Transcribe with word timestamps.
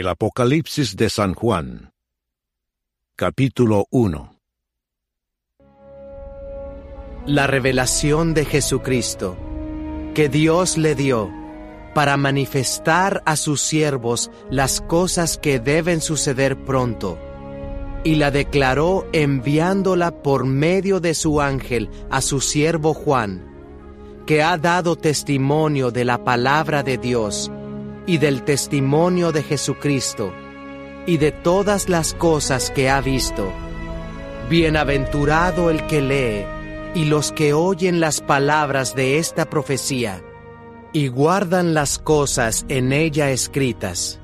El 0.00 0.08
Apocalipsis 0.08 0.96
de 0.96 1.10
San 1.10 1.34
Juan. 1.34 1.92
Capítulo 3.16 3.84
1 3.90 4.34
La 7.26 7.46
revelación 7.46 8.32
de 8.32 8.46
Jesucristo 8.46 9.36
que 10.14 10.30
Dios 10.30 10.78
le 10.78 10.94
dio 10.94 11.30
para 11.94 12.16
manifestar 12.16 13.22
a 13.26 13.36
sus 13.36 13.60
siervos 13.60 14.30
las 14.48 14.80
cosas 14.80 15.36
que 15.36 15.60
deben 15.60 16.00
suceder 16.00 16.64
pronto, 16.64 17.18
y 18.02 18.14
la 18.14 18.30
declaró 18.30 19.06
enviándola 19.12 20.22
por 20.22 20.46
medio 20.46 21.00
de 21.00 21.12
su 21.12 21.42
ángel 21.42 21.90
a 22.08 22.22
su 22.22 22.40
siervo 22.40 22.94
Juan, 22.94 23.44
que 24.24 24.42
ha 24.42 24.56
dado 24.56 24.96
testimonio 24.96 25.90
de 25.90 26.06
la 26.06 26.24
palabra 26.24 26.82
de 26.82 26.96
Dios 26.96 27.52
y 28.06 28.18
del 28.18 28.42
testimonio 28.42 29.32
de 29.32 29.42
Jesucristo 29.42 30.32
y 31.06 31.16
de 31.16 31.32
todas 31.32 31.88
las 31.88 32.14
cosas 32.14 32.70
que 32.70 32.90
ha 32.90 33.00
visto. 33.00 33.52
Bienaventurado 34.48 35.70
el 35.70 35.86
que 35.86 36.00
lee 36.00 36.46
y 36.94 37.04
los 37.04 37.32
que 37.32 37.52
oyen 37.52 38.00
las 38.00 38.20
palabras 38.20 38.94
de 38.94 39.18
esta 39.18 39.48
profecía 39.48 40.22
y 40.92 41.08
guardan 41.08 41.72
las 41.72 41.98
cosas 41.98 42.64
en 42.68 42.92
ella 42.92 43.30
escritas, 43.30 44.18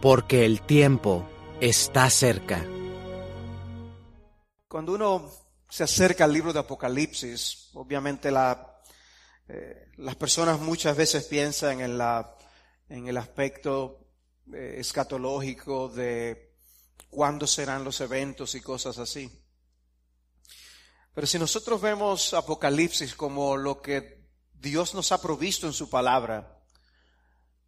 porque 0.00 0.44
el 0.44 0.62
tiempo 0.62 1.28
está 1.60 2.08
cerca. 2.10 2.64
Cuando 4.68 4.92
uno 4.92 5.30
se 5.68 5.84
acerca 5.84 6.24
al 6.24 6.32
libro 6.32 6.52
de 6.52 6.60
Apocalipsis, 6.60 7.70
obviamente 7.74 8.30
eh, 9.48 9.88
las 9.96 10.16
personas 10.16 10.60
muchas 10.60 10.96
veces 10.96 11.24
piensan 11.24 11.80
en, 11.80 11.98
la, 11.98 12.36
en 12.92 13.08
el 13.08 13.16
aspecto 13.16 14.04
eh, 14.52 14.74
escatológico 14.76 15.88
de 15.88 16.52
cuándo 17.08 17.46
serán 17.46 17.84
los 17.84 17.98
eventos 18.02 18.54
y 18.54 18.60
cosas 18.60 18.98
así. 18.98 19.30
Pero 21.14 21.26
si 21.26 21.38
nosotros 21.38 21.80
vemos 21.80 22.34
Apocalipsis 22.34 23.14
como 23.14 23.56
lo 23.56 23.80
que 23.80 24.28
Dios 24.52 24.94
nos 24.94 25.10
ha 25.10 25.22
provisto 25.22 25.66
en 25.66 25.72
su 25.72 25.88
palabra 25.88 26.62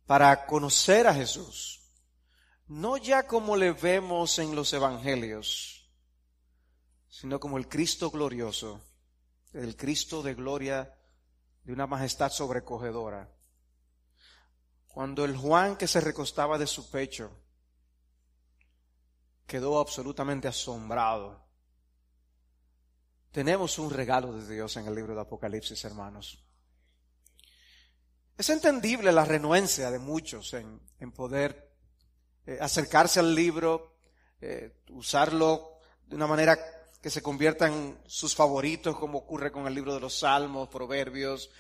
para 0.05 0.45
conocer 0.45 1.07
a 1.07 1.15
Jesús, 1.15 1.81
no 2.67 2.99
ya 2.99 3.27
como 3.27 3.57
le 3.57 3.73
vemos 3.73 4.39
en 4.39 4.55
los 4.55 4.75
evangelios, 4.75 5.91
sino 7.09 7.41
como 7.41 7.57
el 7.57 7.67
Cristo 7.67 8.11
glorioso, 8.11 8.83
el 9.55 9.75
Cristo 9.75 10.23
de 10.23 10.35
gloria 10.35 10.95
de 11.63 11.73
una 11.73 11.87
majestad 11.87 12.31
sobrecogedora. 12.31 13.35
Cuando 14.95 15.25
el 15.25 15.37
Juan 15.37 15.77
que 15.77 15.89
se 15.89 16.01
recostaba 16.01 16.57
de 16.57 16.67
su 16.67 16.91
pecho 16.91 17.31
quedó 19.47 19.79
absolutamente 19.79 20.49
asombrado 20.49 21.45
tenemos 23.35 23.81
un 23.81 23.91
regalo 23.91 24.33
de 24.33 24.55
Dios 24.55 24.77
en 24.77 24.87
el 24.87 24.95
libro 24.95 25.13
de 25.13 25.23
Apocalipsis, 25.23 25.85
hermanos. 25.85 26.39
Es 28.39 28.49
entendible 28.49 29.11
la 29.11 29.25
renuencia 29.25 29.91
de 29.91 29.99
muchos 29.99 30.55
en, 30.55 30.81
poder 31.11 31.75
eh, 32.47 32.59
acercarse 32.61 33.19
al 33.19 33.35
libro, 33.35 33.97
eh, 34.41 34.85
usarlo 34.91 35.79
de 36.07 36.15
una 36.15 36.29
manera 36.29 36.57
que 37.03 37.11
se 37.11 37.23
convierta 37.23 37.67
en 37.67 37.99
sus 38.07 38.37
favoritos, 38.37 38.97
como 38.97 39.19
ocurre 39.19 39.51
con 39.51 39.67
el 39.67 39.75
libro 39.75 39.93
de 39.93 40.01
los 40.01 40.21
Salmos, 40.21 40.69
Proverbios, 40.69 41.51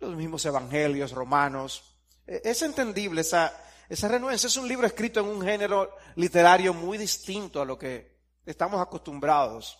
los 0.00 0.16
mismos 0.16 0.46
Evangelios, 0.46 1.12
Romanos. 1.12 1.97
Eh, 2.28 2.42
es 2.44 2.60
entendible 2.62 3.22
esa, 3.22 3.52
esa 3.88 4.06
renuencia. 4.06 4.46
Es 4.46 4.56
un 4.58 4.68
libro 4.68 4.86
escrito 4.86 5.20
en 5.20 5.26
un 5.26 5.42
género 5.42 5.96
literario 6.16 6.74
muy 6.74 6.98
distinto 6.98 7.62
a 7.62 7.64
lo 7.64 7.78
que 7.78 8.18
estamos 8.44 8.80
acostumbrados 8.80 9.78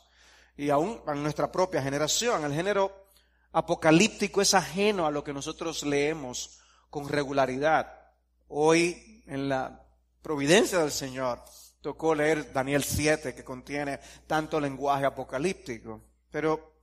y 0.56 0.70
aún 0.70 1.00
a 1.06 1.14
nuestra 1.14 1.52
propia 1.52 1.82
generación. 1.82 2.44
El 2.44 2.54
género 2.54 3.06
apocalíptico 3.52 4.40
es 4.40 4.54
ajeno 4.54 5.06
a 5.06 5.10
lo 5.10 5.22
que 5.22 5.34
nosotros 5.34 5.82
leemos 5.82 6.58
con 6.88 7.08
regularidad. 7.08 7.94
Hoy, 8.48 9.22
en 9.26 9.48
la 9.50 9.84
providencia 10.22 10.78
del 10.78 10.90
Señor, 10.90 11.44
tocó 11.82 12.14
leer 12.14 12.50
Daniel 12.52 12.82
7, 12.82 13.34
que 13.34 13.44
contiene 13.44 14.00
tanto 14.26 14.58
lenguaje 14.58 15.04
apocalíptico. 15.04 16.00
Pero 16.30 16.80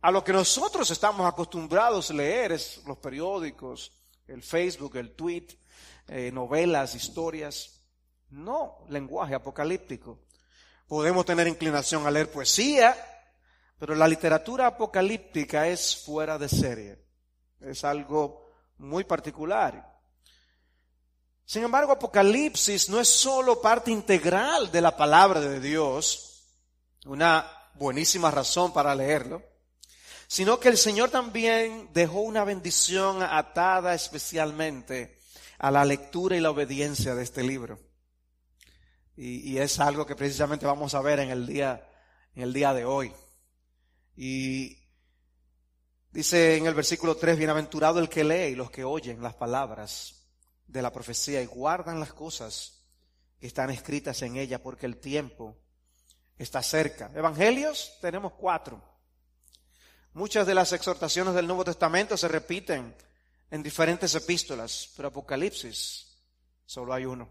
a 0.00 0.12
lo 0.12 0.22
que 0.22 0.32
nosotros 0.32 0.88
estamos 0.92 1.26
acostumbrados 1.26 2.10
a 2.10 2.14
leer 2.14 2.52
es 2.52 2.80
los 2.86 2.98
periódicos, 2.98 3.92
el 4.28 4.42
Facebook, 4.42 4.96
el 4.96 5.14
tweet, 5.14 5.46
eh, 6.06 6.30
novelas, 6.32 6.94
historias. 6.94 7.82
No 8.30 8.84
lenguaje 8.88 9.34
apocalíptico. 9.34 10.20
Podemos 10.86 11.24
tener 11.26 11.46
inclinación 11.48 12.06
a 12.06 12.10
leer 12.10 12.30
poesía, 12.30 12.96
pero 13.78 13.94
la 13.94 14.06
literatura 14.06 14.66
apocalíptica 14.66 15.66
es 15.66 15.96
fuera 16.04 16.38
de 16.38 16.48
serie. 16.48 16.98
Es 17.60 17.84
algo 17.84 18.46
muy 18.78 19.04
particular. 19.04 19.98
Sin 21.44 21.64
embargo, 21.64 21.92
Apocalipsis 21.92 22.90
no 22.90 23.00
es 23.00 23.08
solo 23.08 23.62
parte 23.62 23.90
integral 23.90 24.70
de 24.70 24.82
la 24.82 24.94
palabra 24.94 25.40
de 25.40 25.60
Dios, 25.60 26.44
una 27.06 27.50
buenísima 27.72 28.30
razón 28.30 28.70
para 28.72 28.94
leerlo, 28.94 29.42
sino 30.28 30.60
que 30.60 30.68
el 30.68 30.76
Señor 30.76 31.10
también 31.10 31.88
dejó 31.94 32.20
una 32.20 32.44
bendición 32.44 33.22
atada 33.22 33.94
especialmente 33.94 35.18
a 35.58 35.70
la 35.70 35.86
lectura 35.86 36.36
y 36.36 36.40
la 36.40 36.50
obediencia 36.50 37.14
de 37.14 37.22
este 37.22 37.42
libro. 37.42 37.80
Y, 39.16 39.58
es 39.58 39.80
algo 39.80 40.06
que 40.06 40.14
precisamente 40.14 40.66
vamos 40.66 40.94
a 40.94 41.00
ver 41.00 41.18
en 41.18 41.30
el 41.30 41.46
día, 41.46 41.84
en 42.36 42.42
el 42.42 42.52
día 42.52 42.72
de 42.72 42.84
hoy. 42.84 43.12
Y 44.16 44.78
dice 46.12 46.56
en 46.56 46.66
el 46.66 46.74
versículo 46.74 47.16
3, 47.16 47.36
bienaventurado 47.36 47.98
el 47.98 48.08
que 48.08 48.22
lee 48.22 48.52
y 48.52 48.54
los 48.54 48.70
que 48.70 48.84
oyen 48.84 49.22
las 49.22 49.34
palabras 49.34 50.28
de 50.66 50.82
la 50.82 50.92
profecía 50.92 51.42
y 51.42 51.46
guardan 51.46 51.98
las 51.98 52.12
cosas 52.12 52.84
que 53.40 53.46
están 53.46 53.70
escritas 53.70 54.20
en 54.22 54.36
ella 54.36 54.62
porque 54.62 54.86
el 54.86 54.98
tiempo 54.98 55.56
está 56.36 56.62
cerca. 56.62 57.10
Evangelios 57.14 57.96
tenemos 58.00 58.34
cuatro. 58.34 58.87
Muchas 60.18 60.48
de 60.48 60.54
las 60.56 60.72
exhortaciones 60.72 61.32
del 61.32 61.46
Nuevo 61.46 61.62
Testamento 61.62 62.16
se 62.16 62.26
repiten 62.26 62.92
en 63.52 63.62
diferentes 63.62 64.12
epístolas, 64.16 64.92
pero 64.96 65.06
Apocalipsis 65.06 66.08
solo 66.66 66.92
hay 66.92 67.04
uno. 67.04 67.28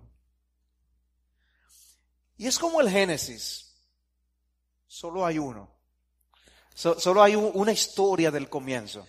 Y 2.37 2.47
es 2.47 2.57
como 2.57 2.79
el 2.79 2.89
Génesis. 2.89 3.75
Solo 4.87 5.25
hay 5.25 5.37
uno. 5.37 5.69
solo 6.73 7.21
hay 7.21 7.35
una 7.35 7.73
historia 7.73 8.31
del 8.31 8.47
comienzo. 8.47 9.05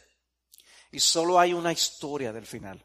Y 0.91 0.99
solo 0.99 1.39
hay 1.39 1.55
una 1.55 1.71
historia 1.71 2.33
del 2.33 2.47
final. 2.47 2.84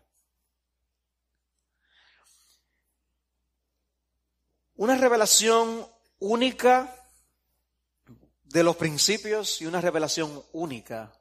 Una 4.76 4.96
revelación 4.96 5.88
única 6.20 7.03
de 8.54 8.64
los 8.64 8.76
principios 8.76 9.62
y 9.62 9.66
una 9.66 9.82
revelación 9.82 10.46
única 10.52 11.12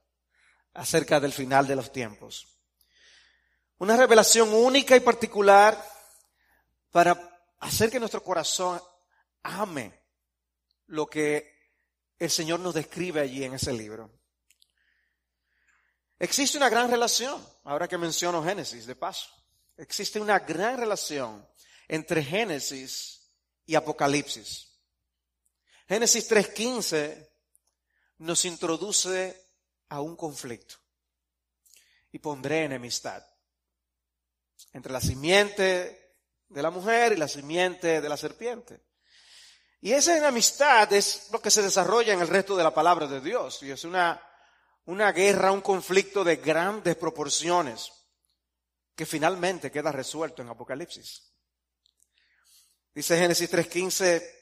acerca 0.75 1.19
del 1.19 1.33
final 1.33 1.67
de 1.67 1.77
los 1.77 1.91
tiempos. 1.91 2.47
Una 3.79 3.97
revelación 3.97 4.53
única 4.53 4.95
y 4.95 5.01
particular 5.01 5.83
para 6.91 7.19
hacer 7.61 7.91
que 7.91 7.99
nuestro 7.99 8.23
corazón 8.23 8.83
ame 9.43 9.99
lo 10.89 11.07
que 11.07 11.51
el 12.19 12.31
Señor 12.31 12.61
nos 12.61 12.75
describe 12.75 13.23
allí 13.23 13.43
en 13.45 13.55
ese 13.55 13.73
libro. 13.73 14.11
Existe 16.19 16.59
una 16.59 16.69
gran 16.69 16.91
relación, 16.91 17.43
ahora 17.65 17.89
que 17.89 17.97
menciono 17.97 18.45
Génesis, 18.45 18.85
de 18.85 18.95
paso, 18.95 19.31
existe 19.79 20.21
una 20.21 20.39
gran 20.41 20.77
relación 20.77 21.49
entre 21.89 22.23
Génesis 22.23 23.33
y 23.65 23.75
Apocalipsis. 23.75 24.69
Génesis 25.89 26.31
3.15 26.31 27.32
nos 28.23 28.45
introduce 28.45 29.49
a 29.89 30.01
un 30.01 30.17
conflicto 30.17 30.77
y 32.13 32.19
pondré 32.19 32.65
enemistad 32.65 33.25
entre 34.73 34.93
la 34.93 35.01
simiente 35.01 36.19
de 36.49 36.63
la 36.63 36.71
mujer 36.71 37.13
y 37.13 37.17
la 37.17 37.29
simiente 37.29 38.01
de 38.01 38.09
la 38.09 38.17
serpiente. 38.17 38.81
Y 39.81 39.93
esa 39.93 40.17
enemistad 40.17 40.93
es 40.93 41.29
lo 41.33 41.43
que 41.43 41.51
se 41.51 41.63
desarrolla 41.63 42.13
en 42.13 42.21
el 42.21 42.29
resto 42.29 42.55
de 42.55 42.63
la 42.63 42.73
palabra 42.73 43.09
de 43.09 43.21
Dios. 43.21 43.61
Y 43.65 43.73
es 43.73 43.83
una, 43.83 44.23
una 44.85 45.11
guerra, 45.11 45.51
un 45.51 45.61
conflicto 45.61 46.23
de 46.23 46.37
grandes 46.37 46.95
proporciones 46.95 47.91
que 48.95 49.05
finalmente 49.05 49.73
queda 49.73 49.91
resuelto 49.91 50.43
en 50.43 50.51
Apocalipsis. 50.51 51.33
Dice 52.95 53.19
Génesis 53.19 53.51
3:15, 53.51 54.42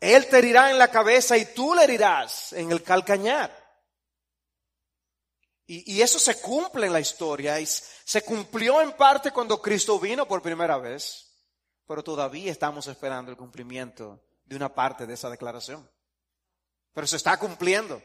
Él 0.00 0.26
te 0.28 0.38
herirá 0.38 0.70
en 0.70 0.78
la 0.78 0.90
cabeza 0.90 1.36
y 1.36 1.46
tú 1.46 1.74
le 1.74 1.84
herirás 1.84 2.52
en 2.52 2.70
el 2.72 2.82
calcañar. 2.82 3.64
Y, 5.66 5.94
y, 5.94 6.02
eso 6.02 6.18
se 6.18 6.40
cumple 6.40 6.86
en 6.86 6.92
la 6.92 7.00
historia 7.00 7.58
y 7.58 7.66
se 7.66 8.22
cumplió 8.22 8.82
en 8.82 8.92
parte 8.92 9.30
cuando 9.30 9.62
Cristo 9.62 9.98
vino 9.98 10.28
por 10.28 10.42
primera 10.42 10.76
vez. 10.76 11.20
pero 11.86 12.02
todavía 12.02 12.52
estamos 12.52 12.86
esperando 12.86 13.30
el 13.30 13.36
cumplimiento 13.36 14.22
de 14.44 14.56
una 14.56 14.74
parte 14.74 15.06
de 15.06 15.14
esa 15.14 15.30
declaración. 15.30 15.88
Pero 16.92 17.06
se 17.06 17.16
está 17.16 17.38
cumpliendo. 17.38 18.02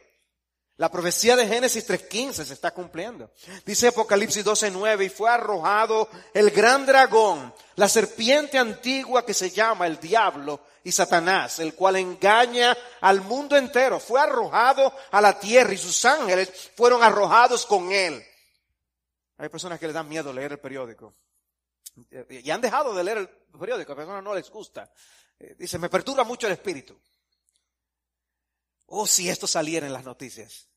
La 0.80 0.90
profecía 0.90 1.36
de 1.36 1.46
Génesis 1.46 1.86
3.15 1.86 2.46
se 2.46 2.54
está 2.54 2.72
cumpliendo. 2.72 3.30
Dice 3.66 3.90
Apocalipsis 3.90 4.46
12.9, 4.46 5.08
y 5.08 5.10
fue 5.10 5.30
arrojado 5.30 6.08
el 6.34 6.52
gran 6.52 6.86
dragón, 6.86 7.54
la 7.76 7.90
serpiente 7.90 8.58
antigua 8.58 9.26
que 9.26 9.34
se 9.34 9.50
llama 9.50 9.88
el 9.88 10.00
diablo 10.00 10.62
y 10.82 10.94
Satanás, 10.94 11.60
el 11.60 11.74
cual 11.74 11.98
engaña 11.98 12.78
al 13.02 13.20
mundo 13.20 13.58
entero. 13.58 14.00
Fue 14.00 14.22
arrojado 14.22 14.94
a 15.12 15.20
la 15.20 15.38
tierra 15.38 15.74
y 15.74 15.78
sus 15.78 16.06
ángeles 16.06 16.72
fueron 16.78 17.04
arrojados 17.04 17.66
con 17.66 17.92
él. 17.92 18.26
Hay 19.38 19.50
personas 19.50 19.82
que 19.82 19.88
les 19.88 19.94
dan 19.94 20.08
miedo 20.08 20.32
leer 20.32 20.54
el 20.54 20.60
periódico. 20.60 21.14
Y 22.30 22.50
han 22.50 22.62
dejado 22.62 22.96
de 22.96 23.04
leer 23.04 23.18
el 23.18 23.28
periódico, 23.60 23.92
a 23.92 23.96
personas 23.98 24.24
no 24.24 24.34
les 24.34 24.50
gusta. 24.50 24.90
Eh, 25.38 25.56
dice, 25.60 25.78
me 25.78 25.90
perturba 25.90 26.24
mucho 26.24 26.48
el 26.48 26.54
espíritu. 26.54 26.98
Oh, 28.86 29.06
si 29.06 29.30
esto 29.30 29.46
saliera 29.46 29.86
en 29.86 29.92
las 29.92 30.06
noticias. 30.06 30.69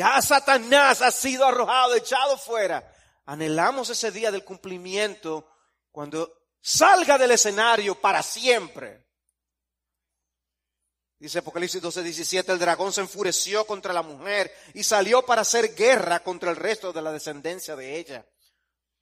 Ya 0.00 0.22
Satanás 0.22 1.02
ha 1.02 1.10
sido 1.10 1.44
arrojado, 1.44 1.94
echado 1.94 2.38
fuera. 2.38 2.90
Anhelamos 3.26 3.90
ese 3.90 4.10
día 4.10 4.30
del 4.30 4.44
cumplimiento 4.44 5.46
cuando 5.90 6.54
salga 6.58 7.18
del 7.18 7.32
escenario 7.32 8.00
para 8.00 8.22
siempre. 8.22 9.06
Dice 11.18 11.40
Apocalipsis 11.40 11.82
12, 11.82 12.02
17, 12.02 12.50
el 12.50 12.58
dragón 12.58 12.94
se 12.94 13.02
enfureció 13.02 13.66
contra 13.66 13.92
la 13.92 14.00
mujer 14.00 14.50
y 14.72 14.84
salió 14.84 15.20
para 15.20 15.42
hacer 15.42 15.74
guerra 15.74 16.20
contra 16.20 16.48
el 16.48 16.56
resto 16.56 16.94
de 16.94 17.02
la 17.02 17.12
descendencia 17.12 17.76
de 17.76 17.98
ella, 17.98 18.26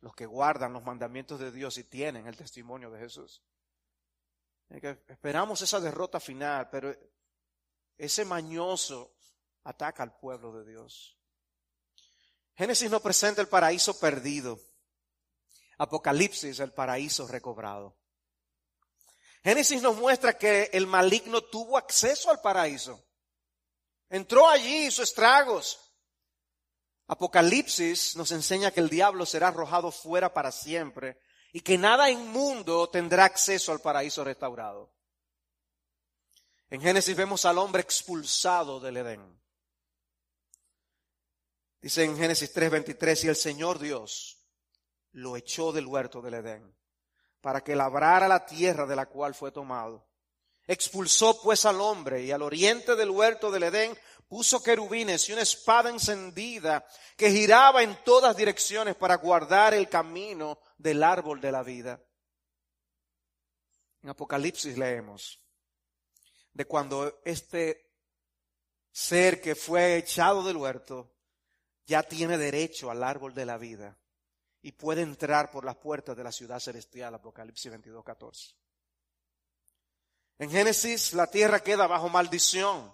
los 0.00 0.16
que 0.16 0.26
guardan 0.26 0.72
los 0.72 0.82
mandamientos 0.82 1.38
de 1.38 1.52
Dios 1.52 1.78
y 1.78 1.84
tienen 1.84 2.26
el 2.26 2.36
testimonio 2.36 2.90
de 2.90 2.98
Jesús. 2.98 3.40
Esperamos 4.68 5.62
esa 5.62 5.78
derrota 5.78 6.18
final, 6.18 6.68
pero 6.70 6.92
ese 7.96 8.24
mañoso 8.24 9.14
ataca 9.69 10.03
al 10.03 10.19
pueblo 10.19 10.53
de 10.53 10.65
Dios. 10.65 11.19
Génesis 12.56 12.91
nos 12.91 13.03
presenta 13.03 13.43
el 13.43 13.49
paraíso 13.49 13.99
perdido. 14.00 14.59
Apocalipsis, 15.76 16.59
el 16.61 16.73
paraíso 16.73 17.29
recobrado. 17.29 17.97
Génesis 19.44 19.82
nos 19.82 19.97
muestra 19.97 20.37
que 20.37 20.70
el 20.73 20.87
maligno 20.87 21.43
tuvo 21.43 21.76
acceso 21.76 22.31
al 22.31 22.41
paraíso. 22.41 23.05
Entró 24.09 24.49
allí, 24.49 24.87
hizo 24.87 25.03
estragos. 25.03 25.79
Apocalipsis 27.06 28.17
nos 28.17 28.32
enseña 28.32 28.70
que 28.70 28.81
el 28.81 28.88
diablo 28.88 29.26
será 29.26 29.49
arrojado 29.49 29.93
fuera 29.93 30.32
para 30.32 30.50
siempre 30.50 31.20
y 31.53 31.61
que 31.61 31.76
nada 31.76 32.11
inmundo 32.11 32.88
tendrá 32.88 33.26
acceso 33.26 33.70
al 33.70 33.81
paraíso 33.81 34.25
restaurado. 34.25 34.94
En 36.70 36.81
Génesis 36.81 37.17
vemos 37.17 37.44
al 37.44 37.59
hombre 37.59 37.82
expulsado 37.82 38.81
del 38.81 38.97
Edén. 38.97 39.38
Dice 41.80 42.04
en 42.04 42.16
Génesis 42.16 42.52
3:23, 42.52 43.25
y 43.25 43.28
el 43.28 43.36
Señor 43.36 43.78
Dios 43.78 44.38
lo 45.12 45.36
echó 45.36 45.72
del 45.72 45.86
huerto 45.86 46.20
del 46.20 46.34
Edén 46.34 46.76
para 47.40 47.62
que 47.62 47.76
labrara 47.76 48.28
la 48.28 48.44
tierra 48.44 48.86
de 48.86 48.96
la 48.96 49.06
cual 49.06 49.34
fue 49.34 49.52
tomado. 49.52 50.08
Expulsó 50.66 51.40
pues 51.40 51.64
al 51.64 51.80
hombre 51.80 52.22
y 52.22 52.30
al 52.30 52.42
oriente 52.42 52.94
del 52.94 53.10
huerto 53.10 53.50
del 53.50 53.62
Edén 53.62 53.96
puso 54.28 54.62
querubines 54.62 55.28
y 55.28 55.32
una 55.32 55.42
espada 55.42 55.88
encendida 55.88 56.86
que 57.16 57.30
giraba 57.30 57.82
en 57.82 57.96
todas 58.04 58.36
direcciones 58.36 58.94
para 58.96 59.16
guardar 59.16 59.72
el 59.72 59.88
camino 59.88 60.58
del 60.76 61.02
árbol 61.02 61.40
de 61.40 61.52
la 61.52 61.62
vida. 61.62 62.02
En 64.02 64.10
Apocalipsis 64.10 64.76
leemos 64.76 65.40
de 66.52 66.66
cuando 66.66 67.20
este 67.24 67.92
ser 68.90 69.40
que 69.40 69.54
fue 69.54 69.96
echado 69.96 70.42
del 70.42 70.56
huerto 70.56 71.18
ya 71.88 72.02
tiene 72.02 72.37
derecho 72.37 72.90
al 72.90 73.02
árbol 73.02 73.35
de 73.35 73.46
la 73.46 73.56
vida 73.56 73.99
y 74.61 74.73
puede 74.73 75.00
entrar 75.00 75.50
por 75.50 75.64
las 75.64 75.76
puertas 75.76 76.14
de 76.14 76.23
la 76.23 76.31
ciudad 76.31 76.61
celestial, 76.61 77.14
Apocalipsis 77.14 77.70
22, 77.70 78.05
14. 78.05 78.55
En 80.38 80.50
Génesis 80.50 81.14
la 81.14 81.26
tierra 81.26 81.61
queda 81.61 81.87
bajo 81.87 82.11
maldición. 82.11 82.93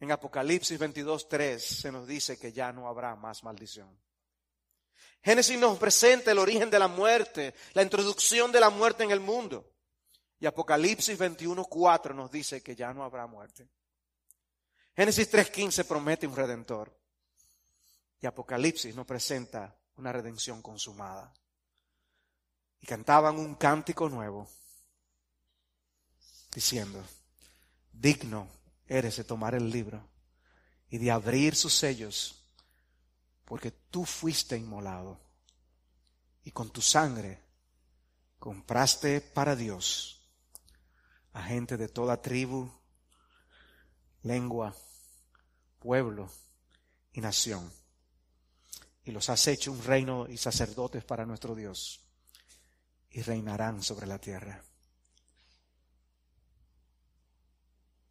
En 0.00 0.10
Apocalipsis 0.10 0.78
22, 0.78 1.28
3 1.28 1.62
se 1.62 1.92
nos 1.92 2.08
dice 2.08 2.38
que 2.38 2.52
ya 2.52 2.72
no 2.72 2.88
habrá 2.88 3.14
más 3.16 3.44
maldición. 3.44 4.00
Génesis 5.22 5.58
nos 5.58 5.78
presenta 5.78 6.32
el 6.32 6.38
origen 6.38 6.70
de 6.70 6.78
la 6.78 6.88
muerte, 6.88 7.54
la 7.74 7.82
introducción 7.82 8.50
de 8.50 8.60
la 8.60 8.70
muerte 8.70 9.04
en 9.04 9.10
el 9.10 9.20
mundo. 9.20 9.74
Y 10.40 10.46
Apocalipsis 10.46 11.18
21, 11.18 11.64
4 11.66 12.14
nos 12.14 12.32
dice 12.32 12.62
que 12.62 12.74
ya 12.74 12.94
no 12.94 13.04
habrá 13.04 13.26
muerte. 13.26 13.68
Génesis 14.96 15.30
3.15 15.30 15.84
promete 15.84 16.26
un 16.26 16.34
redentor. 16.34 17.01
Y 18.22 18.26
Apocalipsis 18.26 18.94
nos 18.94 19.04
presenta 19.04 19.76
una 19.96 20.12
redención 20.12 20.62
consumada. 20.62 21.34
Y 22.80 22.86
cantaban 22.86 23.36
un 23.36 23.56
cántico 23.56 24.08
nuevo, 24.08 24.48
diciendo, 26.54 27.02
digno 27.92 28.48
eres 28.86 29.16
de 29.16 29.24
tomar 29.24 29.56
el 29.56 29.68
libro 29.68 30.08
y 30.88 30.98
de 30.98 31.10
abrir 31.10 31.56
sus 31.56 31.74
sellos, 31.74 32.46
porque 33.44 33.72
tú 33.72 34.04
fuiste 34.04 34.56
inmolado 34.56 35.20
y 36.44 36.52
con 36.52 36.70
tu 36.70 36.80
sangre 36.80 37.42
compraste 38.38 39.20
para 39.20 39.56
Dios 39.56 40.28
a 41.32 41.42
gente 41.42 41.76
de 41.76 41.88
toda 41.88 42.22
tribu, 42.22 42.70
lengua, 44.22 44.76
pueblo 45.80 46.30
y 47.12 47.20
nación 47.20 47.81
y 49.04 49.10
los 49.10 49.28
has 49.28 49.46
hecho 49.48 49.72
un 49.72 49.82
reino 49.82 50.28
y 50.28 50.36
sacerdotes 50.36 51.04
para 51.04 51.26
nuestro 51.26 51.54
Dios 51.54 52.00
y 53.10 53.22
reinarán 53.22 53.82
sobre 53.82 54.06
la 54.06 54.18
tierra. 54.18 54.62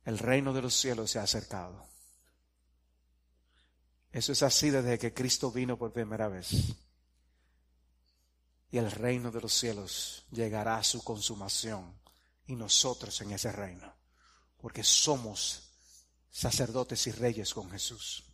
El 0.04 0.18
reino 0.18 0.54
de 0.54 0.62
los 0.62 0.74
cielos 0.74 1.12
se 1.12 1.20
ha 1.20 1.24
acercado. 1.24 1.88
Eso 4.12 4.32
es 4.34 4.44
así 4.44 4.70
desde 4.70 5.00
que 5.00 5.14
Cristo 5.14 5.52
vino 5.52 5.78
por 5.78 5.94
primera 5.94 6.28
vez. 6.28 6.52
Y 8.72 8.78
el 8.78 8.92
reino 8.92 9.32
de 9.32 9.42
los 9.42 9.54
cielos 9.54 10.26
llegará 10.32 10.78
a 10.78 10.84
su 10.84 11.04
consumación 11.04 11.94
y 12.48 12.56
nosotros 12.56 13.20
en 13.22 13.32
ese 13.32 13.52
reino, 13.52 13.94
porque 14.58 14.84
somos 14.84 15.72
sacerdotes 16.30 17.08
y 17.08 17.12
reyes 17.12 17.54
con 17.54 17.70
Jesús. 17.70 18.31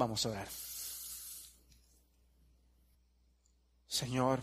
Vamos 0.00 0.24
a 0.24 0.30
orar. 0.30 0.48
Señor, 3.86 4.40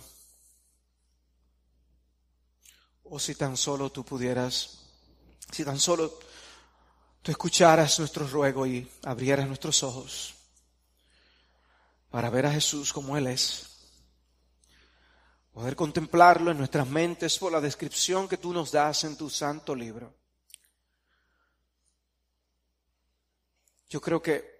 o 3.05 3.15
oh, 3.15 3.19
si 3.19 3.33
tan 3.33 3.57
solo 3.57 3.89
tú 3.89 4.05
pudieras, 4.05 4.77
si 5.51 5.65
tan 5.65 5.79
solo 5.79 6.19
tú 7.23 7.31
escucharas 7.31 7.97
nuestro 7.97 8.27
ruego 8.27 8.67
y 8.67 8.87
abrieras 9.01 9.47
nuestros 9.47 9.81
ojos 9.81 10.35
para 12.11 12.29
ver 12.29 12.45
a 12.45 12.51
Jesús 12.51 12.93
como 12.93 13.17
Él 13.17 13.25
es, 13.25 13.65
poder 15.53 15.75
contemplarlo 15.75 16.51
en 16.51 16.59
nuestras 16.59 16.87
mentes 16.87 17.39
por 17.39 17.51
la 17.51 17.61
descripción 17.61 18.27
que 18.27 18.37
tú 18.37 18.53
nos 18.53 18.71
das 18.71 19.05
en 19.05 19.17
tu 19.17 19.27
santo 19.27 19.73
libro. 19.73 20.13
Yo 23.89 23.99
creo 23.99 24.21
que 24.21 24.56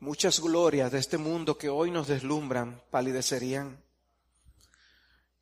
muchas 0.00 0.40
glorias 0.40 0.92
de 0.92 0.98
este 0.98 1.18
mundo 1.18 1.56
que 1.56 1.68
hoy 1.68 1.90
nos 1.90 2.08
deslumbran 2.08 2.82
palidecerían. 2.90 3.82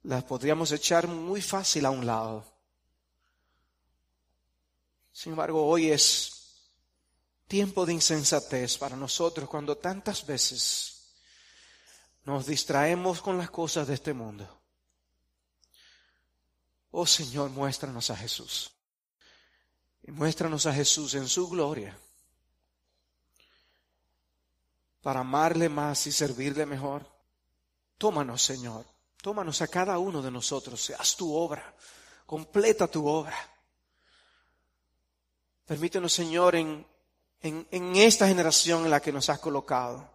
Las 0.02 0.24
podríamos 0.24 0.72
echar 0.72 1.06
muy 1.06 1.40
fácil 1.40 1.86
a 1.86 1.90
un 1.90 2.06
lado. 2.06 2.44
Sin 5.12 5.32
embargo, 5.32 5.66
hoy 5.66 5.90
es 5.90 6.32
tiempo 7.46 7.84
de 7.84 7.92
insensatez 7.92 8.78
para 8.78 8.96
nosotros 8.96 9.48
cuando 9.48 9.76
tantas 9.76 10.26
veces 10.26 11.14
nos 12.24 12.46
distraemos 12.46 13.20
con 13.20 13.36
las 13.38 13.50
cosas 13.50 13.86
de 13.88 13.94
este 13.94 14.12
mundo. 14.12 14.62
Oh 16.90 17.06
Señor, 17.06 17.50
muéstranos 17.50 18.10
a 18.10 18.16
Jesús. 18.16 18.70
Y 20.02 20.10
muéstranos 20.10 20.66
a 20.66 20.74
Jesús 20.74 21.14
en 21.14 21.28
su 21.28 21.48
gloria 21.48 21.96
para 25.02 25.20
amarle 25.20 25.68
más 25.68 26.06
y 26.06 26.12
servirle 26.12 26.64
mejor. 26.64 27.04
Tómanos, 27.98 28.42
Señor. 28.42 28.86
Tómanos 29.20 29.60
a 29.60 29.68
cada 29.68 29.98
uno 29.98 30.22
de 30.22 30.30
nosotros. 30.30 30.92
Haz 30.98 31.16
tu 31.16 31.34
obra. 31.34 31.74
Completa 32.24 32.86
tu 32.86 33.06
obra. 33.06 33.36
Permítenos, 35.66 36.12
Señor, 36.12 36.54
en, 36.54 36.86
en, 37.40 37.66
en 37.70 37.96
esta 37.96 38.28
generación 38.28 38.84
en 38.84 38.90
la 38.90 39.00
que 39.00 39.12
nos 39.12 39.28
has 39.28 39.40
colocado, 39.40 40.08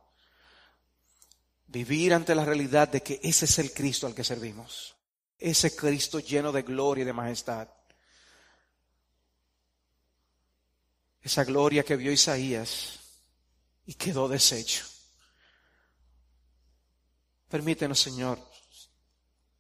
vivir 1.67 2.13
ante 2.13 2.34
la 2.34 2.46
realidad 2.46 2.88
de 2.88 3.01
que 3.01 3.20
ese 3.24 3.46
es 3.46 3.60
el 3.60 3.74
Cristo 3.74 4.08
al 4.08 4.15
que 4.15 4.24
servimos, 4.24 4.96
ese 5.38 5.75
Cristo 5.75 6.20
lleno 6.20 6.51
de 6.51 6.63
gloria 6.63 7.01
y 7.03 7.06
de 7.06 7.13
majestad. 7.13 7.67
Esa 11.22 11.44
gloria 11.44 11.84
que 11.84 11.98
vio 11.98 12.12
Isaías 12.12 13.00
y 13.88 13.96
quedó 13.96 14.27
deshecho. 14.27 14.86
Permítenos, 17.48 18.00
Señor, 18.00 18.38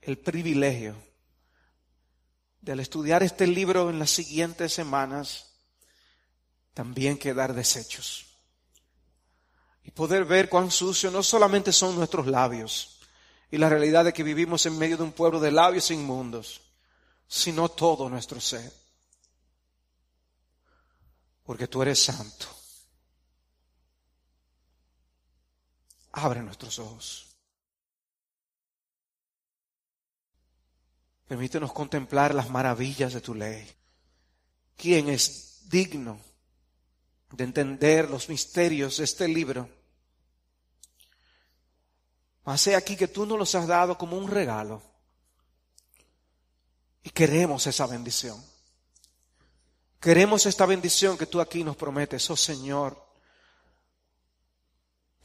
el 0.01 0.19
privilegio 0.19 0.95
de 2.61 2.73
al 2.73 2.81
estudiar 2.81 3.23
este 3.23 3.47
libro 3.47 3.89
en 3.89 3.97
las 3.97 4.11
siguientes 4.11 4.73
semanas, 4.73 5.53
también 6.73 7.17
quedar 7.17 7.53
deshechos. 7.53 8.25
Y 9.83 9.91
poder 9.91 10.25
ver 10.25 10.49
cuán 10.49 10.69
sucio 10.69 11.09
no 11.09 11.23
solamente 11.23 11.71
son 11.71 11.95
nuestros 11.95 12.27
labios 12.27 12.99
y 13.49 13.57
la 13.57 13.69
realidad 13.69 14.03
de 14.03 14.11
que 14.11 14.23
vivimos 14.23 14.65
en 14.65 14.77
medio 14.77 14.97
de 14.97 15.03
un 15.03 15.13
pueblo 15.13 15.39
de 15.39 15.51
labios 15.51 15.89
inmundos, 15.89 16.59
sino 17.29 17.69
todo 17.69 18.09
nuestro 18.09 18.41
ser. 18.41 18.73
Porque 21.43 21.69
tú 21.69 21.81
eres 21.81 22.03
santo. 22.03 22.56
Abre 26.17 26.41
nuestros 26.41 26.79
ojos. 26.79 27.27
Permítenos 31.27 31.71
contemplar 31.71 32.33
las 32.33 32.49
maravillas 32.49 33.13
de 33.13 33.21
tu 33.21 33.35
ley. 33.35 33.71
¿Quién 34.75 35.09
es 35.09 35.69
digno 35.69 36.19
de 37.33 37.43
entender 37.43 38.09
los 38.09 38.29
misterios 38.29 38.97
de 38.97 39.03
este 39.03 39.27
libro? 39.27 39.69
Mas 42.45 42.67
aquí 42.69 42.95
que 42.95 43.07
tú 43.07 43.27
nos 43.27 43.37
los 43.37 43.53
has 43.53 43.67
dado 43.67 43.95
como 43.95 44.17
un 44.17 44.27
regalo. 44.27 44.81
Y 47.03 47.11
queremos 47.11 47.67
esa 47.67 47.85
bendición. 47.85 48.43
Queremos 49.99 50.47
esta 50.47 50.65
bendición 50.65 51.15
que 51.15 51.27
tú 51.27 51.39
aquí 51.39 51.63
nos 51.63 51.75
prometes, 51.75 52.27
oh 52.31 52.35
Señor. 52.35 53.06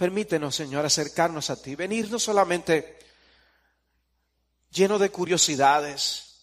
Permítenos, 0.02 0.56
Señor, 0.56 0.84
acercarnos 0.84 1.48
a 1.48 1.62
ti, 1.62 1.76
venir 1.76 2.10
no 2.10 2.18
solamente 2.18 2.98
lleno 4.72 4.98
de 4.98 5.10
curiosidades 5.10 6.40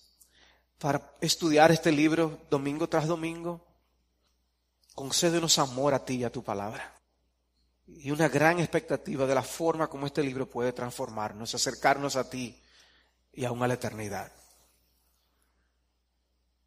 para 0.78 1.18
estudiar 1.20 1.70
este 1.70 1.92
libro 1.92 2.40
domingo 2.50 2.88
tras 2.88 3.06
domingo. 3.06 3.68
Concédenos 4.96 5.60
amor 5.60 5.94
a 5.94 6.06
ti 6.06 6.16
y 6.16 6.24
a 6.24 6.32
tu 6.32 6.42
palabra. 6.42 6.96
Y 7.86 8.12
una 8.12 8.30
gran 8.30 8.60
expectativa 8.60 9.26
de 9.26 9.36
la 9.36 9.44
forma 9.44 9.90
como 9.90 10.08
este 10.08 10.24
libro 10.24 10.50
puede 10.50 10.72
transformarnos, 10.72 11.54
acercarnos 11.54 12.16
a 12.16 12.30
ti 12.30 12.64
y 13.34 13.44
aún 13.44 13.62
a 13.62 13.68
la 13.68 13.74
eternidad. 13.74 14.32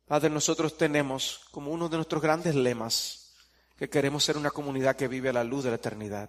Padre, 0.07 0.29
nosotros 0.29 0.77
tenemos 0.77 1.41
como 1.53 1.71
uno 1.71 1.89
de 1.89 1.97
nuestros 1.97 2.21
grandes 2.21 2.55
lemas 2.55 3.33
que 3.79 3.89
queremos 3.89 4.23
ser 4.23 4.37
una 4.37 4.51
comunidad 4.51 4.95
que 4.95 5.09
vive 5.09 5.31
a 5.31 5.33
la 5.33 5.43
luz 5.43 5.65
de 5.65 5.71
la 5.71 5.77
eternidad. 5.77 6.29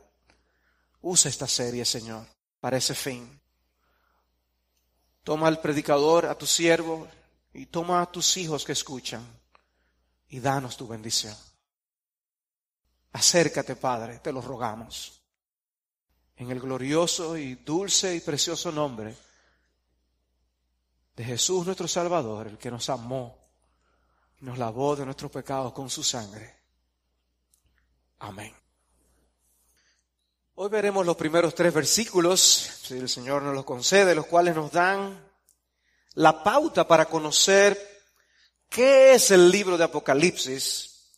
Usa 1.03 1.29
esta 1.29 1.47
serie, 1.47 1.83
Señor, 1.83 2.25
para 2.59 2.77
ese 2.77 2.95
fin. 2.95 3.39
Toma 5.21 5.47
al 5.47 5.59
predicador, 5.59 6.25
a 6.25 6.37
tu 6.37 6.45
siervo, 6.45 7.07
y 7.53 7.65
toma 7.65 8.01
a 8.01 8.11
tus 8.11 8.37
hijos 8.37 8.63
que 8.63 8.71
escuchan, 8.71 9.21
y 10.29 10.39
danos 10.39 10.77
tu 10.77 10.87
bendición. 10.87 11.35
Acércate, 13.11 13.75
Padre, 13.75 14.19
te 14.19 14.31
lo 14.31 14.41
rogamos. 14.41 15.21
En 16.37 16.49
el 16.49 16.59
glorioso 16.59 17.37
y 17.37 17.55
dulce 17.55 18.15
y 18.15 18.21
precioso 18.21 18.71
nombre 18.71 19.15
de 21.15 21.23
Jesús 21.23 21.65
nuestro 21.65 21.87
Salvador, 21.87 22.47
el 22.47 22.57
que 22.57 22.71
nos 22.71 22.89
amó 22.89 23.37
y 24.39 24.45
nos 24.45 24.57
lavó 24.57 24.95
de 24.95 25.05
nuestros 25.05 25.31
pecados 25.31 25.73
con 25.73 25.89
su 25.89 26.01
sangre. 26.01 26.55
Amén. 28.19 28.62
Hoy 30.55 30.69
veremos 30.69 31.03
los 31.03 31.17
primeros 31.17 31.55
tres 31.55 31.73
versículos, 31.73 32.39
si 32.83 32.93
el 32.93 33.09
Señor 33.09 33.41
nos 33.41 33.55
los 33.55 33.65
concede, 33.65 34.13
los 34.13 34.27
cuales 34.27 34.53
nos 34.53 34.71
dan 34.71 35.19
la 36.13 36.43
pauta 36.43 36.87
para 36.87 37.05
conocer 37.05 37.75
qué 38.69 39.15
es 39.15 39.31
el 39.31 39.49
libro 39.49 39.79
de 39.79 39.85
Apocalipsis 39.85 41.09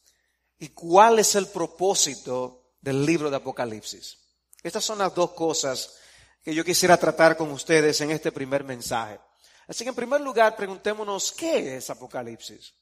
y 0.58 0.70
cuál 0.70 1.20
es 1.20 1.36
el 1.36 1.48
propósito 1.48 2.76
del 2.80 3.06
libro 3.06 3.30
de 3.30 3.36
Apocalipsis. 3.36 4.18
Estas 4.64 4.86
son 4.86 5.00
las 5.00 5.14
dos 5.14 5.32
cosas 5.32 5.98
que 6.42 6.56
yo 6.56 6.64
quisiera 6.64 6.96
tratar 6.96 7.36
con 7.36 7.52
ustedes 7.52 8.00
en 8.00 8.12
este 8.12 8.32
primer 8.32 8.64
mensaje. 8.64 9.20
Así 9.68 9.84
que 9.84 9.90
en 9.90 9.96
primer 9.96 10.22
lugar, 10.22 10.56
preguntémonos, 10.56 11.34
¿qué 11.34 11.76
es 11.76 11.90
Apocalipsis? 11.90 12.74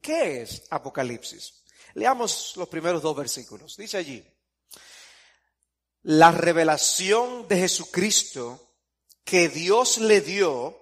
¿Qué 0.00 0.42
es 0.42 0.64
Apocalipsis? 0.70 1.62
Leamos 1.94 2.54
los 2.56 2.68
primeros 2.68 3.00
dos 3.00 3.14
versículos. 3.14 3.76
Dice 3.76 3.96
allí, 3.96 4.26
la 6.02 6.30
revelación 6.30 7.48
de 7.48 7.58
Jesucristo 7.58 8.74
que 9.24 9.48
Dios 9.48 9.98
le 9.98 10.20
dio 10.20 10.78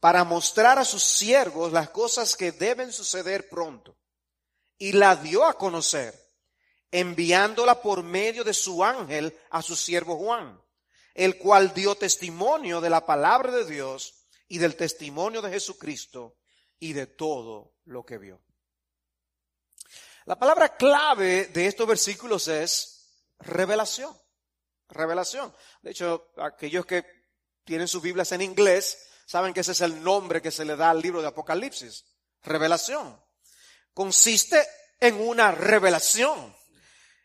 para 0.00 0.24
mostrar 0.24 0.78
a 0.78 0.84
sus 0.84 1.02
siervos 1.02 1.72
las 1.72 1.90
cosas 1.90 2.36
que 2.36 2.52
deben 2.52 2.92
suceder 2.92 3.48
pronto. 3.48 3.98
Y 4.78 4.92
la 4.92 5.16
dio 5.16 5.44
a 5.44 5.54
conocer, 5.54 6.14
enviándola 6.90 7.82
por 7.82 8.04
medio 8.04 8.44
de 8.44 8.54
su 8.54 8.84
ángel 8.84 9.36
a 9.50 9.60
su 9.60 9.74
siervo 9.74 10.16
Juan, 10.16 10.62
el 11.14 11.36
cual 11.36 11.74
dio 11.74 11.96
testimonio 11.96 12.80
de 12.80 12.90
la 12.90 13.04
palabra 13.04 13.50
de 13.50 13.64
Dios 13.64 14.24
y 14.46 14.58
del 14.58 14.76
testimonio 14.76 15.42
de 15.42 15.50
Jesucristo 15.50 16.38
y 16.78 16.92
de 16.92 17.06
todo 17.06 17.74
lo 17.84 18.06
que 18.06 18.18
vio. 18.18 18.40
La 20.26 20.38
palabra 20.38 20.76
clave 20.76 21.46
de 21.46 21.66
estos 21.66 21.88
versículos 21.88 22.46
es 22.46 23.16
revelación 23.40 24.16
revelación. 24.88 25.54
De 25.82 25.90
hecho, 25.90 26.30
aquellos 26.36 26.86
que 26.86 27.04
tienen 27.64 27.88
sus 27.88 28.02
Biblias 28.02 28.32
en 28.32 28.42
inglés 28.42 29.08
saben 29.26 29.52
que 29.52 29.60
ese 29.60 29.72
es 29.72 29.80
el 29.82 30.02
nombre 30.02 30.40
que 30.40 30.50
se 30.50 30.64
le 30.64 30.76
da 30.76 30.90
al 30.90 31.02
libro 31.02 31.20
de 31.20 31.28
Apocalipsis. 31.28 32.04
Revelación. 32.42 33.20
Consiste 33.92 34.66
en 35.00 35.20
una 35.20 35.52
revelación. 35.52 36.56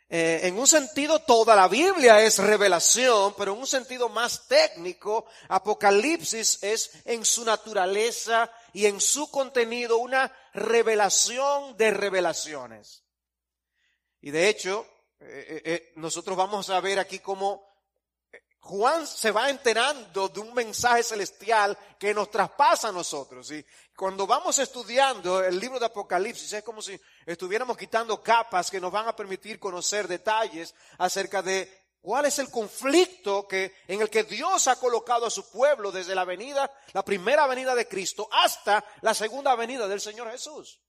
Eh, 0.10 0.42
en 0.44 0.60
un 0.60 0.68
sentido, 0.68 1.20
toda 1.24 1.56
la 1.56 1.68
Biblia 1.68 2.22
es 2.22 2.38
revelación, 2.38 3.34
pero 3.36 3.54
en 3.54 3.60
un 3.60 3.68
sentido 3.68 4.10
más 4.10 4.48
técnico, 4.48 5.26
Apocalipsis 5.48 6.62
es 6.62 6.92
en 7.06 7.26
su 7.26 7.44
naturaleza 7.44 8.52
y 8.74 8.86
en 8.86 9.02
su 9.02 9.32
contenido 9.32 9.98
una 9.98 10.32
revelación 10.54 11.76
de 11.78 11.92
revelaciones. 11.92 13.04
Y 14.22 14.32
de 14.32 14.50
hecho, 14.50 14.86
eh, 15.26 15.46
eh, 15.48 15.62
eh, 15.66 15.94
nosotros 15.96 16.36
vamos 16.36 16.70
a 16.70 16.82
ver 16.82 17.00
aquí 17.00 17.20
cómo 17.20 17.74
Juan 18.60 19.06
se 19.08 19.32
va 19.32 19.50
enterando 19.50 20.30
de 20.30 20.40
un 20.40 20.54
mensaje 20.54 21.04
celestial 21.04 21.78
que 22.00 22.14
nos 22.14 22.30
traspasa 22.30 22.90
a 22.90 22.92
nosotros. 22.92 23.52
Y 23.52 23.66
cuando 23.96 24.26
vamos 24.26 24.58
estudiando 24.60 25.44
el 25.44 25.60
libro 25.60 25.80
de 25.80 25.86
Apocalipsis, 25.86 26.54
es 26.54 26.64
como 26.64 26.82
si 26.82 27.00
estuviéramos 27.26 27.78
quitando 27.78 28.22
capas 28.22 28.70
que 28.70 28.80
nos 28.80 28.92
van 28.92 29.08
a 29.08 29.16
permitir 29.16 29.60
conocer 29.60 30.08
detalles 30.08 30.74
acerca 30.98 31.42
de 31.42 31.84
cuál 32.02 32.26
es 32.26 32.40
el 32.40 32.50
conflicto 32.50 33.48
que, 33.48 33.76
en 33.88 34.02
el 34.02 34.10
que 34.10 34.24
Dios 34.24 34.68
ha 34.68 34.78
colocado 34.78 35.26
a 35.26 35.32
su 35.32 35.50
pueblo 35.50 35.92
desde 35.92 36.16
la 36.16 36.26
venida, 36.26 36.72
la 36.94 37.04
primera 37.04 37.48
venida 37.48 37.76
de 37.76 37.88
Cristo 37.88 38.28
hasta 38.32 38.84
la 39.02 39.14
segunda 39.14 39.56
venida 39.56 39.88
del 39.88 40.02
Señor 40.02 40.32
Jesús. 40.32 40.82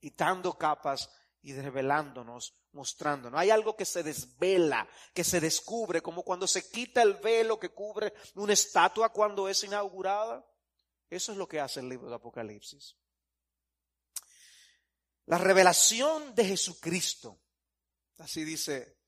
Quitando 0.00 0.54
capas 0.54 1.10
y 1.42 1.54
revelándonos, 1.54 2.54
mostrándonos. 2.72 3.38
Hay 3.38 3.50
algo 3.50 3.76
que 3.76 3.84
se 3.84 4.02
desvela, 4.02 4.88
que 5.14 5.24
se 5.24 5.40
descubre, 5.40 6.02
como 6.02 6.22
cuando 6.22 6.46
se 6.46 6.68
quita 6.70 7.02
el 7.02 7.14
velo 7.14 7.58
que 7.58 7.70
cubre 7.70 8.12
una 8.34 8.52
estatua 8.52 9.10
cuando 9.10 9.48
es 9.48 9.62
inaugurada. 9.64 10.44
Eso 11.08 11.32
es 11.32 11.38
lo 11.38 11.46
que 11.46 11.60
hace 11.60 11.80
el 11.80 11.88
libro 11.88 12.08
de 12.08 12.16
Apocalipsis. 12.16 12.96
La 15.26 15.38
revelación 15.38 16.34
de 16.34 16.44
Jesucristo. 16.44 17.40
Así 18.18 18.44
dice 18.44 18.98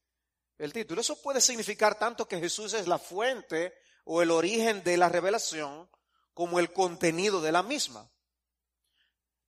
el 0.58 0.72
título. 0.72 1.00
Eso 1.00 1.20
puede 1.20 1.40
significar 1.40 1.98
tanto 1.98 2.26
que 2.26 2.38
Jesús 2.38 2.74
es 2.74 2.86
la 2.86 2.98
fuente 2.98 3.74
o 4.04 4.22
el 4.22 4.30
origen 4.30 4.84
de 4.84 4.96
la 4.96 5.08
revelación 5.08 5.90
como 6.32 6.58
el 6.58 6.72
contenido 6.72 7.40
de 7.40 7.52
la 7.52 7.62
misma. 7.62 8.10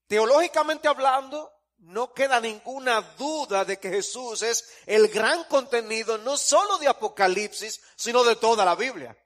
Teológicamente 0.06 0.88
hablando, 0.88 1.52
no 1.78 2.12
queda 2.12 2.40
ninguna 2.40 3.00
duda 3.16 3.64
de 3.64 3.78
que 3.78 3.90
Jesús 3.90 4.42
es 4.42 4.68
el 4.86 5.08
gran 5.08 5.44
contenido 5.44 6.18
no 6.18 6.36
solo 6.36 6.78
de 6.78 6.88
Apocalipsis, 6.88 7.80
sino 7.96 8.24
de 8.24 8.36
toda 8.36 8.64
la 8.64 8.74
Biblia. 8.74 9.16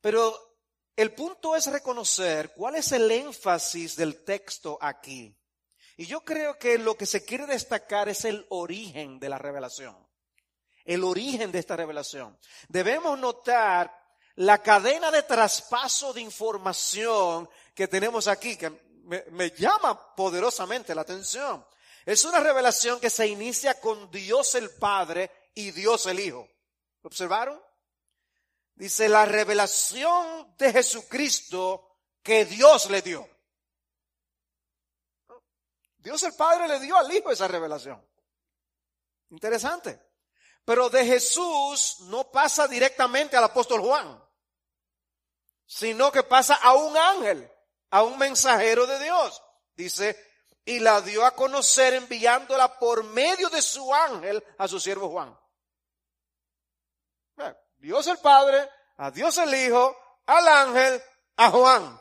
Pero 0.00 0.58
el 0.96 1.14
punto 1.14 1.56
es 1.56 1.66
reconocer 1.66 2.52
cuál 2.54 2.76
es 2.76 2.92
el 2.92 3.10
énfasis 3.10 3.96
del 3.96 4.24
texto 4.24 4.78
aquí. 4.80 5.36
Y 5.96 6.06
yo 6.06 6.22
creo 6.22 6.58
que 6.58 6.78
lo 6.78 6.96
que 6.96 7.06
se 7.06 7.24
quiere 7.24 7.46
destacar 7.46 8.08
es 8.08 8.24
el 8.24 8.46
origen 8.48 9.18
de 9.18 9.28
la 9.28 9.38
revelación. 9.38 9.96
el 10.84 11.04
origen 11.04 11.52
de 11.52 11.58
esta 11.58 11.76
revelación. 11.76 12.38
Debemos 12.68 13.18
notar 13.18 13.94
la 14.36 14.62
cadena 14.62 15.10
de 15.10 15.22
traspaso 15.22 16.12
de 16.12 16.22
información 16.22 17.48
que 17.74 17.86
tenemos 17.86 18.26
aquí, 18.26 18.56
que 18.56 18.89
me, 19.30 19.50
llama 19.50 20.14
poderosamente 20.14 20.94
la 20.94 21.02
atención. 21.02 21.66
Es 22.06 22.24
una 22.24 22.40
revelación 22.40 23.00
que 23.00 23.10
se 23.10 23.26
inicia 23.26 23.80
con 23.80 24.10
Dios 24.10 24.54
el 24.54 24.70
Padre 24.70 25.50
y 25.54 25.72
Dios 25.72 26.06
el 26.06 26.20
Hijo. 26.20 26.48
¿Lo 27.02 27.08
observaron? 27.08 27.60
Dice 28.74 29.08
la 29.08 29.24
revelación 29.24 30.54
de 30.56 30.72
Jesucristo 30.72 31.98
que 32.22 32.44
Dios 32.44 32.88
le 32.88 33.02
dio. 33.02 33.28
Dios 35.98 36.22
el 36.22 36.34
Padre 36.34 36.68
le 36.68 36.80
dio 36.80 36.96
al 36.96 37.12
Hijo 37.12 37.30
esa 37.30 37.48
revelación. 37.48 38.02
Interesante. 39.30 40.00
Pero 40.64 40.88
de 40.88 41.04
Jesús 41.04 41.96
no 42.02 42.30
pasa 42.30 42.68
directamente 42.68 43.36
al 43.36 43.44
apóstol 43.44 43.80
Juan, 43.80 44.22
sino 45.66 46.12
que 46.12 46.22
pasa 46.22 46.54
a 46.54 46.74
un 46.74 46.96
ángel, 46.96 47.50
a 47.90 48.02
un 48.02 48.18
mensajero 48.18 48.86
de 48.86 48.98
Dios. 48.98 49.42
Dice, 49.74 50.16
y 50.64 50.78
la 50.78 51.00
dio 51.00 51.24
a 51.24 51.34
conocer 51.34 51.94
enviándola 51.94 52.78
por 52.78 53.04
medio 53.04 53.48
de 53.48 53.62
su 53.62 53.92
ángel 53.94 54.42
a 54.58 54.68
su 54.68 54.78
siervo 54.78 55.10
Juan. 55.10 55.36
Dios 57.78 58.06
el 58.08 58.18
Padre, 58.18 58.68
a 58.98 59.10
Dios 59.10 59.38
el 59.38 59.54
Hijo, 59.54 59.96
al 60.26 60.46
ángel, 60.46 61.02
a 61.36 61.50
Juan. 61.50 62.00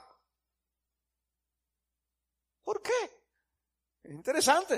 ¿Por 2.63 2.81
qué? 2.81 3.23
Es 4.03 4.11
interesante. 4.11 4.75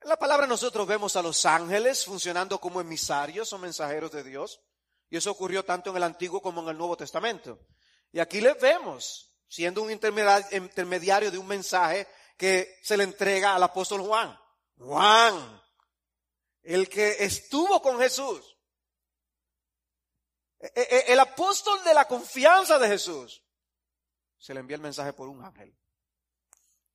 En 0.00 0.08
la 0.08 0.16
palabra 0.16 0.46
nosotros 0.46 0.86
vemos 0.86 1.16
a 1.16 1.22
los 1.22 1.46
ángeles 1.46 2.04
funcionando 2.04 2.60
como 2.60 2.80
emisarios 2.80 3.52
o 3.52 3.58
mensajeros 3.58 4.10
de 4.10 4.24
Dios. 4.24 4.60
Y 5.08 5.16
eso 5.16 5.30
ocurrió 5.30 5.64
tanto 5.64 5.90
en 5.90 5.96
el 5.96 6.02
Antiguo 6.02 6.42
como 6.42 6.60
en 6.62 6.68
el 6.68 6.78
Nuevo 6.78 6.96
Testamento. 6.96 7.66
Y 8.12 8.20
aquí 8.20 8.40
les 8.40 8.60
vemos 8.60 9.27
siendo 9.48 9.82
un 9.82 9.90
intermediario 9.90 11.30
de 11.30 11.38
un 11.38 11.46
mensaje 11.46 12.06
que 12.36 12.78
se 12.82 12.96
le 12.96 13.04
entrega 13.04 13.54
al 13.54 13.62
apóstol 13.62 14.02
Juan. 14.02 14.38
Juan, 14.76 15.62
el 16.62 16.88
que 16.88 17.24
estuvo 17.24 17.82
con 17.82 17.98
Jesús. 17.98 18.56
E, 20.60 20.66
e, 20.74 20.82
e, 20.82 21.12
el 21.12 21.20
apóstol 21.20 21.82
de 21.82 21.94
la 21.94 22.06
confianza 22.06 22.78
de 22.78 22.88
Jesús. 22.88 23.42
Se 24.36 24.54
le 24.54 24.60
envía 24.60 24.76
el 24.76 24.82
mensaje 24.82 25.12
por 25.12 25.28
un 25.28 25.44
ángel. 25.44 25.76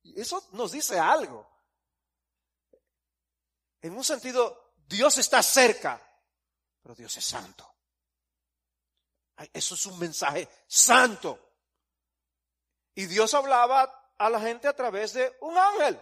Y 0.02 0.20
eso 0.20 0.48
nos 0.52 0.72
dice 0.72 0.98
algo. 0.98 1.50
En 3.80 3.96
un 3.96 4.04
sentido, 4.04 4.72
Dios 4.76 5.18
está 5.18 5.42
cerca, 5.42 6.00
pero 6.80 6.94
Dios 6.94 7.14
es 7.16 7.24
santo. 7.24 7.70
Eso 9.52 9.74
es 9.74 9.86
un 9.86 9.98
mensaje 9.98 10.48
santo. 10.66 11.53
Y 12.94 13.06
Dios 13.06 13.34
hablaba 13.34 14.12
a 14.18 14.30
la 14.30 14.40
gente 14.40 14.68
a 14.68 14.76
través 14.76 15.12
de 15.12 15.36
un 15.40 15.56
ángel. 15.58 16.00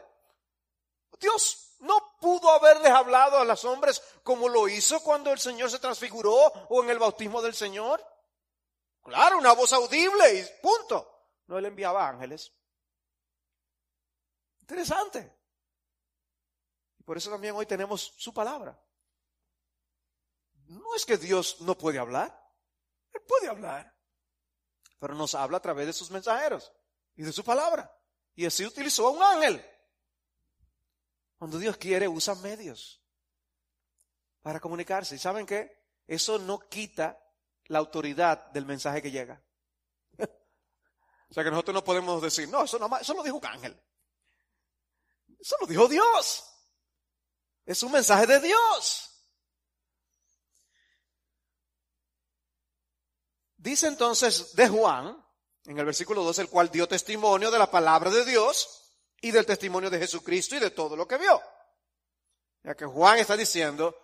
Dios 1.19 1.77
no 1.81 2.17
pudo 2.21 2.51
haberles 2.51 2.91
hablado 2.91 3.39
a 3.39 3.45
los 3.45 3.65
hombres 3.65 4.03
como 4.23 4.49
lo 4.49 4.69
hizo 4.69 5.03
cuando 5.03 5.33
el 5.33 5.39
Señor 5.39 5.71
se 5.71 5.79
transfiguró 5.79 6.35
o 6.69 6.83
en 6.83 6.91
el 6.91 6.99
bautismo 6.99 7.41
del 7.41 7.55
Señor. 7.55 8.05
Claro, 9.03 9.39
una 9.39 9.53
voz 9.53 9.73
audible 9.73 10.35
y 10.35 10.61
punto. 10.61 11.09
No 11.47 11.59
él 11.59 11.67
enviaba 11.67 12.09
ángeles. 12.09 12.53
Interesante. 14.61 15.39
Por 17.05 17.17
eso 17.17 17.31
también 17.31 17.57
hoy 17.57 17.67
tenemos 17.67 18.15
su 18.17 18.33
palabra. 18.33 18.79
No 20.67 20.95
es 20.95 21.05
que 21.05 21.19
Dios 21.19 21.61
no 21.61 21.77
puede 21.77 21.99
hablar. 21.99 22.39
Él 23.13 23.23
puede 23.23 23.49
hablar. 23.49 23.93
Pero 25.01 25.15
nos 25.15 25.35
habla 25.35 25.57
a 25.57 25.63
través 25.63 25.87
de 25.87 25.93
sus 25.93 26.11
mensajeros 26.11 26.73
y 27.17 27.23
de 27.23 27.33
su 27.33 27.45
palabra. 27.45 27.91
Y 28.35 28.47
así 28.47 28.65
utilizó 28.65 29.07
a 29.07 29.11
un 29.11 29.23
ángel. 29.23 29.65
Cuando 31.37 31.59
Dios 31.59 31.77
quiere, 31.77 32.09
usa 32.09 32.35
medios 32.37 33.03
para 34.43 34.61
comunicarse. 34.61 35.17
¿Y 35.17 35.19
saben 35.19 35.47
qué? 35.47 35.83
Eso 36.07 36.39
no 36.39 36.59
quita 36.69 37.19
la 37.67 37.79
autoridad 37.79 38.51
del 38.53 38.67
mensaje 38.67 39.03
que 39.03 39.11
llega. 39.11 39.43
o 40.19 41.35
sea 41.35 41.45
que 41.45 41.51
nosotros 41.51 41.75
no 41.75 41.85
podemos 41.85 42.23
decir, 42.23 42.49
no, 42.49 42.65
eso, 42.65 42.79
no, 42.79 42.97
eso 42.99 43.15
lo 43.15 43.23
dijo 43.23 43.37
un 43.37 43.47
ángel. 43.47 43.81
Eso 45.39 45.57
lo 45.61 45.67
dijo 45.67 45.89
Dios. 45.89 46.49
Es 47.65 47.83
un 47.83 47.93
mensaje 47.93 48.27
de 48.27 48.41
Dios. 48.41 49.09
Dice 53.57 53.87
entonces 53.87 54.57
de 54.57 54.69
Juan, 54.69 55.22
en 55.67 55.79
el 55.79 55.85
versículo 55.85 56.23
2, 56.25 56.41
el 56.41 56.49
cual 56.49 56.71
dio 56.71 56.89
testimonio 56.89 57.51
de 57.51 57.59
la 57.59 57.71
palabra 57.71 58.11
de 58.11 58.25
Dios 58.25 58.83
y 59.21 59.31
del 59.31 59.47
testimonio 59.47 59.91
de 59.91 59.99
Jesucristo 59.99 60.57
y 60.57 60.61
de 60.61 60.71
todo 60.71 60.97
lo 60.97 61.07
que 61.07 61.19
vio. 61.19 61.41
Ya 62.65 62.75
que 62.75 62.85
Juan 62.85 63.19
está 63.19 63.37
diciendo, 63.37 63.97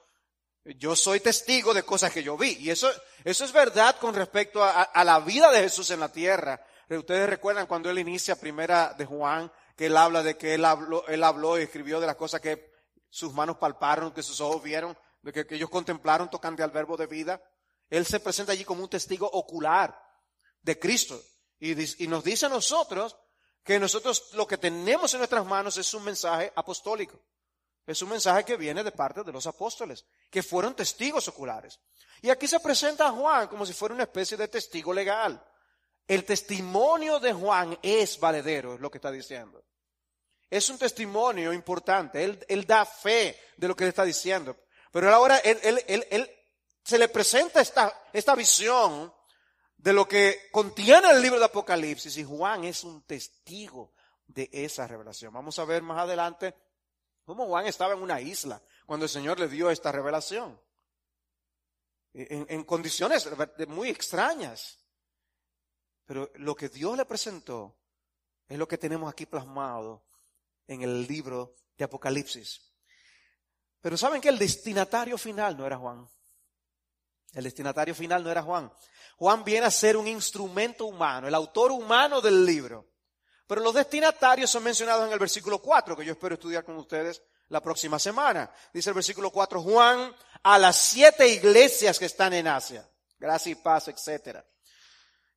yo 0.65 0.95
soy 0.95 1.21
testigo 1.21 1.73
de 1.73 1.83
cosas 1.83 2.13
que 2.13 2.23
yo 2.23 2.37
vi. 2.37 2.57
Y 2.61 2.71
eso, 2.71 2.91
eso 3.25 3.45
es 3.45 3.53
verdad 3.53 3.97
con 3.99 4.15
respecto 4.15 4.63
a, 4.63 5.05
la 5.05 5.21
vida 5.21 5.51
de 5.51 5.61
Jesús 5.61 5.91
en 5.91 6.01
la 6.01 6.11
tierra. 6.11 6.65
Ustedes 6.91 7.29
recuerdan 7.29 7.67
cuando 7.67 7.91
él 7.91 7.99
inicia 7.99 8.39
primera 8.39 8.95
de 8.95 9.05
Juan, 9.05 9.51
que 9.77 9.87
él 9.87 9.97
habla 9.97 10.23
de 10.23 10.37
que 10.37 10.55
él 10.55 10.65
habló, 10.65 11.07
él 11.07 11.23
habló 11.23 11.59
y 11.59 11.63
escribió 11.63 12.01
de 12.01 12.07
las 12.07 12.17
cosas 12.17 12.41
que 12.41 12.73
sus 13.11 13.33
manos 13.33 13.59
palparon, 13.59 14.13
que 14.13 14.23
sus 14.23 14.41
ojos 14.41 14.63
vieron, 14.63 14.97
de 15.23 15.33
que, 15.33 15.55
ellos 15.55 15.71
contemplaron 15.71 16.31
tocando 16.31 16.65
al 16.65 16.71
verbo 16.71 16.97
de 16.97 17.07
vida. 17.07 17.43
Él 17.89 18.05
se 18.05 18.21
presenta 18.21 18.53
allí 18.53 18.65
como 18.65 18.83
un 18.83 18.91
testigo 18.91 19.27
ocular 19.27 19.99
de 20.63 20.79
Cristo. 20.79 21.21
Y, 21.61 22.07
nos 22.07 22.23
dice 22.23 22.47
a 22.47 22.49
nosotros 22.49 23.17
que 23.65 23.79
nosotros 23.79 24.31
lo 24.35 24.47
que 24.47 24.59
tenemos 24.59 25.13
en 25.15 25.19
nuestras 25.19 25.45
manos 25.45 25.77
es 25.77 25.93
un 25.95 26.05
mensaje 26.05 26.53
apostólico. 26.55 27.21
Es 27.87 28.03
un 28.03 28.11
mensaje 28.11 28.45
que 28.45 28.57
viene 28.57 28.85
de 28.85 28.93
parte 28.93 29.25
de 29.25 29.33
los 29.33 29.47
apóstoles, 29.47 30.05
que 30.31 30.43
fueron 30.43 30.75
testigos 30.75 31.27
oculares. 31.29 31.81
Y 32.21 32.31
aquí 32.31 32.47
se 32.47 32.61
presenta 32.61 33.09
a 33.09 33.13
Juan 33.13 33.49
como 33.49 33.65
si 33.65 33.73
fuera 33.73 33.95
una 33.95 34.05
especie 34.05 34.37
de 34.37 34.49
testigo 34.49 34.93
legal. 34.93 35.43
El 36.07 36.25
testimonio 36.25 37.19
de 37.19 37.33
Juan 37.33 37.79
es 37.83 38.19
valedero, 38.21 38.75
es 38.75 38.81
lo 38.81 38.91
que 38.91 38.99
está 38.99 39.11
diciendo. 39.11 39.65
Es 40.51 40.69
un 40.71 40.79
testimonio 40.79 41.53
importante. 41.53 42.25
Él, 42.25 42.67
da 42.67 42.85
fe 42.85 43.39
de 43.57 43.69
lo 43.69 43.77
que 43.77 43.85
él 43.85 43.89
está 43.89 44.05
diciendo. 44.05 44.57
Pero 44.93 45.13
ahora 45.13 45.39
él, 45.39 46.31
se 46.85 46.99
le 46.99 47.09
presenta 47.09 47.61
esta 47.61 48.35
visión 48.35 49.13
de 49.79 49.93
lo 49.93 50.09
que 50.09 50.49
contiene 50.51 51.11
el 51.11 51.23
libro 51.23 51.39
de 51.39 51.45
Apocalipsis 51.45 52.17
y 52.19 52.25
Juan 52.25 52.65
es 52.65 52.83
un 52.83 53.03
testigo 53.03 53.95
de 54.27 54.51
esa 54.53 54.87
revelación. 54.87 55.33
Vamos 55.33 55.59
a 55.59 55.65
ver 55.65 55.83
más 55.83 56.01
adelante 56.01 56.55
cómo 57.25 57.47
Juan 57.47 57.67
estaba 57.67 57.95
en 57.95 58.03
una 58.03 58.21
isla 58.21 58.61
cuando 58.87 59.07
el 59.07 59.11
Señor 59.11 59.39
le 59.39 59.49
dio 59.49 59.71
esta 59.71 59.93
revelación. 59.93 60.61
En, 62.13 62.65
condiciones 62.65 63.29
muy 63.69 63.91
extrañas. 63.91 64.79
Pero 66.05 66.31
lo 66.37 66.57
que 66.57 66.69
Dios 66.69 66.97
le 66.97 67.05
presentó 67.05 67.77
es 68.49 68.59
lo 68.59 68.67
que 68.67 68.79
tenemos 68.79 69.11
aquí 69.11 69.27
plasmado 69.27 70.03
en 70.67 70.83
el 70.83 71.07
libro 71.07 71.55
de 71.77 71.85
Apocalipsis. 71.85 72.61
Pero 73.81 73.97
saben 73.97 74.21
que 74.21 74.31
el 74.31 74.39
destinatario 74.39 75.17
final 75.17 75.57
no 75.57 75.67
era 75.67 75.77
Juan. 75.77 76.09
El 77.39 77.45
destinatario 77.45 77.95
final 77.95 78.25
no 78.25 78.33
era 78.33 78.43
Juan. 78.43 78.69
Juan 79.17 79.45
viene 79.45 79.65
a 79.65 79.71
ser 79.71 79.97
un 79.97 80.09
instrumento 80.09 80.87
humano, 80.87 81.29
el 81.29 81.35
autor 81.37 81.71
humano 81.71 82.21
del 82.21 82.45
libro. 82.45 82.89
Pero 83.47 83.61
los 83.61 83.75
destinatarios 83.75 84.51
son 84.51 84.65
mencionados 84.65 85.07
en 85.07 85.13
el 85.13 85.21
versículo 85.21 85.61
4, 85.61 85.97
que 85.97 86.05
yo 86.05 86.15
espero 86.15 86.35
estudiar 86.35 86.65
con 86.65 86.77
ustedes 86.79 87.23
la 87.51 87.63
próxima 87.63 88.01
semana. 88.01 88.51
Dice 88.75 88.91
el 88.91 88.95
versículo 88.95 89.31
4, 89.31 89.63
Juan 89.63 90.13
a 90.43 90.59
las 90.59 90.79
siete 90.79 91.29
iglesias 91.29 91.97
que 91.97 92.07
están 92.07 92.33
en 92.33 92.49
Asia. 92.49 92.91
Gracia 93.21 93.53
y 93.53 93.55
paz, 93.55 93.87
etcétera. 93.87 94.45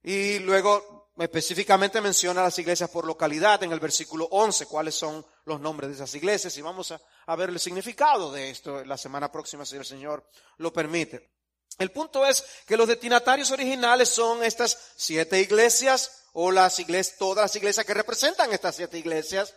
Y 0.02 0.40
luego 0.40 1.12
específicamente 1.20 2.02
menciona 2.02 2.42
las 2.42 2.58
iglesias 2.58 2.90
por 2.90 3.06
localidad 3.06 3.62
en 3.62 3.74
el 3.74 3.80
versículo 3.80 4.26
11, 4.32 4.66
cuáles 4.66 4.96
son 4.96 5.24
los 5.46 5.62
nombres 5.62 5.92
de 5.92 5.98
esas 5.98 6.16
iglesias 6.16 6.58
y 6.58 6.64
vamos 6.64 6.92
a, 6.92 7.36
ver 7.36 7.50
el 7.50 7.60
significado 7.60 8.32
de 8.32 8.50
esto 8.50 8.84
la 8.86 8.98
semana 8.98 9.32
próxima 9.32 9.68
si 9.68 9.76
el 9.76 9.86
Señor 9.86 10.28
lo 10.58 10.74
permite. 10.74 11.40
El 11.77 11.91
punto 11.91 12.25
es 12.25 12.43
que 12.65 12.77
los 12.77 12.88
destinatarios 12.88 13.51
originales 13.51 14.10
son 14.10 14.43
estas 14.43 14.77
siete 14.95 15.39
iglesias 15.39 16.25
o 16.34 16.51
las 16.51 16.79
iglesias, 16.79 17.17
todas 17.17 17.43
las 17.45 17.55
iglesias 17.55 17.86
que 17.86 17.93
representan 17.93 18.51
estas 18.53 18.75
siete 18.75 18.97
iglesias. 18.99 19.53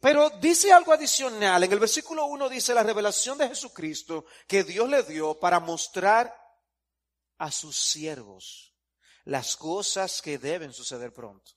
Pero 0.00 0.30
dice 0.30 0.72
algo 0.72 0.92
adicional. 0.92 1.62
En 1.62 1.72
el 1.72 1.78
versículo 1.78 2.26
1 2.26 2.48
dice 2.48 2.74
la 2.74 2.82
revelación 2.82 3.38
de 3.38 3.48
Jesucristo 3.48 4.24
que 4.46 4.64
Dios 4.64 4.88
le 4.88 5.02
dio 5.02 5.38
para 5.38 5.60
mostrar 5.60 6.34
a 7.38 7.50
sus 7.50 7.76
siervos 7.76 8.74
las 9.24 9.56
cosas 9.56 10.22
que 10.22 10.38
deben 10.38 10.72
suceder 10.72 11.12
pronto. 11.12 11.52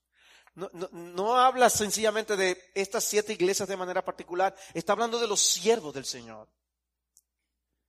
No, 0.56 0.70
no, 0.92 1.38
habla 1.38 1.70
sencillamente 1.70 2.36
de 2.36 2.72
estas 2.74 3.04
siete 3.04 3.34
iglesias 3.34 3.70
de 3.70 3.78
manera 3.78 4.04
particular, 4.04 4.56
está 4.74 4.94
hablando 4.94 5.20
de 5.20 5.28
los 5.28 5.40
siervos 5.40 5.94
del 5.94 6.06
Señor. 6.06 6.50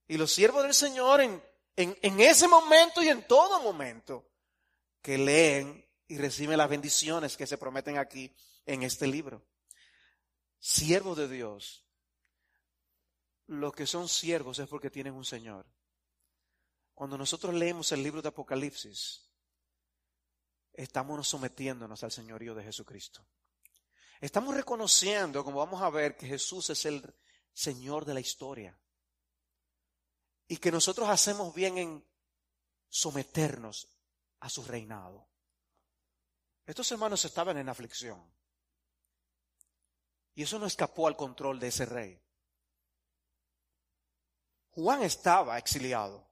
Y 0.06 0.18
los 0.18 0.30
siervos 0.30 0.64
del 0.64 0.74
Señor 0.74 1.22
en, 1.22 1.42
en, 1.78 2.20
ese 2.20 2.48
momento 2.48 3.02
y 3.02 3.08
en 3.08 3.26
todo 3.26 3.62
momento 3.62 4.28
que 5.00 5.16
leen 5.16 5.86
y 6.08 6.18
reciben 6.18 6.58
las 6.58 6.68
bendiciones 6.68 7.36
que 7.36 7.46
se 7.46 7.56
prometen 7.56 7.98
aquí 7.98 8.34
en 8.66 8.82
este 8.82 9.06
libro. 9.06 9.46
Siervos 10.58 11.16
de 11.16 11.28
Dios. 11.28 11.84
Los 13.46 13.72
que 13.72 13.86
son 13.86 14.08
siervos 14.08 14.58
es 14.58 14.66
porque 14.66 14.90
tienen 14.90 15.14
un 15.14 15.24
Señor. 15.24 15.66
Cuando 16.94 17.16
nosotros 17.16 17.54
leemos 17.54 17.92
el 17.92 18.02
libro 18.02 18.20
de 18.22 18.28
Apocalipsis, 18.28 19.30
estamos 20.72 21.28
sometiéndonos 21.28 22.02
al 22.02 22.10
señorío 22.10 22.56
de 22.56 22.64
Jesucristo. 22.64 23.24
Estamos 24.20 24.54
reconociendo, 24.54 25.44
como 25.44 25.58
vamos 25.58 25.80
a 25.80 25.90
ver, 25.90 26.16
que 26.16 26.26
Jesús 26.26 26.70
es 26.70 26.84
el 26.86 27.14
Señor 27.52 28.04
de 28.04 28.14
la 28.14 28.20
historia. 28.20 28.76
Y 30.48 30.56
que 30.56 30.72
nosotros 30.72 31.08
hacemos 31.08 31.54
bien 31.54 31.78
en 31.78 32.04
someternos 32.88 33.88
a 34.40 34.48
su 34.48 34.64
reinado. 34.64 35.28
Estos 36.66 36.90
hermanos 36.92 37.24
estaban 37.24 37.56
en 37.58 37.68
aflicción. 37.68 38.22
Y 40.34 40.42
eso 40.42 40.58
no 40.58 40.66
escapó 40.66 41.06
al 41.06 41.16
control 41.16 41.60
de 41.60 41.68
ese 41.68 41.86
rey. 41.86 42.20
Juan 44.70 45.02
estaba 45.02 45.58
exiliado. 45.58 46.26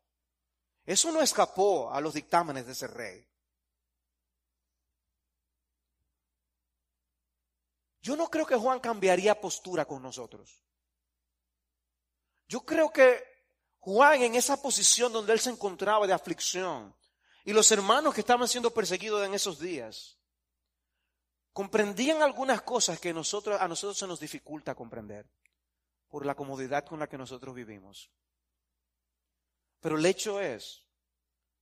Eso 0.84 1.10
no 1.10 1.20
escapó 1.20 1.92
a 1.92 2.00
los 2.00 2.14
dictámenes 2.14 2.66
de 2.66 2.72
ese 2.72 2.86
rey. 2.86 3.26
Yo 8.00 8.14
no 8.14 8.30
creo 8.30 8.46
que 8.46 8.54
Juan 8.54 8.78
cambiaría 8.78 9.40
postura 9.40 9.84
con 9.84 10.00
nosotros. 10.00 10.62
Yo 12.46 12.60
creo 12.60 12.92
que 12.92 13.35
Juan 13.86 14.20
en 14.20 14.34
esa 14.34 14.60
posición 14.60 15.12
donde 15.12 15.32
él 15.32 15.38
se 15.38 15.48
encontraba 15.48 16.08
de 16.08 16.12
aflicción 16.12 16.92
y 17.44 17.52
los 17.52 17.70
hermanos 17.70 18.12
que 18.12 18.22
estaban 18.22 18.48
siendo 18.48 18.74
perseguidos 18.74 19.24
en 19.24 19.32
esos 19.32 19.60
días 19.60 20.18
comprendían 21.52 22.20
algunas 22.20 22.62
cosas 22.62 22.98
que 22.98 23.10
a 23.10 23.12
nosotros 23.12 23.96
se 23.96 24.06
nos 24.08 24.18
dificulta 24.18 24.74
comprender 24.74 25.30
por 26.08 26.26
la 26.26 26.34
comodidad 26.34 26.84
con 26.84 26.98
la 26.98 27.08
que 27.08 27.16
nosotros 27.16 27.54
vivimos. 27.54 28.10
Pero 29.78 29.98
el 29.98 30.04
hecho 30.04 30.40
es 30.40 30.82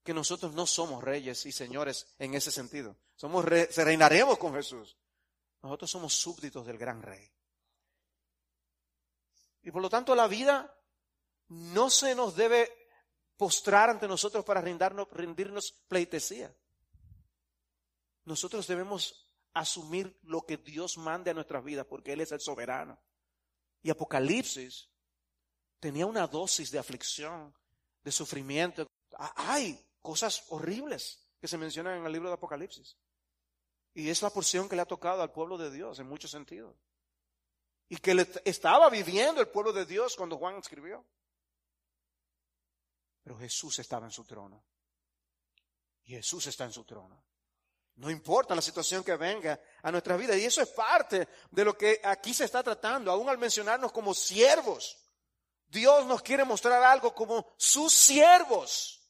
que 0.03 0.15
nosotros 0.15 0.55
no 0.55 0.67
somos 0.67 1.05
reyes 1.05 1.45
y 1.45 1.53
señores 1.53 2.07
en 2.19 2.33
ese 2.33 2.51
sentido. 2.51 2.97
Somos 3.17 3.45
se 3.45 3.85
reinaremos 3.85 4.39
con 4.39 4.55
Jesús. 4.55 4.97
Nosotros 5.61 5.91
somos 5.91 6.15
súbditos 6.15 6.65
del 6.65 6.79
gran 6.79 7.03
rey. 7.03 7.31
Y 9.63 9.71
por 9.71 9.83
lo 9.83 9.91
tanto 9.91 10.15
la 10.15 10.27
vida 10.27 10.75
no 11.49 11.91
se 11.91 12.15
nos 12.15 12.37
debe 12.37 12.71
postrar 13.37 13.91
ante 13.91 14.09
nosotros 14.09 14.45
para 14.45 14.61
rendirnos, 14.61 15.09
rendirnos 15.11 15.73
pleitesía. 15.89 16.55
Nosotros 18.25 18.67
debemos 18.67 19.31
asumir 19.53 20.19
lo 20.23 20.43
que 20.43 20.57
Dios 20.57 20.99
mande 20.99 21.31
a 21.31 21.35
nuestras 21.35 21.63
vidas 21.63 21.87
porque 21.87 22.13
Él 22.13 22.21
es 22.21 22.33
el 22.33 22.41
soberano. 22.41 22.99
Y 23.83 23.91
Apocalipsis 23.91 24.89
tenía 25.79 26.07
una 26.07 26.27
dosis 26.27 26.71
de 26.71 26.79
aflicción, 26.79 27.55
de 28.03 28.11
sufrimiento. 28.13 28.87
Hay 29.37 29.79
cosas 30.01 30.45
horribles 30.49 31.29
que 31.41 31.49
se 31.49 31.59
mencionan 31.59 31.99
en 31.99 32.07
el 32.07 32.13
libro 32.13 32.29
de 32.29 32.35
Apocalipsis. 32.35 32.97
Y 33.93 34.09
es 34.09 34.23
la 34.23 34.31
porción 34.31 34.69
que 34.69 34.77
le 34.77 34.83
ha 34.83 34.87
tocado 34.87 35.23
al 35.23 35.31
pueblo 35.31 35.57
de 35.57 35.71
Dios 35.71 35.99
en 35.99 36.09
muchos 36.09 36.31
sentidos. 36.31 36.75
Y 37.89 37.99
que 37.99 38.15
le 38.15 38.27
estaba 38.45 38.89
viviendo 38.89 39.41
el 39.41 39.49
pueblo 39.49 39.73
de 39.73 39.85
Dios 39.85 40.17
cuando 40.17 40.39
Juan 40.39 40.57
escribió. 40.57 41.05
Pero 43.25 43.39
Jesús 43.39 43.79
estaba 43.79 44.07
en 44.07 44.13
su 44.13 44.25
trono. 44.25 44.63
Y 46.05 46.13
Jesús 46.13 46.47
está 46.47 46.65
en 46.65 46.73
su 46.73 46.85
trono. 46.85 47.25
No 47.97 48.11
importa 48.11 48.55
la 48.55 48.61
situación 48.61 49.03
que 49.03 49.17
venga 49.17 49.59
a 49.83 49.91
nuestra 49.91 50.17
vida. 50.17 50.37
Y 50.37 50.45
eso 50.45 50.61
es 50.61 50.69
parte 50.69 51.27
de 51.51 51.65
lo 51.65 51.77
que 51.77 52.01
aquí 52.05 52.35
se 52.35 52.45
está 52.45 52.63
tratando, 52.63 53.11
aún 53.11 53.29
al 53.29 53.39
mencionarnos 53.39 53.93
como 53.93 54.13
siervos. 54.13 54.99
Dios 55.67 56.05
nos 56.07 56.23
quiere 56.23 56.45
mostrar 56.45 56.83
algo 56.83 57.15
como 57.15 57.47
sus 57.57 57.95
siervos. 57.95 59.01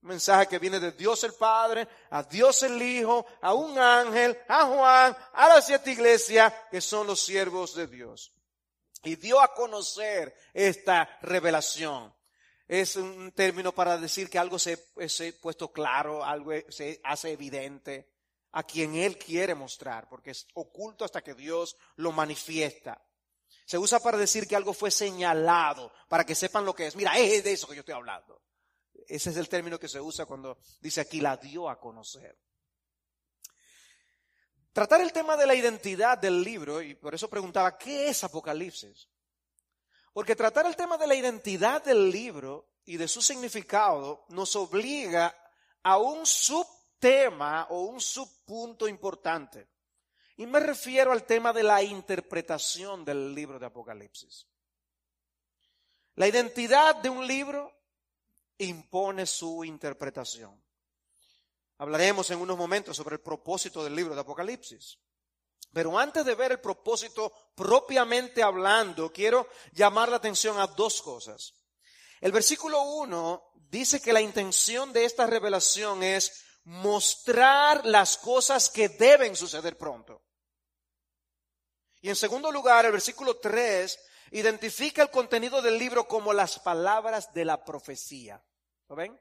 Mensaje 0.00 0.46
que 0.46 0.58
viene 0.58 0.78
de 0.78 0.92
Dios 0.92 1.24
el 1.24 1.32
Padre, 1.34 1.88
a 2.10 2.22
Dios 2.22 2.62
el 2.62 2.80
Hijo, 2.80 3.26
a 3.40 3.54
un 3.54 3.78
ángel, 3.78 4.38
a 4.48 4.66
Juan, 4.66 5.16
a 5.32 5.48
la 5.48 5.62
siete 5.62 5.92
iglesias, 5.92 6.52
que 6.70 6.80
son 6.80 7.06
los 7.06 7.20
siervos 7.20 7.74
de 7.74 7.86
Dios. 7.86 8.32
Y 9.02 9.16
dio 9.16 9.40
a 9.40 9.54
conocer 9.54 10.36
esta 10.52 11.18
revelación. 11.22 12.14
Es 12.68 12.96
un 12.96 13.32
término 13.32 13.74
para 13.74 13.96
decir 13.96 14.28
que 14.28 14.38
algo 14.38 14.58
se, 14.58 14.74
ha 14.74 15.40
puesto 15.40 15.72
claro, 15.72 16.22
algo 16.22 16.52
se 16.68 17.00
hace 17.02 17.32
evidente 17.32 18.12
a 18.52 18.62
quien 18.62 18.94
Él 18.94 19.16
quiere 19.16 19.54
mostrar, 19.54 20.06
porque 20.08 20.32
es 20.32 20.46
oculto 20.52 21.06
hasta 21.06 21.22
que 21.22 21.34
Dios 21.34 21.78
lo 21.96 22.12
manifiesta. 22.12 23.02
Se 23.64 23.78
usa 23.78 24.00
para 24.00 24.18
decir 24.18 24.46
que 24.46 24.54
algo 24.54 24.74
fue 24.74 24.90
señalado, 24.90 25.90
para 26.08 26.24
que 26.24 26.34
sepan 26.34 26.66
lo 26.66 26.74
que 26.74 26.86
es. 26.86 26.96
Mira, 26.96 27.18
es 27.18 27.42
de 27.42 27.52
eso 27.52 27.66
que 27.66 27.74
yo 27.74 27.80
estoy 27.80 27.94
hablando. 27.94 28.42
Ese 29.06 29.30
es 29.30 29.36
el 29.38 29.48
término 29.48 29.80
que 29.80 29.88
se 29.88 30.00
usa 30.00 30.26
cuando 30.26 30.58
dice 30.80 31.00
aquí 31.00 31.22
la 31.22 31.38
dio 31.38 31.70
a 31.70 31.80
conocer. 31.80 32.38
Tratar 34.74 35.00
el 35.00 35.12
tema 35.12 35.38
de 35.38 35.46
la 35.46 35.54
identidad 35.54 36.18
del 36.18 36.42
libro, 36.42 36.82
y 36.82 36.94
por 36.94 37.14
eso 37.14 37.30
preguntaba, 37.30 37.78
¿qué 37.78 38.08
es 38.08 38.22
Apocalipsis? 38.24 39.08
Porque 40.12 40.36
tratar 40.36 40.66
el 40.66 40.76
tema 40.76 40.96
de 40.96 41.06
la 41.06 41.14
identidad 41.14 41.84
del 41.84 42.10
libro 42.10 42.68
y 42.84 42.96
de 42.96 43.08
su 43.08 43.20
significado 43.22 44.24
nos 44.28 44.56
obliga 44.56 45.34
a 45.82 45.98
un 45.98 46.24
subtema 46.24 47.66
o 47.70 47.82
un 47.82 48.00
subpunto 48.00 48.88
importante. 48.88 49.68
Y 50.36 50.46
me 50.46 50.60
refiero 50.60 51.12
al 51.12 51.24
tema 51.24 51.52
de 51.52 51.62
la 51.62 51.82
interpretación 51.82 53.04
del 53.04 53.34
libro 53.34 53.58
de 53.58 53.66
Apocalipsis. 53.66 54.46
La 56.14 56.26
identidad 56.26 56.96
de 56.96 57.10
un 57.10 57.26
libro 57.26 57.72
impone 58.58 59.26
su 59.26 59.64
interpretación. 59.64 60.60
Hablaremos 61.78 62.30
en 62.30 62.40
unos 62.40 62.56
momentos 62.56 62.96
sobre 62.96 63.14
el 63.14 63.20
propósito 63.20 63.84
del 63.84 63.94
libro 63.94 64.14
de 64.14 64.20
Apocalipsis. 64.20 64.98
Pero 65.72 65.98
antes 65.98 66.24
de 66.24 66.34
ver 66.34 66.52
el 66.52 66.60
propósito 66.60 67.32
propiamente 67.54 68.42
hablando, 68.42 69.12
quiero 69.12 69.48
llamar 69.72 70.08
la 70.08 70.16
atención 70.16 70.58
a 70.58 70.66
dos 70.66 71.02
cosas. 71.02 71.54
El 72.20 72.32
versículo 72.32 72.82
1 72.82 73.52
dice 73.70 74.00
que 74.00 74.12
la 74.12 74.20
intención 74.20 74.92
de 74.92 75.04
esta 75.04 75.26
revelación 75.26 76.02
es 76.02 76.44
mostrar 76.64 77.84
las 77.86 78.16
cosas 78.16 78.68
que 78.68 78.88
deben 78.88 79.36
suceder 79.36 79.76
pronto. 79.76 80.22
Y 82.00 82.08
en 82.08 82.16
segundo 82.16 82.50
lugar, 82.50 82.86
el 82.86 82.92
versículo 82.92 83.38
3 83.38 83.98
identifica 84.32 85.02
el 85.02 85.10
contenido 85.10 85.62
del 85.62 85.78
libro 85.78 86.06
como 86.06 86.32
las 86.32 86.58
palabras 86.58 87.32
de 87.32 87.44
la 87.44 87.64
profecía. 87.64 88.42
¿Lo 88.88 88.96
ven? 88.96 89.18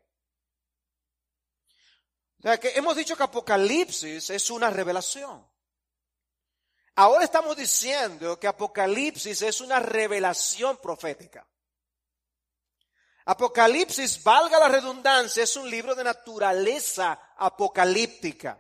O 2.40 2.42
sea 2.42 2.60
que 2.60 2.70
hemos 2.76 2.96
dicho 2.96 3.16
que 3.16 3.24
Apocalipsis 3.24 4.30
es 4.30 4.50
una 4.50 4.70
revelación. 4.70 5.46
Ahora 7.00 7.26
estamos 7.26 7.56
diciendo 7.56 8.40
que 8.40 8.48
Apocalipsis 8.48 9.44
es 9.44 9.62
una 9.62 9.80
revelación 9.80 10.78
profética. 10.78 11.48
Apocalipsis, 13.26 14.24
valga 14.24 14.58
la 14.58 14.68
redundancia, 14.68 15.44
es 15.44 15.56
un 15.58 15.70
libro 15.70 15.94
de 15.94 16.04
naturaleza 16.04 17.36
apocalíptica. 17.38 18.60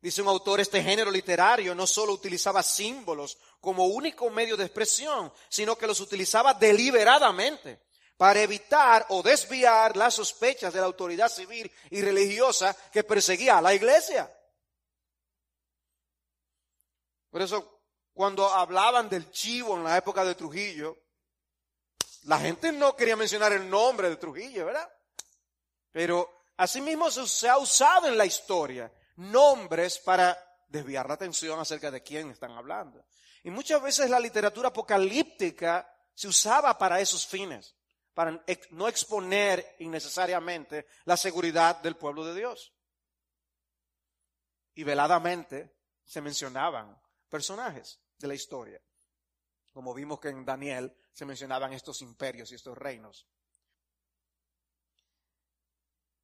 Dice 0.00 0.22
un 0.22 0.28
autor, 0.28 0.60
este 0.60 0.80
género 0.80 1.10
literario 1.10 1.74
no 1.74 1.88
solo 1.88 2.12
utilizaba 2.12 2.62
símbolos 2.62 3.36
como 3.60 3.86
único 3.86 4.30
medio 4.30 4.56
de 4.56 4.66
expresión, 4.66 5.32
sino 5.48 5.76
que 5.76 5.88
los 5.88 5.98
utilizaba 5.98 6.54
deliberadamente 6.54 7.82
para 8.16 8.42
evitar 8.42 9.06
o 9.08 9.24
desviar 9.24 9.96
las 9.96 10.14
sospechas 10.14 10.72
de 10.72 10.78
la 10.78 10.86
autoridad 10.86 11.30
civil 11.30 11.68
y 11.90 12.00
religiosa 12.00 12.76
que 12.92 13.02
perseguía 13.02 13.58
a 13.58 13.62
la 13.62 13.74
iglesia. 13.74 14.32
Por 17.30 17.42
eso, 17.42 17.82
cuando 18.12 18.48
hablaban 18.48 19.08
del 19.08 19.30
chivo 19.30 19.76
en 19.76 19.84
la 19.84 19.96
época 19.96 20.24
de 20.24 20.34
Trujillo, 20.34 20.98
la 22.24 22.38
gente 22.38 22.72
no 22.72 22.94
quería 22.96 23.16
mencionar 23.16 23.52
el 23.52 23.68
nombre 23.68 24.10
de 24.10 24.16
Trujillo, 24.16 24.66
¿verdad? 24.66 24.88
Pero 25.90 26.44
asimismo 26.56 27.10
se 27.10 27.48
ha 27.48 27.56
usado 27.58 28.08
en 28.08 28.18
la 28.18 28.26
historia 28.26 28.92
nombres 29.16 29.98
para 29.98 30.38
desviar 30.68 31.06
la 31.08 31.14
atención 31.14 31.58
acerca 31.58 31.90
de 31.90 32.02
quién 32.02 32.30
están 32.30 32.52
hablando. 32.52 33.04
Y 33.42 33.50
muchas 33.50 33.80
veces 33.82 34.10
la 34.10 34.20
literatura 34.20 34.68
apocalíptica 34.68 35.90
se 36.14 36.28
usaba 36.28 36.76
para 36.76 37.00
esos 37.00 37.26
fines 37.26 37.74
para 38.14 38.44
no 38.70 38.88
exponer 38.88 39.76
innecesariamente 39.78 40.86
la 41.04 41.16
seguridad 41.16 41.80
del 41.80 41.96
pueblo 41.96 42.24
de 42.24 42.34
Dios. 42.34 42.72
Y 44.74 44.84
veladamente 44.84 45.74
se 46.04 46.20
mencionaban 46.20 47.00
personajes 47.30 48.00
de 48.18 48.28
la 48.28 48.34
historia. 48.34 48.80
como 49.72 49.94
vimos 49.94 50.18
que 50.18 50.28
en 50.28 50.44
Daniel 50.44 50.92
se 51.12 51.24
mencionaban 51.24 51.72
estos 51.72 52.02
imperios 52.02 52.50
y 52.50 52.56
estos 52.56 52.76
reinos. 52.76 53.28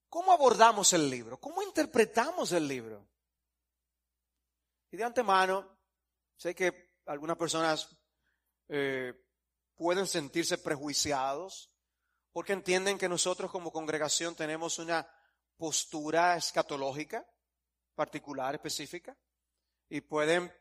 ¿Cómo 0.09 0.33
abordamos 0.33 0.93
el 0.95 1.09
libro? 1.09 1.39
¿Cómo 1.39 1.63
interpretamos 1.63 2.51
el 2.51 2.67
libro? 2.67 3.07
Y 4.91 4.97
de 4.97 5.05
antemano, 5.05 5.79
sé 6.37 6.57
que 6.57 6.97
algunas 7.07 7.37
personas 7.37 7.97
eh, 8.69 9.15
pueden 9.77 10.09
sentirse 10.09 10.59
prejuiciados 10.59 11.71
porque 12.33 12.53
entienden 12.53 12.99
que 12.99 13.09
nosotros 13.09 13.51
como 13.51 13.71
congregación 13.71 14.35
tenemos 14.35 14.81
una 14.81 15.09
postura 15.57 16.37
escatológica 16.37 17.25
particular, 17.95 18.55
específica, 18.55 19.17
y 19.89 20.03
pueden 20.03 20.53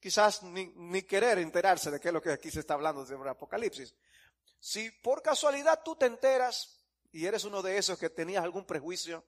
quizás 0.00 0.42
ni, 0.42 1.02
querer 1.02 1.38
enterarse 1.38 1.90
de 1.90 2.00
qué 2.00 2.08
es 2.08 2.14
lo 2.14 2.22
que 2.22 2.32
aquí 2.32 2.50
se 2.50 2.60
está 2.60 2.74
hablando 2.74 3.06
sobre 3.06 3.30
Apocalipsis. 3.30 3.94
Si 4.58 4.90
por 4.90 5.22
casualidad 5.22 5.82
tú 5.84 5.96
te 5.96 6.06
enteras 6.06 6.82
y 7.12 7.26
eres 7.26 7.44
uno 7.44 7.62
de 7.62 7.78
esos 7.78 7.98
que 7.98 8.10
tenías 8.10 8.42
algún 8.42 8.64
prejuicio, 8.64 9.24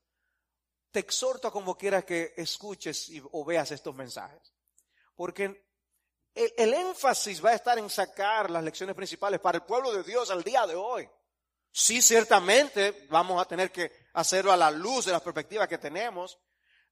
te 0.91 1.01
exhorto 1.01 1.49
a 1.49 1.53
como 1.53 1.77
quieras 1.77 2.05
que 2.05 2.35
escuches 2.37 3.09
y, 3.09 3.23
o 3.33 3.45
veas 3.45 3.71
estos 3.71 3.95
mensajes. 3.95 4.53
Porque 5.15 5.65
el, 6.35 6.75
énfasis 6.75 7.45
va 7.45 7.51
a 7.51 7.55
estar 7.55 7.79
en 7.79 7.91
sacar 7.91 8.51
las 8.51 8.65
lecciones 8.65 8.97
principales 8.97 9.41
para 9.41 9.59
el 9.59 9.65
pueblo 9.65 9.93
de 9.93 10.03
Dios 10.03 10.31
al 10.31 10.43
día 10.43 10.67
de 10.67 10.75
hoy. 10.75 11.09
Sí, 11.71 12.03
ciertamente 12.03 13.07
vamos 13.11 13.41
a 13.41 13.47
tener 13.47 13.73
que 13.73 13.91
hacerlo 14.15 14.53
a 14.53 14.57
la 14.57 14.71
luz 14.71 15.07
de 15.07 15.13
las 15.13 15.23
perspectivas 15.23 15.69
que 15.69 15.79
tenemos, 15.79 16.39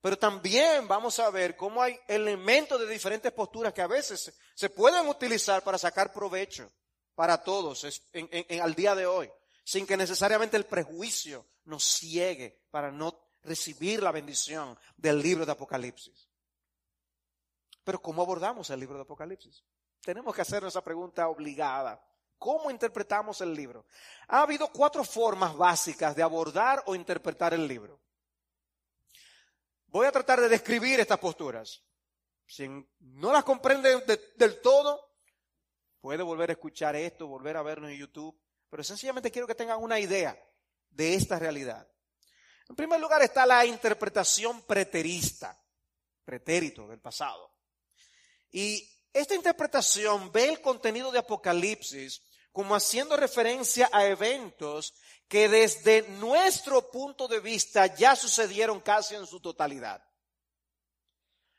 pero 0.01 0.19
también 0.19 0.89
vamos 0.89 1.19
a 1.19 1.31
ver 1.31 1.57
cómo 1.57 1.83
hay 1.83 1.99
elementos 2.09 2.81
de 2.81 2.87
diferentes 2.87 3.33
posturas 3.33 3.73
que 3.73 3.83
a 3.83 3.87
veces 3.87 4.33
se 4.55 4.71
pueden 4.71 5.07
utilizar 5.09 5.63
para 5.63 5.79
sacar 5.79 6.13
provecho 6.13 6.73
para 7.15 7.43
todos 7.43 7.87
en, 8.13 8.63
al 8.63 8.75
día 8.75 8.95
de 8.95 9.07
hoy, 9.07 9.31
sin 9.63 9.87
que 9.87 9.97
necesariamente 9.97 10.57
el 10.57 10.65
prejuicio 10.65 11.47
nos 11.65 11.85
ciegue 11.85 12.63
para 12.71 12.91
no 12.91 13.15
recibir 13.43 14.03
la 14.03 14.11
bendición 14.11 14.79
del 14.97 15.21
libro 15.21 15.45
de 15.45 15.53
Apocalipsis. 15.53 16.29
Pero 17.85 18.01
¿cómo 18.01 18.23
abordamos 18.23 18.71
el 18.71 18.81
libro 18.81 18.97
de 18.97 19.03
Apocalipsis? 19.03 19.63
Tenemos 20.01 20.35
que 20.35 20.43
hacernos 20.43 20.73
esa 20.73 20.83
pregunta 20.83 21.29
obligada. 21.29 22.03
¿Cómo 22.39 22.71
interpretamos 22.71 23.43
el 23.43 23.55
libro? 23.55 23.85
Ha 24.29 24.43
habido 24.43 24.69
cuatro 24.69 25.05
formas 25.05 25.55
básicas 25.55 26.17
de 26.17 26.23
abordar 26.23 26.83
o 26.87 26.95
interpretar 26.95 27.53
el 27.53 27.69
libro. 27.69 28.01
Voy 29.90 30.07
a 30.07 30.12
tratar 30.12 30.40
de 30.40 30.48
describir 30.48 31.00
estas 31.00 31.18
posturas. 31.18 31.83
Si 32.46 32.68
no 32.68 33.33
las 33.33 33.42
comprende 33.42 34.00
del 34.37 34.61
todo, 34.61 35.16
puede 36.00 36.22
volver 36.22 36.50
a 36.50 36.53
escuchar 36.53 36.94
esto, 36.94 37.26
volver 37.26 37.57
a 37.57 37.62
vernos 37.62 37.90
en 37.90 37.98
YouTube, 37.98 38.40
pero 38.68 38.85
sencillamente 38.85 39.33
quiero 39.33 39.48
que 39.48 39.55
tengan 39.55 39.83
una 39.83 39.98
idea 39.98 40.40
de 40.90 41.14
esta 41.14 41.38
realidad. 41.40 41.88
En 42.68 42.76
primer 42.76 43.00
lugar 43.00 43.22
está 43.22 43.44
la 43.44 43.66
interpretación 43.66 44.62
preterista, 44.62 45.61
pretérito 46.24 46.87
del 46.87 47.00
pasado. 47.00 47.53
Y 48.53 48.88
esta 49.12 49.35
interpretación 49.35 50.31
ve 50.31 50.50
el 50.50 50.61
contenido 50.61 51.11
de 51.11 51.18
Apocalipsis 51.18 52.22
como 52.53 52.76
haciendo 52.76 53.16
referencia 53.16 53.88
a 53.92 54.07
eventos 54.07 54.94
que 55.31 55.49
desde 55.49 56.03
nuestro 56.09 56.90
punto 56.90 57.29
de 57.29 57.38
vista 57.38 57.87
ya 57.95 58.16
sucedieron 58.16 58.81
casi 58.81 59.14
en 59.14 59.29
su 59.29 59.38
totalidad. 59.38 60.05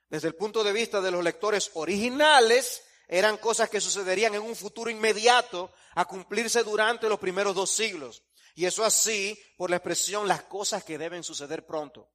Desde 0.09 0.27
el 0.27 0.35
punto 0.35 0.61
de 0.61 0.73
vista 0.73 0.99
de 0.99 1.09
los 1.09 1.23
lectores 1.23 1.71
originales, 1.75 2.83
eran 3.07 3.37
cosas 3.37 3.69
que 3.69 3.79
sucederían 3.79 4.35
en 4.35 4.41
un 4.41 4.57
futuro 4.57 4.89
inmediato 4.89 5.71
a 5.95 6.03
cumplirse 6.03 6.65
durante 6.65 7.07
los 7.07 7.17
primeros 7.17 7.55
dos 7.55 7.71
siglos. 7.71 8.23
Y 8.55 8.65
eso 8.65 8.83
así 8.83 9.41
por 9.55 9.69
la 9.69 9.77
expresión 9.77 10.27
las 10.27 10.43
cosas 10.43 10.83
que 10.83 10.97
deben 10.97 11.23
suceder 11.23 11.65
pronto. 11.65 12.11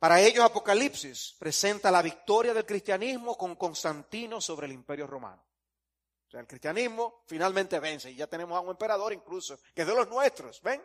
Para 0.00 0.20
ellos 0.20 0.44
Apocalipsis 0.44 1.36
presenta 1.38 1.92
la 1.92 2.02
victoria 2.02 2.52
del 2.52 2.66
cristianismo 2.66 3.38
con 3.38 3.54
Constantino 3.54 4.40
sobre 4.40 4.66
el 4.66 4.72
imperio 4.72 5.06
romano 5.06 5.46
el 6.40 6.46
cristianismo 6.46 7.22
finalmente 7.26 7.78
vence 7.80 8.10
y 8.10 8.16
ya 8.16 8.26
tenemos 8.26 8.56
a 8.56 8.60
un 8.60 8.70
emperador 8.70 9.12
incluso, 9.12 9.58
que 9.74 9.82
es 9.82 9.86
de 9.86 9.94
los 9.94 10.08
nuestros, 10.08 10.60
¿ven? 10.62 10.82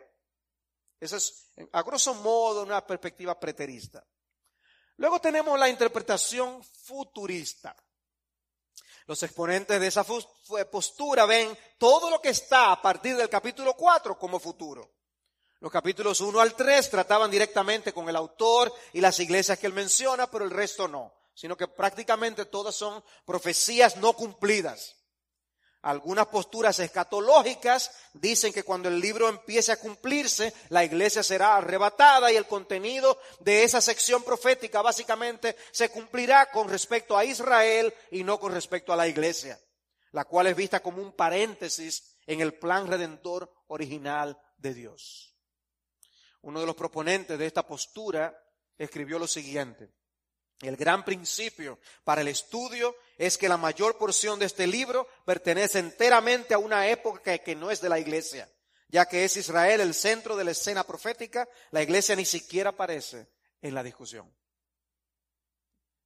Esa 1.00 1.16
es, 1.16 1.52
a 1.72 1.82
grosso 1.82 2.14
modo, 2.14 2.62
una 2.62 2.86
perspectiva 2.86 3.38
preterista. 3.38 4.06
Luego 4.96 5.18
tenemos 5.18 5.58
la 5.58 5.68
interpretación 5.68 6.62
futurista. 6.62 7.74
Los 9.06 9.22
exponentes 9.22 9.80
de 9.80 9.86
esa 9.86 10.04
postura 10.70 11.24
ven 11.24 11.56
todo 11.78 12.10
lo 12.10 12.20
que 12.20 12.28
está 12.28 12.70
a 12.70 12.82
partir 12.82 13.16
del 13.16 13.30
capítulo 13.30 13.74
4 13.74 14.18
como 14.18 14.38
futuro. 14.38 14.98
Los 15.60 15.72
capítulos 15.72 16.20
1 16.20 16.38
al 16.38 16.54
3 16.54 16.90
trataban 16.90 17.30
directamente 17.30 17.92
con 17.92 18.08
el 18.08 18.16
autor 18.16 18.72
y 18.92 19.00
las 19.00 19.18
iglesias 19.20 19.58
que 19.58 19.66
él 19.66 19.72
menciona, 19.72 20.30
pero 20.30 20.44
el 20.44 20.50
resto 20.50 20.86
no, 20.86 21.14
sino 21.34 21.56
que 21.56 21.66
prácticamente 21.66 22.44
todas 22.44 22.74
son 22.74 23.02
profecías 23.24 23.96
no 23.96 24.12
cumplidas. 24.12 24.99
Algunas 25.82 26.26
posturas 26.26 26.78
escatológicas 26.78 27.90
dicen 28.12 28.52
que 28.52 28.64
cuando 28.64 28.90
el 28.90 29.00
libro 29.00 29.28
empiece 29.28 29.72
a 29.72 29.78
cumplirse, 29.78 30.52
la 30.68 30.84
iglesia 30.84 31.22
será 31.22 31.56
arrebatada 31.56 32.30
y 32.30 32.36
el 32.36 32.46
contenido 32.46 33.18
de 33.40 33.64
esa 33.64 33.80
sección 33.80 34.22
profética 34.22 34.82
básicamente 34.82 35.56
se 35.70 35.88
cumplirá 35.88 36.50
con 36.50 36.68
respecto 36.68 37.16
a 37.16 37.24
Israel 37.24 37.94
y 38.10 38.24
no 38.24 38.38
con 38.38 38.52
respecto 38.52 38.92
a 38.92 38.96
la 38.96 39.08
iglesia, 39.08 39.58
la 40.12 40.26
cual 40.26 40.48
es 40.48 40.56
vista 40.56 40.80
como 40.80 41.00
un 41.00 41.12
paréntesis 41.12 42.18
en 42.26 42.42
el 42.42 42.52
plan 42.52 42.86
redentor 42.86 43.50
original 43.68 44.38
de 44.58 44.74
Dios. 44.74 45.34
Uno 46.42 46.60
de 46.60 46.66
los 46.66 46.76
proponentes 46.76 47.38
de 47.38 47.46
esta 47.46 47.66
postura 47.66 48.36
escribió 48.76 49.18
lo 49.18 49.26
siguiente. 49.26 49.90
El 50.60 50.76
gran 50.76 51.04
principio 51.04 51.78
para 52.04 52.20
el 52.20 52.28
estudio 52.28 52.94
es 53.16 53.38
que 53.38 53.48
la 53.48 53.56
mayor 53.56 53.96
porción 53.96 54.38
de 54.38 54.46
este 54.46 54.66
libro 54.66 55.08
pertenece 55.24 55.78
enteramente 55.78 56.52
a 56.52 56.58
una 56.58 56.88
época 56.88 57.38
que 57.38 57.56
no 57.56 57.70
es 57.70 57.80
de 57.80 57.88
la 57.88 57.98
iglesia, 57.98 58.48
ya 58.88 59.06
que 59.06 59.24
es 59.24 59.36
Israel 59.38 59.80
el 59.80 59.94
centro 59.94 60.36
de 60.36 60.44
la 60.44 60.50
escena 60.50 60.84
profética, 60.84 61.48
la 61.70 61.82
iglesia 61.82 62.14
ni 62.14 62.26
siquiera 62.26 62.70
aparece 62.70 63.28
en 63.62 63.74
la 63.74 63.82
discusión. 63.82 64.30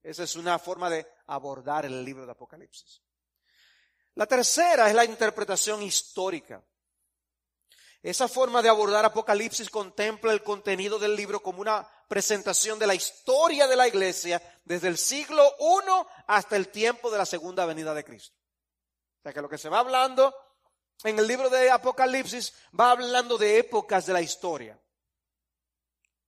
Esa 0.05 0.23
es 0.23 0.37
una 0.37 0.59
forma 0.59 0.88
de 0.88 1.07
abordar 1.27 1.87
el 1.87 2.05
libro 2.05 2.25
de 2.27 2.33
Apocalipsis. 2.33 3.03
La 4.14 4.27
tercera 4.27 4.88
es 4.88 4.95
la 4.95 5.05
interpretación 5.05 5.83
histórica. 5.83 6.62
Esa 8.05 8.29
forma 8.29 8.61
de 8.61 8.69
abordar 8.69 9.03
Apocalipsis 9.07 9.71
contempla 9.71 10.31
el 10.35 10.43
contenido 10.43 10.99
del 10.99 11.17
libro 11.17 11.43
como 11.43 11.62
una 11.62 11.88
presentación 12.07 12.79
de 12.79 12.87
la 12.87 12.95
historia 12.95 13.67
de 13.67 13.77
la 13.77 13.88
iglesia 13.88 14.43
desde 14.62 14.88
el 14.88 14.99
siglo 14.99 15.43
I 15.59 15.90
hasta 16.27 16.55
el 16.57 16.69
tiempo 16.69 17.11
de 17.11 17.17
la 17.17 17.25
segunda 17.25 17.64
venida 17.64 17.95
de 17.95 18.05
Cristo. 18.05 18.37
O 19.21 19.23
sea 19.23 19.33
que 19.33 19.40
lo 19.40 19.49
que 19.49 19.57
se 19.57 19.71
va 19.71 19.79
hablando 19.79 20.35
en 21.03 21.19
el 21.19 21.27
libro 21.27 21.49
de 21.49 21.71
Apocalipsis 21.71 22.53
va 22.79 22.90
hablando 22.90 23.38
de 23.38 23.61
épocas 23.61 24.05
de 24.05 24.12
la 24.12 24.21
historia. 24.21 24.79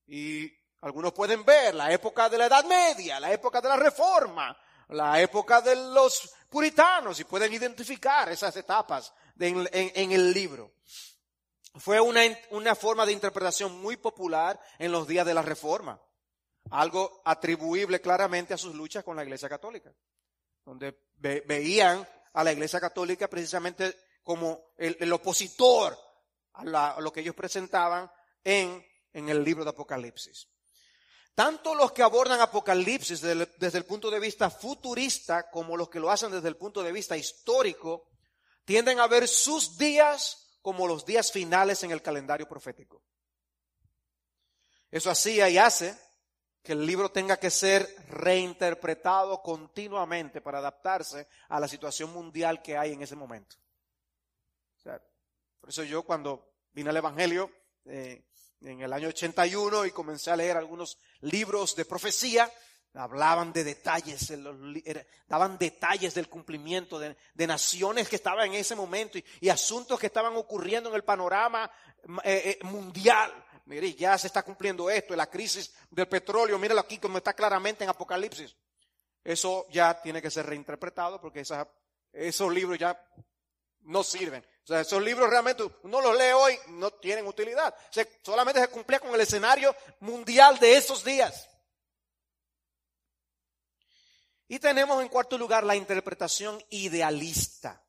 Y 0.07 0.51
algunos 0.81 1.13
pueden 1.13 1.45
ver 1.45 1.75
la 1.75 1.93
época 1.93 2.31
de 2.31 2.39
la 2.39 2.47
Edad 2.47 2.65
Media, 2.65 3.21
la 3.21 3.31
época 3.31 3.61
de 3.61 3.69
la 3.69 3.77
Reforma, 3.77 4.59
la 4.89 5.21
época 5.21 5.61
de 5.61 5.77
los 5.77 6.33
puritanos 6.49 7.21
y 7.21 7.25
pueden 7.25 7.53
identificar 7.53 8.31
esas 8.31 8.57
etapas 8.57 9.13
en, 9.39 9.69
en 9.71 10.13
el 10.13 10.33
libro. 10.33 10.76
Fue 11.79 12.01
una, 12.01 12.23
una 12.51 12.75
forma 12.75 13.05
de 13.05 13.13
interpretación 13.13 13.81
muy 13.81 13.97
popular 13.97 14.61
en 14.79 14.93
los 14.93 15.07
días 15.07 15.27
de 15.27 15.35
la 15.35 15.43
Reforma, 15.43 16.01
algo 16.71 17.21
atribuible 17.25 18.01
claramente 18.01 18.55
a 18.55 18.59
sus 18.59 18.75
luchas 18.75 19.05
con 19.05 19.17
la 19.17 19.23
Iglesia 19.23 19.49
Católica, 19.49 19.93
donde 20.65 20.97
veían 21.17 22.07
a 22.33 22.45
la 22.45 22.53
Iglesia 22.53 22.81
Católica 22.81 23.29
precisamente 23.29 23.95
como 24.23 24.73
el, 24.77 25.13
opositor 25.13 25.97
a, 26.55 27.01
lo 27.01 27.13
que 27.13 27.21
ellos 27.21 27.35
presentaban 27.35 28.11
en, 28.43 28.85
en 29.13 29.29
el 29.29 29.45
libro 29.45 29.65
de 29.65 29.71
Apocalipsis. 29.71 30.49
Tanto 31.35 31.75
los 31.75 31.93
que 31.93 32.03
abordan 32.03 32.41
Apocalipsis 32.41 33.21
desde 33.21 33.47
desde 33.59 33.79
el, 33.79 33.85
punto 33.85 34.11
de 34.11 34.19
vista 34.19 34.49
futurista 34.49 35.51
como 35.51 35.77
los 35.77 35.91
que 35.91 36.01
lo 36.01 36.11
hacen 36.11 36.33
desde 36.33 36.49
el 36.49 36.57
punto 36.57 36.83
de 36.83 36.93
vista 36.93 37.15
histórico 37.17 38.09
tienden 38.65 38.99
a 39.01 39.07
ver 39.07 39.29
sus 39.29 39.77
días 39.77 40.46
como 40.67 40.89
los 40.89 41.07
días 41.07 41.31
finales 41.31 41.85
en 41.85 41.93
el 41.93 42.03
calendario 42.03 42.49
profético. 42.49 43.01
Eso 44.91 45.13
hacía 45.13 45.49
y 45.49 45.59
hace 45.59 45.97
que 46.61 46.73
el 46.73 46.85
libro 46.85 47.13
tenga 47.13 47.37
que 47.37 47.51
ser 47.51 47.89
reinterpretado 48.09 49.41
continuamente 49.43 50.41
para 50.41 50.59
adaptarse 50.59 51.29
a 51.51 51.61
la 51.61 51.69
situación 51.69 52.13
mundial 52.13 52.63
que 52.63 52.77
hay 52.77 52.95
en 52.95 53.03
ese 53.03 53.15
momento. 53.15 53.55
por 55.61 55.71
eso 55.71 55.85
yo 55.85 56.03
cuando 56.03 56.55
vine 56.73 56.91
al 56.91 56.97
Evangelio 56.97 57.49
eh, 57.85 58.25
en 58.61 58.81
el 58.81 58.93
año 58.93 59.07
81 59.07 59.87
y 59.87 59.93
comencé 59.93 60.33
a 60.33 60.37
leer 60.37 60.57
algunos 60.57 60.99
libros 61.21 61.77
de 61.77 61.85
profecía, 61.85 62.53
hablaban 62.95 63.53
de 63.53 63.65
detalles, 63.65 64.33
daban 65.29 65.59
detalles 65.59 66.15
del 66.15 66.29
cumplimiento 66.29 66.99
de, 66.99 67.17
naciones 67.47 68.09
que 68.09 68.17
estaban 68.17 68.49
en 68.49 68.55
ese 68.55 68.75
momento 68.75 69.19
y, 69.41 69.49
asuntos 69.49 69.99
que 69.99 70.07
estaban 70.07 70.37
ocurriendo 70.37 70.89
en 70.89 70.97
el 70.97 71.05
panorama 71.05 71.71
eh, 72.25 72.59
eh, 72.61 72.65
mundial. 72.65 73.33
Mire, 73.67 73.95
ya 73.95 74.17
se 74.17 74.29
está 74.29 74.43
cumpliendo 74.43 74.89
esto, 74.89 75.17
la 75.17 75.29
crisis 75.29 75.75
del 75.91 76.09
petróleo, 76.09 76.59
míralo 76.59 76.81
aquí 76.81 76.99
como 76.99 77.19
está 77.19 77.35
claramente 77.35 77.85
en 77.85 77.91
Apocalipsis. 77.91 78.57
Eso 79.25 79.67
ya 79.71 80.01
tiene 80.01 80.23
que 80.23 80.31
ser 80.31 80.47
reinterpretado 80.47 81.21
porque 81.21 81.43
esos 82.13 82.53
libros 82.53 82.79
ya 82.79 82.99
no 83.81 84.05
sirven. 84.05 84.45
O 84.63 84.67
sea, 84.67 84.81
esos 84.81 85.03
libros 85.03 85.29
realmente 85.29 85.65
uno 85.83 86.01
los 86.01 86.17
lee 86.17 86.33
hoy, 86.35 86.59
no 86.69 86.91
tienen 86.93 87.27
utilidad. 87.27 87.75
solamente 88.23 88.61
se 88.61 88.69
cumplía 88.69 89.01
con 89.01 89.15
el 89.15 89.21
escenario 89.21 89.75
mundial 90.01 90.59
de 90.59 90.77
esos 90.77 91.05
días. 91.05 91.49
Y 94.49 94.59
tenemos 94.61 95.03
en 95.03 95.09
cuarto 95.09 95.37
lugar 95.37 95.65
la 95.65 95.75
interpretación 95.75 96.63
idealista. 96.71 97.83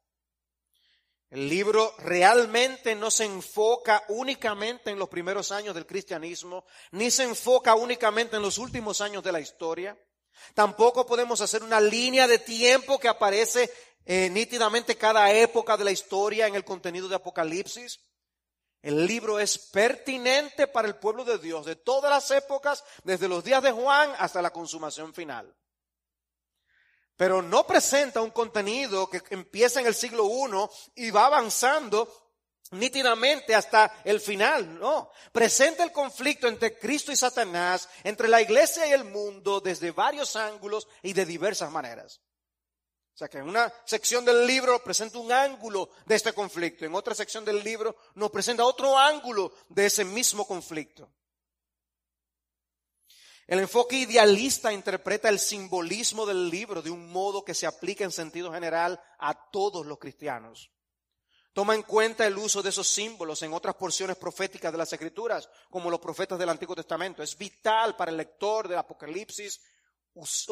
El 1.29 1.49
libro 1.49 1.93
realmente 1.99 2.95
no 2.95 3.11
se 3.11 3.25
enfoca 3.25 4.03
únicamente 4.07 4.89
en 4.89 4.97
los 4.97 5.09
primeros 5.09 5.51
años 5.51 5.75
del 5.75 5.85
cristianismo, 5.85 6.65
ni 6.91 7.11
se 7.11 7.23
enfoca 7.23 7.75
únicamente 7.75 8.37
en 8.37 8.41
los 8.41 8.57
últimos 8.57 9.01
años 9.01 9.23
de 9.23 9.33
la 9.33 9.41
historia. 9.41 9.97
Tampoco 10.53 11.05
podemos 11.05 11.41
hacer 11.41 11.63
una 11.63 11.81
línea 11.81 12.27
de 12.27 12.39
tiempo 12.39 12.97
que 12.97 13.09
aparece 13.09 13.69
eh, 14.05 14.29
nítidamente 14.29 14.95
cada 14.95 15.31
época 15.33 15.75
de 15.75 15.83
la 15.83 15.91
historia 15.91 16.47
en 16.47 16.55
el 16.55 16.63
contenido 16.63 17.09
de 17.09 17.15
Apocalipsis. 17.15 17.99
El 18.81 19.05
libro 19.05 19.37
es 19.37 19.57
pertinente 19.57 20.67
para 20.67 20.87
el 20.87 20.95
pueblo 20.95 21.25
de 21.25 21.39
Dios 21.39 21.65
de 21.65 21.75
todas 21.75 22.09
las 22.09 22.31
épocas, 22.31 22.85
desde 23.03 23.27
los 23.27 23.43
días 23.43 23.61
de 23.61 23.73
Juan 23.73 24.13
hasta 24.17 24.41
la 24.41 24.51
consumación 24.51 25.13
final 25.13 25.53
pero 27.17 27.41
no 27.41 27.65
presenta 27.65 28.21
un 28.21 28.29
contenido 28.29 29.09
que 29.09 29.21
empieza 29.31 29.81
en 29.81 29.87
el 29.87 29.95
siglo 29.95 30.25
I 30.95 31.07
y 31.07 31.11
va 31.11 31.25
avanzando 31.25 32.07
nítidamente 32.71 33.55
hasta 33.55 34.01
el 34.03 34.21
final, 34.21 34.79
no. 34.79 35.09
Presenta 35.31 35.83
el 35.83 35.91
conflicto 35.91 36.47
entre 36.47 36.77
Cristo 36.77 37.11
y 37.11 37.15
Satanás, 37.15 37.89
entre 38.03 38.27
la 38.27 38.41
iglesia 38.41 38.87
y 38.87 38.91
el 38.91 39.03
mundo 39.03 39.59
desde 39.59 39.91
varios 39.91 40.35
ángulos 40.35 40.87
y 41.01 41.13
de 41.13 41.25
diversas 41.25 41.71
maneras. 41.71 42.21
O 43.13 43.17
sea 43.17 43.27
que 43.27 43.39
en 43.39 43.49
una 43.49 43.73
sección 43.83 44.23
del 44.23 44.45
libro 44.45 44.83
presenta 44.83 45.17
un 45.17 45.31
ángulo 45.31 45.89
de 46.05 46.15
este 46.15 46.33
conflicto, 46.33 46.85
en 46.85 46.93
otra 46.93 47.15
sección 47.15 47.43
del 47.43 47.63
libro 47.63 47.95
nos 48.13 48.29
presenta 48.29 48.63
otro 48.63 48.95
ángulo 48.95 49.51
de 49.69 49.87
ese 49.87 50.05
mismo 50.05 50.45
conflicto. 50.45 51.09
El 53.47 53.59
enfoque 53.59 53.95
idealista 53.95 54.73
interpreta 54.73 55.29
el 55.29 55.39
simbolismo 55.39 56.25
del 56.25 56.49
libro 56.49 56.81
de 56.81 56.91
un 56.91 57.09
modo 57.09 57.45
que 57.45 57.53
se 57.53 57.65
aplica 57.65 58.03
en 58.03 58.11
sentido 58.11 58.51
general 58.51 59.01
a 59.17 59.49
todos 59.49 59.85
los 59.85 59.97
cristianos. 59.97 60.69
Toma 61.53 61.73
en 61.73 61.83
cuenta 61.83 62.27
el 62.27 62.37
uso 62.37 62.61
de 62.61 62.69
esos 62.69 62.89
símbolos 62.89 63.41
en 63.41 63.53
otras 63.53 63.75
porciones 63.75 64.17
proféticas 64.17 64.71
de 64.71 64.77
las 64.77 64.91
Escrituras, 64.91 65.49
como 65.69 65.89
los 65.89 66.01
profetas 66.01 66.37
del 66.37 66.49
Antiguo 66.49 66.75
Testamento. 66.75 67.23
Es 67.23 67.37
vital 67.37 67.95
para 67.95 68.11
el 68.11 68.17
lector 68.17 68.67
del 68.67 68.77
Apocalipsis 68.79 69.61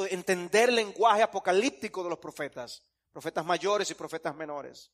entender 0.10 0.70
el 0.70 0.76
lenguaje 0.76 1.22
apocalíptico 1.22 2.04
de 2.04 2.10
los 2.10 2.20
profetas, 2.20 2.84
profetas 3.12 3.46
mayores 3.46 3.90
y 3.92 3.96
profetas 3.96 4.36
menores, 4.36 4.92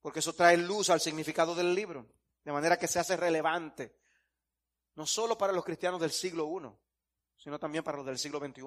porque 0.00 0.20
eso 0.20 0.32
trae 0.32 0.56
luz 0.56 0.88
al 0.90 1.00
significado 1.00 1.54
del 1.54 1.74
libro, 1.74 2.06
de 2.44 2.52
manera 2.52 2.78
que 2.78 2.88
se 2.88 3.00
hace 3.00 3.16
relevante 3.16 4.03
no 4.96 5.06
solo 5.06 5.36
para 5.36 5.52
los 5.52 5.64
cristianos 5.64 6.00
del 6.00 6.12
siglo 6.12 6.46
I, 6.46 6.68
sino 7.36 7.58
también 7.58 7.84
para 7.84 7.98
los 7.98 8.06
del 8.06 8.18
siglo 8.18 8.38
XXI. 8.38 8.62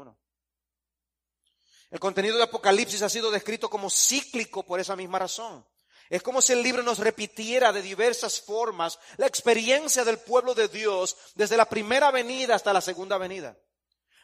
El 1.90 2.00
contenido 2.00 2.38
de 2.38 2.44
Apocalipsis 2.44 3.02
ha 3.02 3.10
sido 3.10 3.32
descrito 3.32 3.70
como 3.70 3.90
cíclico 3.90 4.64
por 4.64 4.80
esa 4.80 4.96
misma 4.96 5.20
razón. 5.20 5.66
Es 6.10 6.22
como 6.22 6.42
si 6.42 6.54
el 6.54 6.62
libro 6.62 6.84
nos 6.84 7.00
repitiera 7.00 7.74
de 7.74 7.82
diversas 7.82 8.42
formas 8.42 9.00
la 9.18 9.28
experiencia 9.28 10.06
del 10.06 10.20
pueblo 10.20 10.54
de 10.54 10.68
Dios 10.68 11.18
desde 11.36 11.58
la 11.58 11.68
primera 11.68 12.12
venida 12.12 12.56
hasta 12.56 12.74
la 12.74 12.82
segunda 12.82 13.18
venida. 13.18 13.58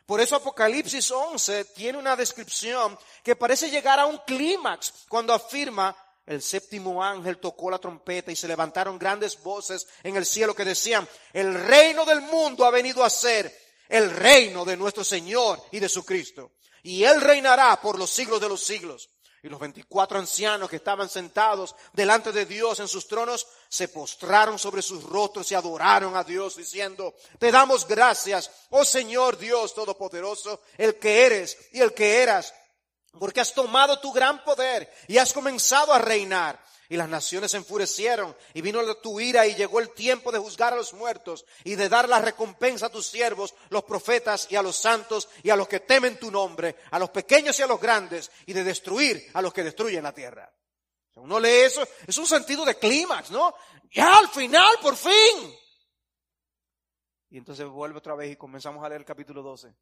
Por 0.05 0.19
eso 0.19 0.35
Apocalipsis 0.35 1.11
11 1.11 1.65
tiene 1.65 1.97
una 1.97 2.15
descripción 2.15 2.97
que 3.23 3.37
parece 3.37 3.69
llegar 3.69 3.99
a 3.99 4.05
un 4.05 4.17
clímax 4.19 5.05
cuando 5.07 5.33
afirma 5.33 5.95
el 6.25 6.41
séptimo 6.41 7.03
ángel 7.03 7.37
tocó 7.37 7.69
la 7.69 7.79
trompeta 7.79 8.31
y 8.31 8.35
se 8.35 8.47
levantaron 8.47 8.97
grandes 8.97 9.41
voces 9.41 9.87
en 10.03 10.15
el 10.15 10.25
cielo 10.25 10.55
que 10.55 10.65
decían, 10.65 11.07
el 11.33 11.53
reino 11.53 12.05
del 12.05 12.21
mundo 12.21 12.65
ha 12.65 12.71
venido 12.71 13.03
a 13.03 13.09
ser 13.09 13.53
el 13.89 14.09
reino 14.09 14.63
de 14.63 14.77
nuestro 14.77 15.03
Señor 15.03 15.61
y 15.71 15.79
de 15.79 15.89
su 15.89 16.05
Cristo. 16.05 16.51
Y 16.81 17.03
Él 17.03 17.21
reinará 17.21 17.79
por 17.81 17.97
los 17.97 18.09
siglos 18.09 18.41
de 18.41 18.49
los 18.49 18.63
siglos. 18.63 19.09
Y 19.41 19.49
los 19.49 19.59
veinticuatro 19.59 20.17
ancianos 20.17 20.69
que 20.69 20.77
estaban 20.77 21.09
sentados 21.09 21.75
delante 21.91 22.31
de 22.31 22.45
Dios 22.45 22.79
en 22.79 22.87
sus 22.87 23.09
tronos 23.09 23.45
se 23.67 23.89
postraron 23.89 24.57
sobre 24.57 24.81
sus 24.81 25.03
rostros 25.03 25.51
y 25.51 25.55
adoraron 25.55 26.15
a 26.15 26.23
Dios 26.23 26.55
diciendo, 26.55 27.13
te 27.39 27.51
damos 27.51 27.85
gracias, 27.85 28.49
oh 28.69 28.85
Señor 28.85 29.37
Dios 29.37 29.75
Todopoderoso, 29.75 30.61
el 30.77 30.97
que 30.97 31.25
eres 31.25 31.57
y 31.73 31.81
el 31.81 31.93
que 31.93 32.23
eras 32.23 32.53
porque 33.19 33.41
has 33.41 33.53
tomado 33.53 33.99
tu 33.99 34.11
gran 34.11 34.43
poder 34.43 34.91
y 35.07 35.17
has 35.17 35.33
comenzado 35.33 35.93
a 35.93 35.99
reinar. 35.99 36.59
Y 36.89 36.97
las 36.97 37.09
naciones 37.09 37.51
se 37.51 37.57
enfurecieron 37.57 38.35
y 38.53 38.61
vino 38.61 38.83
tu 38.97 39.19
ira 39.19 39.47
y 39.47 39.55
llegó 39.55 39.79
el 39.79 39.91
tiempo 39.91 40.31
de 40.31 40.37
juzgar 40.37 40.73
a 40.73 40.75
los 40.75 40.93
muertos 40.93 41.45
y 41.63 41.75
de 41.75 41.89
dar 41.89 42.07
la 42.07 42.19
recompensa 42.19 42.87
a 42.87 42.89
tus 42.89 43.07
siervos, 43.07 43.55
los 43.69 43.83
profetas 43.83 44.47
y 44.51 44.57
a 44.57 44.61
los 44.61 44.75
santos 44.75 45.29
y 45.41 45.49
a 45.49 45.55
los 45.55 45.67
que 45.67 45.79
temen 45.79 46.19
tu 46.19 46.29
nombre, 46.29 46.75
a 46.91 46.99
los 46.99 47.09
pequeños 47.09 47.57
y 47.57 47.63
a 47.63 47.67
los 47.67 47.79
grandes 47.79 48.29
y 48.45 48.53
de 48.53 48.63
destruir 48.63 49.31
a 49.33 49.41
los 49.41 49.53
que 49.53 49.63
destruyen 49.63 50.03
la 50.03 50.13
tierra. 50.13 50.51
Uno 51.15 51.39
lee 51.39 51.61
eso, 51.65 51.87
es 52.05 52.17
un 52.17 52.27
sentido 52.27 52.65
de 52.65 52.75
clímax, 52.75 53.31
¿no? 53.31 53.55
Ya 53.91 54.17
al 54.17 54.27
final, 54.27 54.75
por 54.81 54.95
fin. 54.95 55.55
Y 57.29 57.37
entonces 57.37 57.65
vuelve 57.65 57.97
otra 57.97 58.13
vez 58.13 58.31
y 58.31 58.35
comenzamos 58.35 58.83
a 58.83 58.89
leer 58.89 59.01
el 59.01 59.05
capítulo 59.05 59.41
12. 59.41 59.73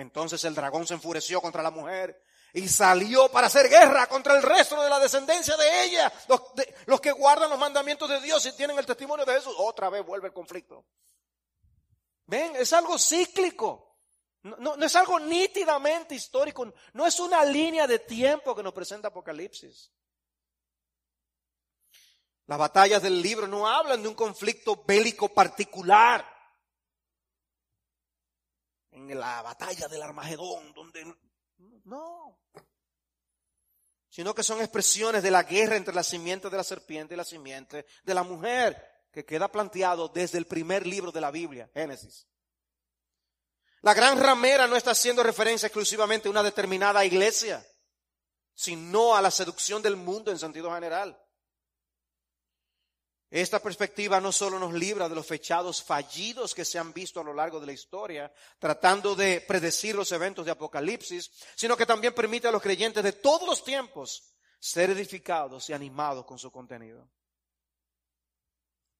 Entonces 0.00 0.42
el 0.44 0.54
dragón 0.54 0.86
se 0.86 0.94
enfureció 0.94 1.42
contra 1.42 1.62
la 1.62 1.70
mujer 1.70 2.24
y 2.54 2.66
salió 2.68 3.28
para 3.30 3.48
hacer 3.48 3.68
guerra 3.68 4.06
contra 4.06 4.34
el 4.34 4.42
resto 4.42 4.82
de 4.82 4.88
la 4.88 4.98
descendencia 4.98 5.56
de 5.58 5.84
ella, 5.84 6.12
los, 6.86 7.00
que 7.00 7.12
guardan 7.12 7.50
los 7.50 7.58
mandamientos 7.58 8.08
de 8.08 8.18
Dios 8.20 8.44
y 8.46 8.56
tienen 8.56 8.78
el 8.78 8.86
testimonio 8.86 9.26
de 9.26 9.34
Jesús. 9.34 9.54
Otra 9.58 9.90
vez 9.90 10.04
vuelve 10.04 10.28
el 10.28 10.32
conflicto. 10.32 10.86
Ven, 12.24 12.56
es 12.56 12.72
algo 12.72 12.98
cíclico. 12.98 13.98
No, 14.42 14.74
es 14.76 14.96
algo 14.96 15.20
nítidamente 15.20 16.14
histórico. 16.14 16.72
No 16.94 17.06
es 17.06 17.20
una 17.20 17.44
línea 17.44 17.86
de 17.86 17.98
tiempo 17.98 18.56
que 18.56 18.62
nos 18.62 18.72
presenta 18.72 19.08
Apocalipsis. 19.08 19.92
Las 22.46 22.58
batallas 22.58 23.02
del 23.02 23.20
libro 23.20 23.46
no 23.46 23.68
hablan 23.68 24.02
de 24.02 24.08
un 24.08 24.14
conflicto 24.14 24.82
bélico 24.86 25.28
particular 25.28 26.39
en 28.92 29.18
la 29.18 29.42
batalla 29.42 29.88
del 29.88 30.02
Armagedón, 30.02 30.72
donde 30.72 31.04
no, 31.84 32.38
sino 34.10 34.34
que 34.34 34.42
son 34.42 34.60
expresiones 34.60 35.22
de 35.22 35.30
la 35.30 35.44
guerra 35.44 35.76
entre 35.76 35.94
la 35.94 36.02
simiente 36.02 36.50
de 36.50 36.56
la 36.56 36.64
serpiente 36.64 37.14
y 37.14 37.16
la 37.16 37.24
simiente 37.24 37.86
de 38.02 38.14
la 38.14 38.24
mujer, 38.24 38.76
que 39.12 39.24
queda 39.24 39.50
planteado 39.50 40.08
desde 40.08 40.38
el 40.38 40.46
primer 40.46 40.86
libro 40.86 41.12
de 41.12 41.20
la 41.20 41.30
Biblia, 41.30 41.70
Génesis. 41.72 42.26
La 43.82 43.94
gran 43.94 44.18
ramera 44.20 44.66
no 44.66 44.76
está 44.76 44.90
haciendo 44.90 45.22
referencia 45.22 45.66
exclusivamente 45.66 46.28
a 46.28 46.30
una 46.30 46.42
determinada 46.42 47.04
iglesia, 47.04 47.64
sino 48.52 49.16
a 49.16 49.22
la 49.22 49.30
seducción 49.30 49.80
del 49.80 49.96
mundo 49.96 50.30
en 50.30 50.38
sentido 50.38 50.72
general. 50.74 51.18
Esta 53.30 53.62
perspectiva 53.62 54.20
no 54.20 54.32
solo 54.32 54.58
nos 54.58 54.74
libra 54.74 55.08
de 55.08 55.14
los 55.14 55.24
fechados 55.24 55.84
fallidos 55.84 56.52
que 56.52 56.64
se 56.64 56.80
han 56.80 56.92
visto 56.92 57.20
a 57.20 57.24
lo 57.24 57.32
largo 57.32 57.60
de 57.60 57.66
la 57.66 57.72
historia, 57.72 58.32
tratando 58.58 59.14
de 59.14 59.40
predecir 59.40 59.94
los 59.94 60.10
eventos 60.10 60.44
de 60.44 60.50
Apocalipsis, 60.50 61.30
sino 61.54 61.76
que 61.76 61.86
también 61.86 62.12
permite 62.12 62.48
a 62.48 62.50
los 62.50 62.60
creyentes 62.60 63.04
de 63.04 63.12
todos 63.12 63.46
los 63.46 63.62
tiempos 63.62 64.34
ser 64.58 64.90
edificados 64.90 65.70
y 65.70 65.72
animados 65.72 66.24
con 66.24 66.40
su 66.40 66.50
contenido. 66.50 67.08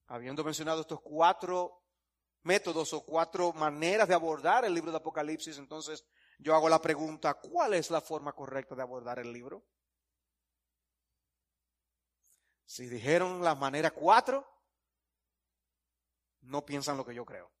Habiendo 0.07 0.45
mencionado 0.45 0.81
estos 0.81 1.01
cuatro 1.01 1.83
métodos 2.43 2.93
o 2.93 3.03
cuatro 3.03 3.51
maneras 3.51 4.07
de 4.07 4.13
abordar 4.13 4.63
el 4.63 4.73
libro 4.73 4.91
de 4.91 4.97
Apocalipsis, 4.97 5.57
entonces 5.57 6.05
yo 6.39 6.55
hago 6.55 6.69
la 6.69 6.81
pregunta, 6.81 7.33
¿cuál 7.33 7.73
es 7.73 7.91
la 7.91 7.99
forma 7.99 8.31
correcta 8.31 8.75
de 8.75 8.81
abordar 8.81 9.19
el 9.19 9.33
libro? 9.33 9.65
Si 12.71 12.87
dijeron 12.87 13.43
la 13.43 13.53
manera 13.53 13.91
cuatro, 13.91 14.47
no 16.43 16.65
piensan 16.65 16.95
lo 16.95 17.05
que 17.05 17.13
yo 17.13 17.25
creo. 17.25 17.51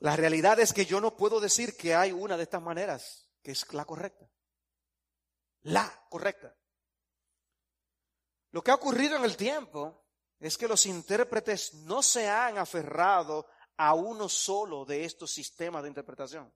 La 0.00 0.16
realidad 0.16 0.58
es 0.58 0.72
que 0.72 0.84
yo 0.84 1.00
no 1.00 1.16
puedo 1.16 1.38
decir 1.38 1.76
que 1.76 1.94
hay 1.94 2.10
una 2.10 2.36
de 2.36 2.42
estas 2.42 2.60
maneras 2.60 3.30
que 3.40 3.52
es 3.52 3.72
la 3.72 3.84
correcta. 3.84 4.28
La 5.60 5.88
correcta. 6.08 6.56
Lo 8.50 8.60
que 8.60 8.72
ha 8.72 8.74
ocurrido 8.74 9.14
en 9.14 9.22
el 9.22 9.36
tiempo 9.36 10.08
es 10.40 10.58
que 10.58 10.66
los 10.66 10.86
intérpretes 10.86 11.72
no 11.72 12.02
se 12.02 12.28
han 12.28 12.58
aferrado 12.58 13.46
a 13.76 13.94
uno 13.94 14.28
solo 14.28 14.84
de 14.84 15.04
estos 15.04 15.30
sistemas 15.30 15.84
de 15.84 15.88
interpretación, 15.88 16.52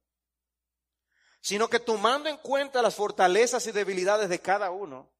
sino 1.44 1.68
que 1.68 1.78
tomando 1.78 2.30
en 2.30 2.38
cuenta 2.38 2.80
las 2.80 2.94
fortalezas 2.94 3.66
y 3.66 3.72
debilidades 3.72 4.30
de 4.30 4.40
cada 4.40 4.70
uno, 4.70 5.12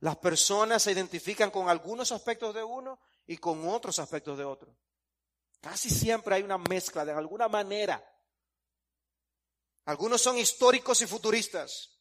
las 0.00 0.16
personas 0.16 0.82
se 0.82 0.90
identifican 0.90 1.52
con 1.52 1.68
algunos 1.68 2.10
aspectos 2.10 2.52
de 2.56 2.64
uno 2.64 2.98
y 3.24 3.36
con 3.36 3.68
otros 3.68 4.00
aspectos 4.00 4.36
de 4.36 4.44
otro. 4.44 4.76
Casi 5.60 5.88
siempre 5.88 6.34
hay 6.34 6.42
una 6.42 6.58
mezcla 6.58 7.04
de 7.04 7.12
alguna 7.12 7.46
manera. 7.46 8.04
Algunos 9.84 10.20
son 10.20 10.38
históricos 10.38 11.02
y 11.02 11.06
futuristas. 11.06 12.00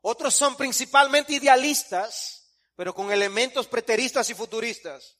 Otros 0.00 0.34
son 0.34 0.56
principalmente 0.56 1.34
idealistas, 1.34 2.56
pero 2.74 2.94
con 2.94 3.12
elementos 3.12 3.66
preteristas 3.66 4.30
y 4.30 4.34
futuristas. 4.34 5.18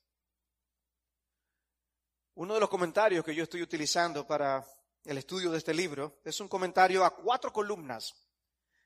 Uno 2.36 2.54
de 2.54 2.60
los 2.60 2.70
comentarios 2.70 3.22
que 3.22 3.34
yo 3.34 3.42
estoy 3.42 3.60
utilizando 3.60 4.26
para 4.26 4.66
el 5.08 5.16
estudio 5.16 5.50
de 5.50 5.56
este 5.56 5.72
libro 5.72 6.20
es 6.22 6.38
un 6.38 6.48
comentario 6.48 7.02
a 7.02 7.16
cuatro 7.16 7.50
columnas 7.50 8.14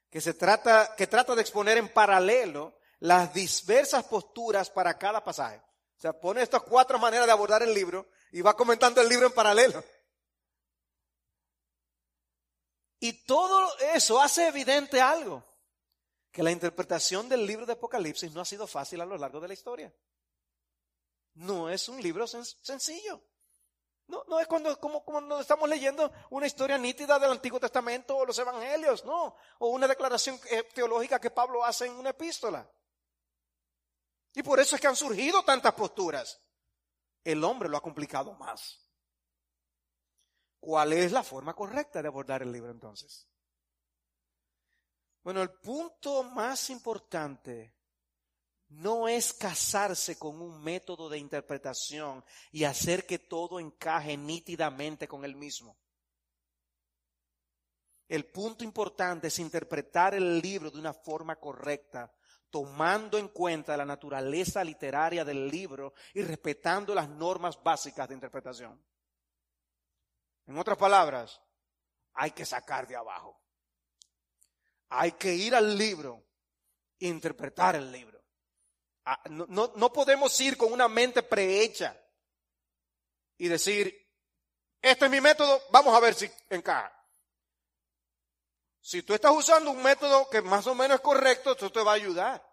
que 0.08 0.20
se 0.20 0.34
trata, 0.34 0.94
que 0.96 1.08
trata 1.08 1.34
de 1.34 1.40
exponer 1.40 1.78
en 1.78 1.92
paralelo 1.92 2.78
las 3.00 3.34
diversas 3.34 4.04
posturas 4.04 4.70
para 4.70 4.96
cada 4.96 5.24
pasaje. 5.24 5.56
O 5.56 6.00
sea, 6.00 6.12
pone 6.12 6.40
estas 6.40 6.62
cuatro 6.62 6.96
maneras 7.00 7.26
de 7.26 7.32
abordar 7.32 7.64
el 7.64 7.74
libro 7.74 8.08
y 8.30 8.40
va 8.40 8.54
comentando 8.54 9.00
el 9.00 9.08
libro 9.08 9.26
en 9.26 9.32
paralelo. 9.32 9.82
Y 13.00 13.24
todo 13.24 13.76
eso 13.92 14.22
hace 14.22 14.46
evidente 14.46 15.00
algo, 15.00 15.44
que 16.30 16.44
la 16.44 16.52
interpretación 16.52 17.28
del 17.28 17.44
libro 17.44 17.66
de 17.66 17.72
Apocalipsis 17.72 18.30
no 18.30 18.42
ha 18.42 18.44
sido 18.44 18.68
fácil 18.68 19.00
a 19.00 19.06
lo 19.06 19.18
largo 19.18 19.40
de 19.40 19.48
la 19.48 19.54
historia. 19.54 19.92
No 21.34 21.68
es 21.68 21.88
un 21.88 22.00
libro 22.00 22.28
sencillo. 22.28 23.20
No, 24.08 24.24
no 24.28 24.40
es 24.40 24.46
cuando, 24.46 24.78
como, 24.78 25.04
cuando 25.04 25.40
estamos 25.40 25.68
leyendo 25.68 26.10
una 26.30 26.46
historia 26.46 26.76
nítida 26.76 27.18
del 27.18 27.30
Antiguo 27.30 27.58
Testamento 27.58 28.16
o 28.16 28.26
los 28.26 28.38
Evangelios, 28.38 29.04
no. 29.04 29.36
O 29.58 29.68
una 29.68 29.88
declaración 29.88 30.38
eh, 30.50 30.64
teológica 30.74 31.20
que 31.20 31.30
Pablo 31.30 31.64
hace 31.64 31.86
en 31.86 31.92
una 31.92 32.10
epístola. 32.10 32.68
Y 34.34 34.42
por 34.42 34.60
eso 34.60 34.74
es 34.74 34.80
que 34.80 34.88
han 34.88 34.96
surgido 34.96 35.42
tantas 35.42 35.74
posturas. 35.74 36.40
El 37.24 37.44
hombre 37.44 37.68
lo 37.68 37.76
ha 37.76 37.82
complicado 37.82 38.32
más. 38.34 38.82
¿Cuál 40.58 40.92
es 40.92 41.12
la 41.12 41.22
forma 41.22 41.54
correcta 41.54 42.00
de 42.00 42.08
abordar 42.08 42.42
el 42.42 42.52
libro 42.52 42.70
entonces? 42.70 43.28
Bueno, 45.22 45.42
el 45.42 45.50
punto 45.50 46.22
más 46.24 46.70
importante 46.70 47.74
no 48.72 49.08
es 49.08 49.32
casarse 49.32 50.18
con 50.18 50.40
un 50.40 50.62
método 50.62 51.08
de 51.08 51.18
interpretación 51.18 52.24
y 52.50 52.64
hacer 52.64 53.06
que 53.06 53.18
todo 53.18 53.60
encaje 53.60 54.16
nítidamente 54.16 55.06
con 55.06 55.24
el 55.24 55.36
mismo. 55.36 55.76
El 58.08 58.26
punto 58.26 58.64
importante 58.64 59.28
es 59.28 59.38
interpretar 59.38 60.14
el 60.14 60.40
libro 60.40 60.70
de 60.70 60.78
una 60.78 60.92
forma 60.92 61.36
correcta, 61.36 62.12
tomando 62.50 63.16
en 63.16 63.28
cuenta 63.28 63.76
la 63.76 63.86
naturaleza 63.86 64.62
literaria 64.62 65.24
del 65.24 65.48
libro 65.48 65.94
y 66.12 66.22
respetando 66.22 66.94
las 66.94 67.08
normas 67.08 67.62
básicas 67.62 68.08
de 68.08 68.14
interpretación. 68.14 68.84
En 70.46 70.58
otras 70.58 70.76
palabras, 70.76 71.40
hay 72.14 72.32
que 72.32 72.44
sacar 72.44 72.86
de 72.86 72.96
abajo. 72.96 73.40
Hay 74.90 75.12
que 75.12 75.34
ir 75.34 75.54
al 75.54 75.76
libro 75.78 76.22
e 76.98 77.08
interpretar 77.08 77.76
el 77.76 77.90
libro. 77.90 78.11
Ah, 79.04 79.20
no, 79.30 79.46
no, 79.48 79.92
podemos 79.92 80.38
ir 80.40 80.56
con 80.56 80.72
una 80.72 80.88
mente 80.88 81.22
prehecha 81.22 81.98
y 83.36 83.48
decir, 83.48 83.96
este 84.80 85.06
es 85.06 85.10
mi 85.10 85.20
método, 85.20 85.60
vamos 85.70 85.94
a 85.94 86.00
ver 86.00 86.14
si 86.14 86.30
encaja. 86.50 86.92
Si 88.80 89.02
tú 89.02 89.14
estás 89.14 89.32
usando 89.32 89.70
un 89.70 89.82
método 89.82 90.28
que 90.30 90.40
más 90.40 90.66
o 90.66 90.74
menos 90.74 90.96
es 90.96 91.00
correcto, 91.00 91.52
eso 91.52 91.70
te 91.70 91.82
va 91.82 91.92
a 91.92 91.96
ayudar. 91.96 92.44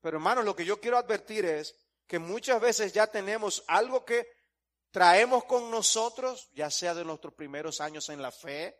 Pero 0.00 0.16
hermanos, 0.16 0.44
lo 0.44 0.56
que 0.56 0.64
yo 0.64 0.80
quiero 0.80 0.96
advertir 0.96 1.44
es 1.44 1.74
que 2.06 2.18
muchas 2.18 2.60
veces 2.60 2.92
ya 2.92 3.06
tenemos 3.06 3.62
algo 3.66 4.04
que 4.04 4.26
traemos 4.90 5.44
con 5.44 5.70
nosotros, 5.70 6.50
ya 6.52 6.70
sea 6.70 6.94
de 6.94 7.04
nuestros 7.04 7.34
primeros 7.34 7.80
años 7.80 8.08
en 8.08 8.22
la 8.22 8.32
fe, 8.32 8.76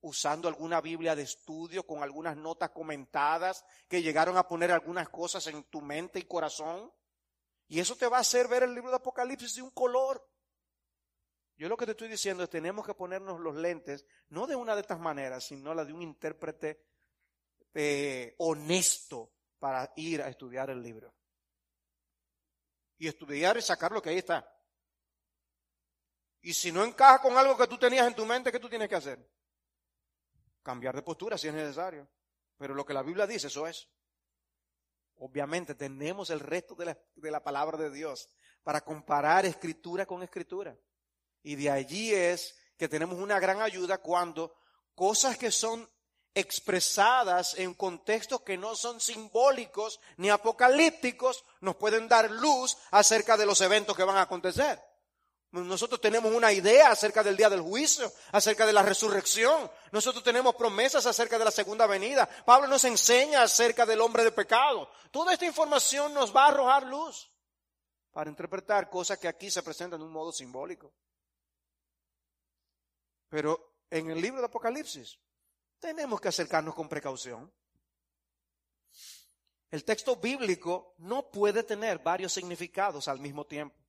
usando 0.00 0.48
alguna 0.48 0.80
Biblia 0.80 1.16
de 1.16 1.22
estudio 1.22 1.86
con 1.86 2.02
algunas 2.02 2.36
notas 2.36 2.70
comentadas 2.70 3.64
que 3.88 4.02
llegaron 4.02 4.36
a 4.36 4.46
poner 4.46 4.70
algunas 4.70 5.08
cosas 5.08 5.46
en 5.46 5.64
tu 5.64 5.80
mente 5.80 6.18
y 6.18 6.24
corazón. 6.24 6.92
Y 7.68 7.80
eso 7.80 7.96
te 7.96 8.06
va 8.06 8.18
a 8.18 8.20
hacer 8.20 8.48
ver 8.48 8.62
el 8.62 8.74
libro 8.74 8.90
de 8.90 8.96
Apocalipsis 8.96 9.56
de 9.56 9.62
un 9.62 9.70
color. 9.70 10.24
Yo 11.56 11.68
lo 11.68 11.76
que 11.76 11.86
te 11.86 11.92
estoy 11.92 12.08
diciendo 12.08 12.44
es 12.44 12.50
tenemos 12.50 12.86
que 12.86 12.94
ponernos 12.94 13.40
los 13.40 13.56
lentes, 13.56 14.04
no 14.28 14.46
de 14.46 14.54
una 14.54 14.74
de 14.74 14.82
estas 14.82 15.00
maneras, 15.00 15.44
sino 15.44 15.74
la 15.74 15.84
de 15.84 15.92
un 15.92 16.02
intérprete 16.02 16.84
eh, 17.74 18.34
honesto 18.38 19.32
para 19.58 19.92
ir 19.96 20.22
a 20.22 20.28
estudiar 20.28 20.70
el 20.70 20.82
libro. 20.82 21.14
Y 22.98 23.08
estudiar 23.08 23.56
y 23.56 23.62
sacar 23.62 23.92
lo 23.92 24.02
que 24.02 24.10
ahí 24.10 24.18
está. 24.18 24.46
Y 26.42 26.54
si 26.54 26.70
no 26.70 26.84
encaja 26.84 27.20
con 27.20 27.36
algo 27.36 27.56
que 27.56 27.66
tú 27.66 27.76
tenías 27.76 28.06
en 28.06 28.14
tu 28.14 28.24
mente, 28.24 28.52
¿qué 28.52 28.60
tú 28.60 28.68
tienes 28.68 28.88
que 28.88 28.94
hacer? 28.94 29.35
Cambiar 30.66 30.96
de 30.96 31.02
postura 31.02 31.38
si 31.38 31.46
es 31.46 31.54
necesario. 31.54 32.08
Pero 32.58 32.74
lo 32.74 32.84
que 32.84 32.92
la 32.92 33.04
Biblia 33.04 33.24
dice, 33.24 33.46
eso 33.46 33.68
es. 33.68 33.88
Obviamente 35.18 35.76
tenemos 35.76 36.28
el 36.30 36.40
resto 36.40 36.74
de 36.74 36.86
la, 36.86 36.98
de 37.14 37.30
la 37.30 37.42
palabra 37.42 37.78
de 37.78 37.90
Dios 37.90 38.28
para 38.64 38.80
comparar 38.80 39.46
escritura 39.46 40.06
con 40.06 40.24
escritura. 40.24 40.76
Y 41.44 41.54
de 41.54 41.70
allí 41.70 42.12
es 42.12 42.58
que 42.76 42.88
tenemos 42.88 43.16
una 43.18 43.38
gran 43.38 43.62
ayuda 43.62 43.98
cuando 43.98 44.56
cosas 44.96 45.38
que 45.38 45.52
son 45.52 45.88
expresadas 46.34 47.54
en 47.58 47.72
contextos 47.72 48.40
que 48.40 48.58
no 48.58 48.74
son 48.74 49.00
simbólicos 49.00 50.00
ni 50.16 50.30
apocalípticos 50.30 51.44
nos 51.60 51.76
pueden 51.76 52.08
dar 52.08 52.28
luz 52.30 52.76
acerca 52.90 53.36
de 53.36 53.46
los 53.46 53.60
eventos 53.60 53.96
que 53.96 54.04
van 54.04 54.16
a 54.16 54.22
acontecer. 54.22 54.82
Nosotros 55.64 56.00
tenemos 56.00 56.32
una 56.32 56.52
idea 56.52 56.90
acerca 56.90 57.22
del 57.22 57.36
día 57.36 57.48
del 57.48 57.60
juicio, 57.60 58.12
acerca 58.32 58.66
de 58.66 58.72
la 58.72 58.82
resurrección. 58.82 59.70
Nosotros 59.92 60.22
tenemos 60.22 60.54
promesas 60.54 61.06
acerca 61.06 61.38
de 61.38 61.44
la 61.44 61.50
segunda 61.50 61.86
venida. 61.86 62.28
Pablo 62.44 62.68
nos 62.68 62.84
enseña 62.84 63.42
acerca 63.42 63.86
del 63.86 64.00
hombre 64.00 64.24
de 64.24 64.32
pecado. 64.32 64.90
Toda 65.10 65.32
esta 65.32 65.46
información 65.46 66.12
nos 66.12 66.34
va 66.34 66.44
a 66.44 66.48
arrojar 66.48 66.84
luz 66.84 67.30
para 68.12 68.28
interpretar 68.30 68.90
cosas 68.90 69.18
que 69.18 69.28
aquí 69.28 69.50
se 69.50 69.62
presentan 69.62 70.00
de 70.00 70.06
un 70.06 70.12
modo 70.12 70.32
simbólico. 70.32 70.92
Pero 73.28 73.78
en 73.90 74.10
el 74.10 74.20
libro 74.20 74.40
de 74.40 74.46
Apocalipsis 74.46 75.18
tenemos 75.78 76.20
que 76.20 76.28
acercarnos 76.28 76.74
con 76.74 76.88
precaución. 76.88 77.52
El 79.70 79.84
texto 79.84 80.16
bíblico 80.16 80.94
no 80.98 81.30
puede 81.30 81.62
tener 81.62 81.98
varios 81.98 82.32
significados 82.32 83.08
al 83.08 83.20
mismo 83.20 83.44
tiempo. 83.46 83.85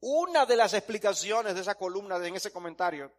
Una 0.00 0.46
de 0.46 0.56
las 0.56 0.74
explicaciones 0.74 1.54
de 1.54 1.60
esa 1.60 1.74
columna, 1.74 2.24
en 2.24 2.36
ese 2.36 2.52
comentario, 2.52 3.12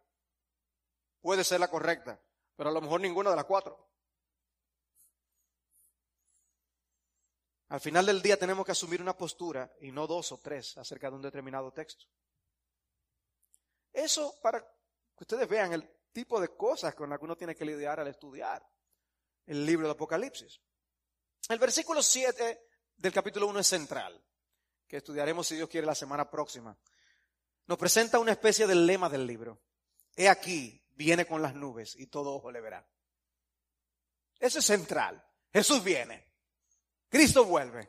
puede 1.20 1.44
ser 1.44 1.60
la 1.60 1.68
correcta, 1.68 2.18
pero 2.56 2.70
a 2.70 2.72
lo 2.72 2.80
mejor 2.80 3.00
ninguna 3.00 3.30
de 3.30 3.36
las 3.36 3.44
cuatro. 3.44 3.88
Al 7.68 7.80
final 7.80 8.06
del 8.06 8.22
día 8.22 8.36
tenemos 8.36 8.64
que 8.64 8.72
asumir 8.72 9.00
una 9.00 9.16
postura 9.16 9.70
y 9.80 9.92
no 9.92 10.06
dos 10.06 10.32
o 10.32 10.38
tres 10.38 10.76
acerca 10.78 11.08
de 11.08 11.16
un 11.16 11.22
determinado 11.22 11.72
texto. 11.72 12.06
Eso 13.92 14.40
para 14.42 14.60
que 14.60 15.24
ustedes 15.24 15.48
vean 15.48 15.72
el 15.72 15.88
tipo 16.12 16.40
de 16.40 16.48
cosas 16.56 16.94
con 16.94 17.10
las 17.10 17.18
que 17.18 17.26
uno 17.26 17.36
tiene 17.36 17.54
que 17.54 17.64
lidiar 17.64 18.00
al 18.00 18.08
estudiar 18.08 18.66
el 19.46 19.64
libro 19.64 19.86
de 19.86 19.92
Apocalipsis. 19.92 20.60
El 21.48 21.58
versículo 21.58 22.02
7 22.02 22.68
del 22.96 23.12
capítulo 23.12 23.46
1 23.48 23.60
es 23.60 23.66
central 23.66 24.24
que 24.90 24.96
estudiaremos 24.96 25.46
si 25.46 25.54
Dios 25.54 25.68
quiere 25.68 25.86
la 25.86 25.94
semana 25.94 26.28
próxima, 26.28 26.76
nos 27.66 27.78
presenta 27.78 28.18
una 28.18 28.32
especie 28.32 28.66
del 28.66 28.84
lema 28.84 29.08
del 29.08 29.24
libro. 29.24 29.60
He 30.16 30.28
aquí, 30.28 30.84
viene 30.96 31.26
con 31.26 31.40
las 31.40 31.54
nubes 31.54 31.94
y 31.94 32.08
todo 32.08 32.34
ojo 32.34 32.50
le 32.50 32.60
verá. 32.60 32.84
Eso 34.40 34.58
es 34.58 34.64
central. 34.64 35.24
Jesús 35.52 35.84
viene. 35.84 36.26
Cristo 37.08 37.44
vuelve. 37.44 37.88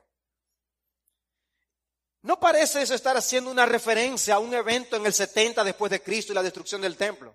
¿No 2.21 2.39
parece 2.39 2.83
eso 2.83 2.93
estar 2.93 3.17
haciendo 3.17 3.49
una 3.49 3.65
referencia 3.65 4.35
a 4.35 4.39
un 4.39 4.53
evento 4.53 4.95
en 4.95 5.07
el 5.07 5.13
70 5.13 5.63
después 5.63 5.89
de 5.89 6.03
Cristo 6.03 6.33
y 6.33 6.35
la 6.35 6.43
destrucción 6.43 6.81
del 6.81 6.97
templo? 6.97 7.33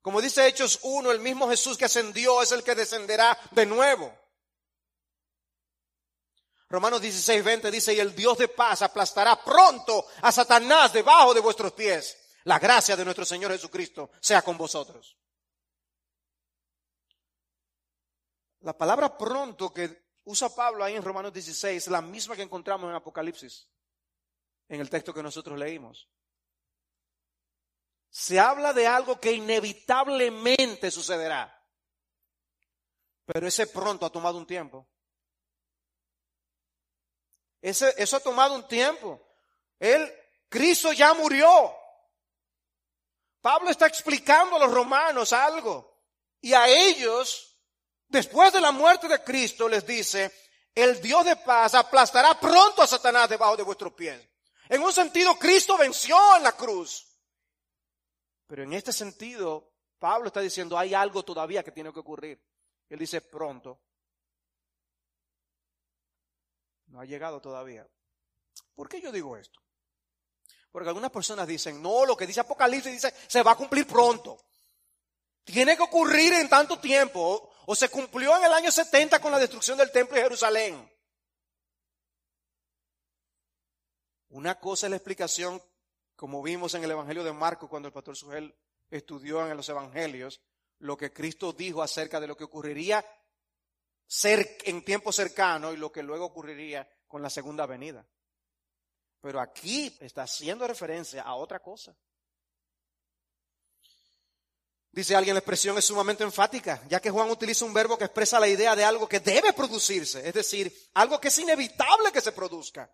Como 0.00 0.22
dice 0.22 0.46
Hechos 0.46 0.78
1, 0.84 1.10
el 1.10 1.20
mismo 1.20 1.50
Jesús 1.50 1.76
que 1.76 1.84
ascendió 1.84 2.40
es 2.40 2.50
el 2.52 2.62
que 2.62 2.74
descenderá 2.74 3.38
de 3.50 3.66
nuevo. 3.66 4.10
Romanos 6.70 7.00
16, 7.00 7.42
20 7.42 7.70
dice, 7.70 7.94
y 7.94 8.00
el 8.00 8.14
Dios 8.14 8.36
de 8.36 8.48
paz 8.48 8.82
aplastará 8.82 9.42
pronto 9.42 10.06
a 10.20 10.30
Satanás 10.30 10.92
debajo 10.92 11.32
de 11.32 11.40
vuestros 11.40 11.72
pies. 11.72 12.16
La 12.44 12.58
gracia 12.58 12.94
de 12.96 13.04
nuestro 13.04 13.24
Señor 13.24 13.52
Jesucristo 13.52 14.10
sea 14.20 14.42
con 14.42 14.58
vosotros. 14.58 15.16
La 18.60 18.76
palabra 18.76 19.16
pronto 19.16 19.72
que 19.72 20.08
usa 20.24 20.54
Pablo 20.54 20.84
ahí 20.84 20.94
en 20.94 21.02
Romanos 21.02 21.32
16, 21.32 21.88
la 21.88 22.02
misma 22.02 22.36
que 22.36 22.42
encontramos 22.42 22.90
en 22.90 22.96
Apocalipsis, 22.96 23.66
en 24.68 24.80
el 24.80 24.90
texto 24.90 25.14
que 25.14 25.22
nosotros 25.22 25.58
leímos. 25.58 26.10
Se 28.10 28.38
habla 28.38 28.74
de 28.74 28.86
algo 28.86 29.18
que 29.18 29.32
inevitablemente 29.32 30.90
sucederá. 30.90 31.54
Pero 33.24 33.46
ese 33.46 33.66
pronto 33.66 34.04
ha 34.04 34.10
tomado 34.10 34.38
un 34.38 34.46
tiempo. 34.46 34.88
Eso 37.60 38.16
ha 38.16 38.20
tomado 38.20 38.54
un 38.54 38.66
tiempo. 38.66 39.20
Él, 39.78 40.12
Cristo 40.48 40.92
ya 40.92 41.14
murió. 41.14 41.74
Pablo 43.40 43.70
está 43.70 43.86
explicando 43.86 44.56
a 44.56 44.60
los 44.60 44.72
romanos 44.72 45.32
algo. 45.32 45.96
Y 46.40 46.52
a 46.52 46.68
ellos, 46.68 47.56
después 48.08 48.52
de 48.52 48.60
la 48.60 48.72
muerte 48.72 49.08
de 49.08 49.22
Cristo, 49.22 49.68
les 49.68 49.86
dice, 49.86 50.32
el 50.74 51.00
Dios 51.00 51.24
de 51.24 51.36
paz 51.36 51.74
aplastará 51.74 52.38
pronto 52.38 52.82
a 52.82 52.86
Satanás 52.86 53.28
debajo 53.28 53.56
de 53.56 53.64
vuestros 53.64 53.92
pies. 53.92 54.20
En 54.68 54.82
un 54.82 54.92
sentido, 54.92 55.36
Cristo 55.38 55.76
venció 55.76 56.16
en 56.36 56.42
la 56.42 56.52
cruz. 56.52 57.06
Pero 58.46 58.62
en 58.62 58.72
este 58.72 58.92
sentido, 58.92 59.72
Pablo 59.98 60.28
está 60.28 60.40
diciendo, 60.40 60.78
hay 60.78 60.94
algo 60.94 61.24
todavía 61.24 61.62
que 61.62 61.72
tiene 61.72 61.92
que 61.92 62.00
ocurrir. 62.00 62.40
Él 62.88 62.98
dice, 62.98 63.20
pronto. 63.20 63.80
No 66.88 67.00
ha 67.00 67.04
llegado 67.04 67.40
todavía. 67.40 67.86
¿Por 68.74 68.88
qué 68.88 69.00
yo 69.00 69.12
digo 69.12 69.36
esto? 69.36 69.60
Porque 70.70 70.88
algunas 70.88 71.10
personas 71.10 71.46
dicen, 71.46 71.82
no, 71.82 72.04
lo 72.04 72.16
que 72.16 72.26
dice 72.26 72.40
Apocalipsis 72.40 72.92
dice, 72.92 73.14
se 73.26 73.42
va 73.42 73.52
a 73.52 73.56
cumplir 73.56 73.86
pronto. 73.86 74.38
Tiene 75.44 75.76
que 75.76 75.82
ocurrir 75.82 76.34
en 76.34 76.48
tanto 76.48 76.78
tiempo. 76.78 77.50
O 77.66 77.74
se 77.74 77.88
cumplió 77.88 78.36
en 78.36 78.44
el 78.44 78.52
año 78.52 78.70
70 78.70 79.20
con 79.20 79.32
la 79.32 79.38
destrucción 79.38 79.76
del 79.76 79.90
templo 79.90 80.16
de 80.16 80.22
Jerusalén. 80.22 80.90
Una 84.30 84.58
cosa 84.58 84.86
es 84.86 84.90
la 84.90 84.96
explicación, 84.96 85.62
como 86.16 86.42
vimos 86.42 86.74
en 86.74 86.84
el 86.84 86.90
Evangelio 86.90 87.24
de 87.24 87.32
Marcos 87.32 87.68
cuando 87.68 87.88
el 87.88 87.94
pastor 87.94 88.16
Sugel 88.16 88.54
estudió 88.90 89.46
en 89.46 89.56
los 89.56 89.68
Evangelios, 89.68 90.40
lo 90.78 90.96
que 90.96 91.12
Cristo 91.12 91.52
dijo 91.52 91.82
acerca 91.82 92.20
de 92.20 92.26
lo 92.26 92.36
que 92.36 92.44
ocurriría 92.44 93.04
en 94.64 94.84
tiempo 94.84 95.12
cercano 95.12 95.72
y 95.72 95.76
lo 95.76 95.92
que 95.92 96.02
luego 96.02 96.26
ocurriría 96.26 96.88
con 97.06 97.22
la 97.22 97.30
segunda 97.30 97.66
venida. 97.66 98.06
Pero 99.20 99.40
aquí 99.40 99.96
está 100.00 100.22
haciendo 100.22 100.66
referencia 100.66 101.22
a 101.22 101.34
otra 101.34 101.60
cosa. 101.60 101.94
Dice 104.90 105.14
alguien, 105.14 105.34
la 105.34 105.40
expresión 105.40 105.76
es 105.76 105.84
sumamente 105.84 106.24
enfática, 106.24 106.82
ya 106.88 107.00
que 107.00 107.10
Juan 107.10 107.30
utiliza 107.30 107.64
un 107.64 107.74
verbo 107.74 107.98
que 107.98 108.04
expresa 108.04 108.40
la 108.40 108.48
idea 108.48 108.74
de 108.74 108.84
algo 108.84 109.08
que 109.08 109.20
debe 109.20 109.52
producirse, 109.52 110.26
es 110.26 110.34
decir, 110.34 110.74
algo 110.94 111.20
que 111.20 111.28
es 111.28 111.38
inevitable 111.38 112.10
que 112.10 112.20
se 112.20 112.32
produzca. 112.32 112.90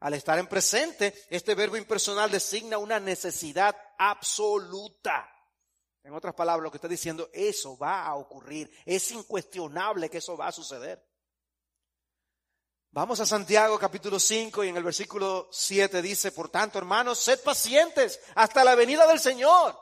Al 0.00 0.14
estar 0.14 0.38
en 0.38 0.46
presente, 0.46 1.26
este 1.30 1.54
verbo 1.54 1.76
impersonal 1.76 2.30
designa 2.30 2.78
una 2.78 3.00
necesidad 3.00 3.76
absoluta. 3.98 5.28
En 6.08 6.14
otras 6.14 6.34
palabras, 6.34 6.64
lo 6.64 6.70
que 6.70 6.78
está 6.78 6.88
diciendo, 6.88 7.28
eso 7.34 7.76
va 7.76 8.06
a 8.06 8.14
ocurrir. 8.14 8.72
Es 8.86 9.10
incuestionable 9.10 10.08
que 10.08 10.16
eso 10.16 10.38
va 10.38 10.46
a 10.46 10.52
suceder. 10.52 11.06
Vamos 12.92 13.20
a 13.20 13.26
Santiago 13.26 13.78
capítulo 13.78 14.18
5 14.18 14.64
y 14.64 14.68
en 14.68 14.78
el 14.78 14.84
versículo 14.84 15.50
7 15.52 16.00
dice, 16.00 16.32
por 16.32 16.48
tanto, 16.48 16.78
hermanos, 16.78 17.18
sed 17.18 17.42
pacientes 17.42 18.18
hasta 18.36 18.64
la 18.64 18.74
venida 18.74 19.06
del 19.06 19.20
Señor. 19.20 19.78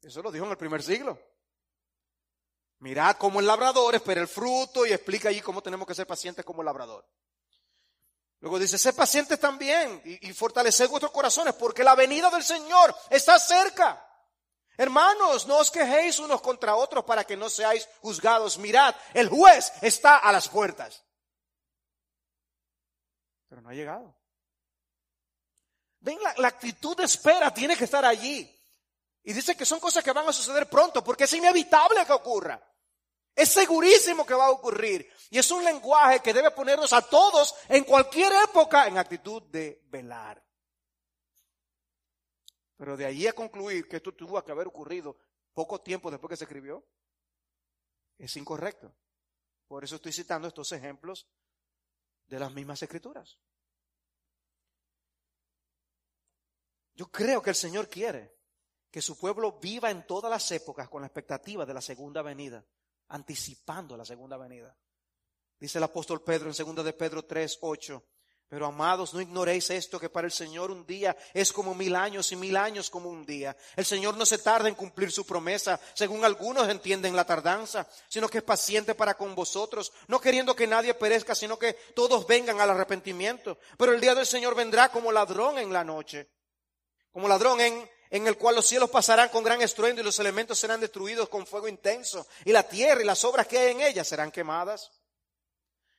Eso 0.00 0.22
lo 0.22 0.30
dijo 0.30 0.44
en 0.44 0.52
el 0.52 0.56
primer 0.56 0.84
siglo. 0.84 1.18
Mirad 2.78 3.16
cómo 3.16 3.40
el 3.40 3.48
labrador 3.48 3.96
espera 3.96 4.20
el 4.20 4.28
fruto 4.28 4.86
y 4.86 4.92
explica 4.92 5.30
allí 5.30 5.40
cómo 5.40 5.64
tenemos 5.64 5.84
que 5.84 5.96
ser 5.96 6.06
pacientes 6.06 6.44
como 6.44 6.62
el 6.62 6.66
labrador. 6.66 7.04
Luego 8.38 8.60
dice, 8.60 8.78
sed 8.78 8.94
pacientes 8.94 9.40
también 9.40 10.00
y, 10.04 10.28
y 10.28 10.32
fortaleced 10.32 10.88
vuestros 10.88 11.10
corazones 11.10 11.54
porque 11.54 11.82
la 11.82 11.96
venida 11.96 12.30
del 12.30 12.44
Señor 12.44 12.94
está 13.10 13.36
cerca. 13.40 14.12
Hermanos, 14.76 15.46
no 15.46 15.58
os 15.58 15.70
quejéis 15.70 16.18
unos 16.18 16.40
contra 16.40 16.74
otros 16.74 17.04
para 17.04 17.24
que 17.24 17.36
no 17.36 17.48
seáis 17.48 17.88
juzgados. 18.00 18.58
Mirad, 18.58 18.94
el 19.12 19.28
juez 19.28 19.72
está 19.80 20.18
a 20.18 20.32
las 20.32 20.48
puertas. 20.48 21.04
Pero 23.48 23.62
no 23.62 23.68
ha 23.68 23.74
llegado. 23.74 24.16
Ven, 26.00 26.18
la, 26.36 26.48
actitud 26.48 26.96
de 26.96 27.04
espera 27.04 27.54
tiene 27.54 27.76
que 27.76 27.84
estar 27.84 28.04
allí. 28.04 28.50
Y 29.22 29.32
dice 29.32 29.56
que 29.56 29.64
son 29.64 29.80
cosas 29.80 30.04
que 30.04 30.12
van 30.12 30.28
a 30.28 30.32
suceder 30.32 30.68
pronto 30.68 31.02
porque 31.02 31.24
es 31.24 31.32
inevitable 31.32 32.04
que 32.04 32.12
ocurra. 32.12 32.60
Es 33.34 33.50
segurísimo 33.50 34.26
que 34.26 34.34
va 34.34 34.46
a 34.46 34.50
ocurrir. 34.50 35.10
Y 35.30 35.38
es 35.38 35.50
un 35.50 35.64
lenguaje 35.64 36.20
que 36.20 36.34
debe 36.34 36.50
ponernos 36.50 36.92
a 36.92 37.02
todos 37.02 37.54
en 37.68 37.84
cualquier 37.84 38.32
época 38.44 38.86
en 38.86 38.98
actitud 38.98 39.42
de 39.44 39.82
velar. 39.86 40.42
Pero 42.76 42.96
de 42.96 43.06
allí 43.06 43.26
a 43.26 43.32
concluir 43.32 43.88
que 43.88 43.96
esto 43.96 44.12
tuvo 44.12 44.42
que 44.42 44.52
haber 44.52 44.66
ocurrido 44.66 45.16
poco 45.52 45.80
tiempo 45.80 46.10
después 46.10 46.30
que 46.30 46.36
se 46.36 46.44
escribió, 46.44 46.84
es 48.18 48.36
incorrecto. 48.36 48.94
Por 49.68 49.84
eso 49.84 49.96
estoy 49.96 50.12
citando 50.12 50.48
estos 50.48 50.72
ejemplos 50.72 51.26
de 52.26 52.38
las 52.38 52.52
mismas 52.52 52.82
escrituras. 52.82 53.38
Yo 56.94 57.10
creo 57.10 57.42
que 57.42 57.50
el 57.50 57.56
Señor 57.56 57.88
quiere 57.88 58.36
que 58.90 59.02
su 59.02 59.18
pueblo 59.18 59.58
viva 59.58 59.90
en 59.90 60.06
todas 60.06 60.30
las 60.30 60.50
épocas 60.52 60.88
con 60.88 61.02
la 61.02 61.08
expectativa 61.08 61.66
de 61.66 61.74
la 61.74 61.80
segunda 61.80 62.22
venida, 62.22 62.64
anticipando 63.08 63.96
la 63.96 64.04
segunda 64.04 64.36
venida. 64.36 64.76
Dice 65.58 65.78
el 65.78 65.84
apóstol 65.84 66.22
Pedro 66.22 66.50
en 66.50 66.74
2 66.74 66.84
de 66.84 66.92
Pedro 66.92 67.24
3, 67.24 67.58
8. 67.62 68.04
Pero 68.54 68.66
amados, 68.66 69.12
no 69.12 69.20
ignoréis 69.20 69.68
esto, 69.70 69.98
que 69.98 70.08
para 70.08 70.28
el 70.28 70.32
Señor 70.32 70.70
un 70.70 70.86
día 70.86 71.16
es 71.32 71.52
como 71.52 71.74
mil 71.74 71.96
años 71.96 72.30
y 72.30 72.36
mil 72.36 72.56
años 72.56 72.88
como 72.88 73.10
un 73.10 73.26
día. 73.26 73.56
El 73.74 73.84
Señor 73.84 74.16
no 74.16 74.24
se 74.24 74.38
tarda 74.38 74.68
en 74.68 74.76
cumplir 74.76 75.10
su 75.10 75.26
promesa, 75.26 75.80
según 75.92 76.24
algunos 76.24 76.68
entienden 76.68 77.16
la 77.16 77.26
tardanza, 77.26 77.84
sino 78.08 78.28
que 78.28 78.38
es 78.38 78.44
paciente 78.44 78.94
para 78.94 79.14
con 79.14 79.34
vosotros, 79.34 79.92
no 80.06 80.20
queriendo 80.20 80.54
que 80.54 80.68
nadie 80.68 80.94
perezca, 80.94 81.34
sino 81.34 81.58
que 81.58 81.72
todos 81.96 82.28
vengan 82.28 82.60
al 82.60 82.70
arrepentimiento. 82.70 83.58
Pero 83.76 83.92
el 83.92 84.00
día 84.00 84.14
del 84.14 84.24
Señor 84.24 84.54
vendrá 84.54 84.88
como 84.88 85.10
ladrón 85.10 85.58
en 85.58 85.72
la 85.72 85.82
noche, 85.82 86.30
como 87.10 87.26
ladrón 87.26 87.60
en, 87.60 87.90
en 88.08 88.28
el 88.28 88.38
cual 88.38 88.54
los 88.54 88.66
cielos 88.66 88.88
pasarán 88.88 89.30
con 89.30 89.42
gran 89.42 89.62
estruendo 89.62 90.00
y 90.00 90.04
los 90.04 90.20
elementos 90.20 90.60
serán 90.60 90.80
destruidos 90.80 91.28
con 91.28 91.44
fuego 91.44 91.66
intenso, 91.66 92.24
y 92.44 92.52
la 92.52 92.62
tierra 92.62 93.02
y 93.02 93.04
las 93.04 93.24
obras 93.24 93.48
que 93.48 93.58
hay 93.58 93.72
en 93.72 93.80
ella 93.80 94.04
serán 94.04 94.30
quemadas. 94.30 94.92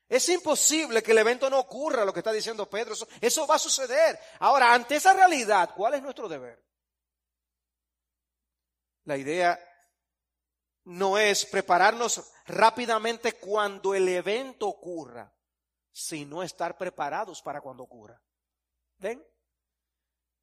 Es 0.07 0.29
imposible 0.29 1.01
que 1.01 1.11
el 1.11 1.17
evento 1.17 1.49
no 1.49 1.59
ocurra, 1.59 2.05
lo 2.05 2.13
que 2.13 2.19
está 2.19 2.31
diciendo 2.31 2.69
Pedro. 2.69 2.95
Eso, 3.19 3.47
va 3.47 3.55
a 3.55 3.59
suceder. 3.59 4.19
Ahora, 4.39 4.73
ante 4.73 4.95
esa 4.97 5.13
realidad, 5.13 5.71
¿cuál 5.75 5.95
es 5.95 6.03
nuestro 6.03 6.29
deber? 6.29 6.63
La 9.05 9.17
idea 9.17 9.59
no 10.85 11.17
es 11.17 11.45
prepararnos 11.45 12.31
rápidamente 12.45 13.33
cuando 13.33 13.95
el 13.95 14.07
evento 14.07 14.67
ocurra, 14.67 15.33
sino 15.91 16.43
estar 16.43 16.77
preparados 16.77 17.41
para 17.41 17.61
cuando 17.61 17.83
ocurra. 17.83 18.21
¿Ven? 18.97 19.25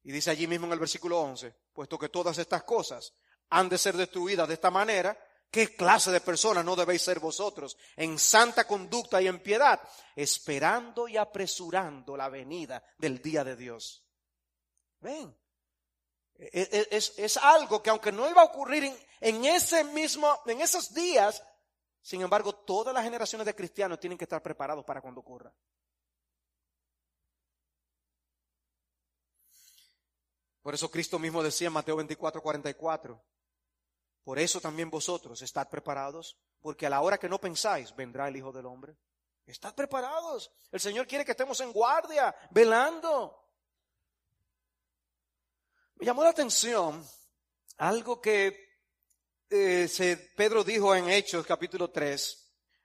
Y 0.03 0.11
dice 0.11 0.31
allí 0.31 0.47
mismo 0.47 0.65
en 0.65 0.73
el 0.73 0.79
versículo 0.79 1.21
11, 1.21 1.55
puesto 1.71 1.97
que 1.97 2.09
todas 2.09 2.37
estas 2.37 2.63
cosas 2.63 3.13
han 3.49 3.69
de 3.69 3.77
ser 3.77 3.95
destruidas 3.95 4.47
de 4.47 4.55
esta 4.55 4.69
manera, 4.69 5.17
¿Qué 5.53 5.75
clase 5.75 6.09
de 6.09 6.19
personas 6.19 6.65
no 6.65 6.75
debéis 6.75 7.03
ser 7.03 7.19
vosotros? 7.19 7.77
En 7.95 8.17
santa 8.17 8.65
conducta 8.65 9.21
y 9.21 9.27
en 9.27 9.39
piedad, 9.39 9.79
esperando 10.15 11.07
y 11.07 11.15
apresurando 11.15 12.17
la 12.17 12.27
venida 12.27 12.83
del 12.97 13.21
día 13.21 13.43
de 13.43 13.55
Dios. 13.55 14.03
Ven, 14.99 15.37
e, 16.33 16.87
e, 16.89 16.97
es, 16.97 17.37
algo 17.37 17.83
que 17.83 17.91
aunque 17.91 18.11
no 18.11 18.27
iba 18.27 18.41
a 18.41 18.45
ocurrir 18.45 18.91
en, 19.21 19.45
ese 19.45 19.83
mismo, 19.83 20.41
en 20.47 20.59
esos 20.59 20.91
días, 20.91 21.43
sin 22.01 22.21
embargo, 22.21 22.55
todas 22.55 22.91
las 22.91 23.03
generaciones 23.03 23.45
de 23.45 23.53
cristianos 23.53 23.99
tienen 23.99 24.17
que 24.17 24.25
estar 24.25 24.41
preparados 24.41 24.83
para 24.83 25.01
cuando 25.01 25.21
ocurra. 25.21 25.53
Por 30.63 30.73
eso 30.73 30.89
Cristo 30.89 31.19
mismo 31.19 31.43
decía 31.43 31.67
en 31.67 31.73
Mateo 31.73 31.95
24, 31.95 32.41
44, 32.41 33.23
por 34.23 34.39
eso 34.39 34.61
también 34.61 34.89
vosotros 34.89 35.41
estad 35.41 35.69
preparados, 35.69 36.37
porque 36.61 36.85
a 36.85 36.89
la 36.89 37.01
hora 37.01 37.17
que 37.17 37.29
no 37.29 37.39
pensáis 37.39 37.95
vendrá 37.95 38.27
el 38.27 38.37
Hijo 38.37 38.51
del 38.51 38.65
Hombre. 38.65 38.97
Estad 39.45 39.75
preparados. 39.75 40.51
El 40.71 40.79
Señor 40.79 41.05
quiere 41.05 41.25
que 41.25 41.31
estemos 41.31 41.59
en 41.59 41.73
guardia, 41.73 42.33
velando. 42.51 43.49
Me 45.95 46.05
llamó 46.05 46.23
la 46.23 46.29
atención 46.29 47.05
algo 47.77 48.21
que 48.21 48.63
eh, 49.49 50.31
Pedro 50.35 50.63
dijo 50.63 50.95
en 50.95 51.09
Hechos 51.09 51.45
capítulo 51.45 51.91
3. 51.91 52.39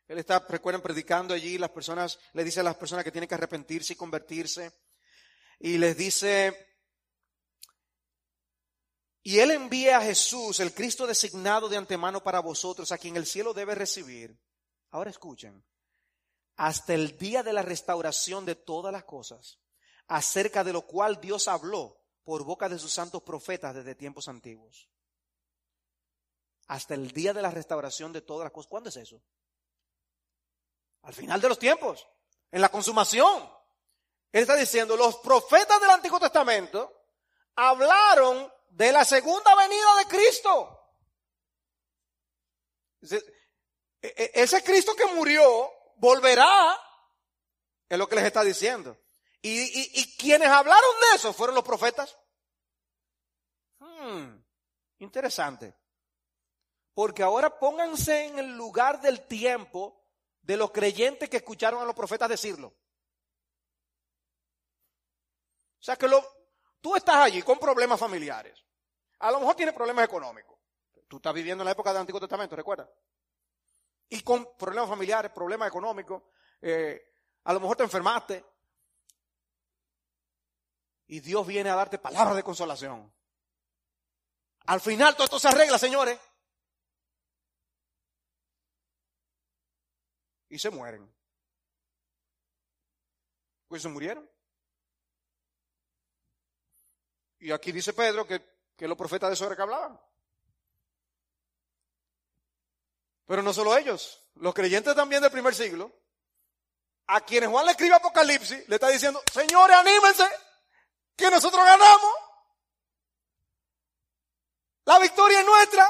Él 0.09 0.19
está, 0.19 0.45
recuerden, 0.49 0.83
predicando 0.83 1.35
allí, 1.35 1.59
las 1.59 1.71
personas, 1.71 2.19
le 2.33 2.43
dice 2.43 2.61
a 2.61 2.65
las 2.65 2.77
personas 2.77 3.05
que 3.05 3.13
tienen 3.13 3.29
que 3.29 3.35
arrepentirse 3.35 3.93
y 3.93 3.97
convertirse. 3.97 4.73
Y 5.61 5.79
les 5.79 5.97
dice, 5.97 6.68
y 9.23 9.41
Él 9.41 9.51
envía 9.51 9.99
a 9.99 10.03
Jesús, 10.03 10.61
el 10.61 10.73
Cristo 10.73 11.07
designado 11.07 11.69
de 11.69 11.77
antemano 11.77 12.23
para 12.23 12.41
vosotros, 12.41 12.93
a 12.93 12.99
quien 12.99 13.17
el 13.17 13.27
cielo 13.27 13.53
debe 13.53 13.75
recibir. 13.75 14.39
Ahora 14.91 15.11
escuchen, 15.11 15.65
hasta 16.57 16.95
el 16.95 17.17
día 17.19 17.43
de 17.43 17.53
la 17.53 17.63
restauración 17.63 18.45
de 18.45 18.55
todas 18.55 18.93
las 18.93 19.05
cosas, 19.05 19.59
acerca 20.07 20.65
de 20.65 20.73
lo 20.73 20.83
cual 20.83 21.21
Dios 21.21 21.49
habló 21.49 22.01
por 22.25 22.45
boca 22.45 22.69
de 22.69 22.79
sus 22.79 22.93
santos 22.93 23.23
profetas 23.23 23.75
desde 23.75 23.95
tiempos 23.95 24.29
antiguos. 24.29 24.89
Hasta 26.67 26.95
el 26.95 27.11
día 27.13 27.33
de 27.33 27.43
la 27.43 27.51
restauración 27.51 28.13
de 28.13 28.21
todas 28.21 28.45
las 28.45 28.53
cosas. 28.53 28.69
¿Cuándo 28.69 28.91
es 28.91 28.97
eso? 28.97 29.23
Al 31.03 31.15
final 31.15 31.41
de 31.41 31.49
los 31.49 31.59
tiempos, 31.59 32.07
en 32.51 32.61
la 32.61 32.69
consumación. 32.69 33.51
Él 34.33 34.43
está 34.43 34.57
diciendo, 34.57 34.97
los 34.97 35.17
profetas 35.19 35.81
del 35.81 35.91
Antiguo 35.91 36.21
Testamento 36.21 36.93
hablaron 37.55 38.53
de 38.71 38.93
la 38.93 39.05
segunda 39.05 39.55
venida 39.55 39.97
de 39.97 40.05
Cristo. 40.07 40.75
E, 43.03 43.17
e, 44.03 44.31
ese 44.35 44.63
Cristo 44.63 44.95
que 44.95 45.07
murió 45.15 45.71
volverá, 45.97 46.79
es 47.89 47.99
lo 47.99 48.09
que 48.09 48.17
les 48.17 48.25
está 48.25 48.43
diciendo. 48.43 48.99
Y, 49.41 50.17
quienes 50.17 50.49
hablaron 50.49 51.01
de 51.01 51.17
eso 51.17 51.33
fueron 51.33 51.55
los 51.55 51.65
profetas. 51.65 52.17
Hmm, 53.79 54.37
interesante. 54.99 55.75
Porque 56.93 57.23
ahora 57.23 57.59
pónganse 57.59 58.27
en 58.27 58.39
el 58.39 58.57
lugar 58.57 59.01
del 59.01 59.27
tiempo 59.27 60.05
de 60.43 60.57
los 60.57 60.73
creyentes 60.73 61.29
que 61.29 61.37
escucharon 61.39 61.81
a 61.81 61.85
los 61.85 61.95
profetas 61.95 62.29
decirlo. 62.29 62.69
O 65.81 65.83
sea 65.83 65.97
que 65.97 66.09
lo, 66.09 66.38
tú 66.81 66.97
estás 66.97 67.17
allí 67.17 67.43
con 67.43 67.59
problemas 67.59 67.99
familiares. 67.99 68.65
A 69.21 69.31
lo 69.31 69.41
mejor 69.41 69.55
tienes 69.55 69.75
problemas 69.75 70.05
económicos. 70.05 70.59
Tú 71.09 71.17
estás 71.17 71.35
viviendo 71.35 71.63
en 71.63 71.67
la 71.67 71.73
época 71.73 71.91
del 71.91 72.01
Antiguo 72.01 72.21
Testamento, 72.21 72.55
¿recuerda? 72.55 72.89
Y 74.11 74.23
con 74.23 74.57
problemas 74.57 74.89
familiares, 74.89 75.33
problemas 75.33 75.69
económicos. 75.69 76.23
Eh, 76.61 77.15
a 77.45 77.53
lo 77.53 77.61
mejor 77.61 77.77
te 77.77 77.83
enfermaste. 77.83 78.45
Y 81.07 81.21
Dios 81.21 81.47
viene 81.47 81.71
a 81.71 81.75
darte 81.75 81.99
palabras 81.99 82.37
de 82.37 82.43
consolación. 82.43 83.13
Al 84.67 84.81
final 84.81 85.15
todo 85.15 85.25
esto 85.25 85.39
se 85.39 85.49
arregla, 85.49 85.79
señores. 85.79 86.19
Y 90.51 90.59
se 90.59 90.71
mueren. 90.71 91.11
Pues 93.67 93.83
se 93.83 93.89
murieron. 93.89 94.29
Y 97.41 97.53
aquí 97.53 97.73
dice 97.73 97.93
Pedro 97.93 98.27
que, 98.27 98.43
los 98.87 98.97
profetas 98.97 99.31
de 99.31 99.37
sobre 99.37 99.57
que 99.57 99.63
hablaban. 99.63 100.01
Pero 103.27 103.43
no 103.43 103.53
solo 103.53 103.77
ellos, 103.77 104.25
los 104.37 104.55
creyentes 104.55 104.95
también 104.95 105.23
del 105.23 105.31
primer 105.31 105.55
siglo, 105.55 105.93
a 107.07 107.21
quienes 107.21 107.49
Juan 107.51 107.67
le 107.67 107.73
escribe 107.73 107.95
Apocalipsis, 107.95 108.69
le 108.69 108.77
está 108.77 108.89
diciendo, 108.89 109.23
señores, 109.33 109.77
anímense, 109.77 110.25
que 111.17 111.31
nosotros 111.31 111.65
ganamos. 111.65 112.13
La 114.85 114.99
victoria 114.99 115.41
es 115.41 115.47
nuestra. 115.47 115.87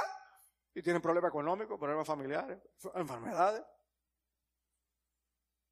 Y 0.74 0.82
tienen 0.82 1.02
problemas 1.02 1.28
económicos, 1.28 1.78
problemas 1.78 2.06
familiares, 2.06 2.58
enfermedades. 2.94 3.62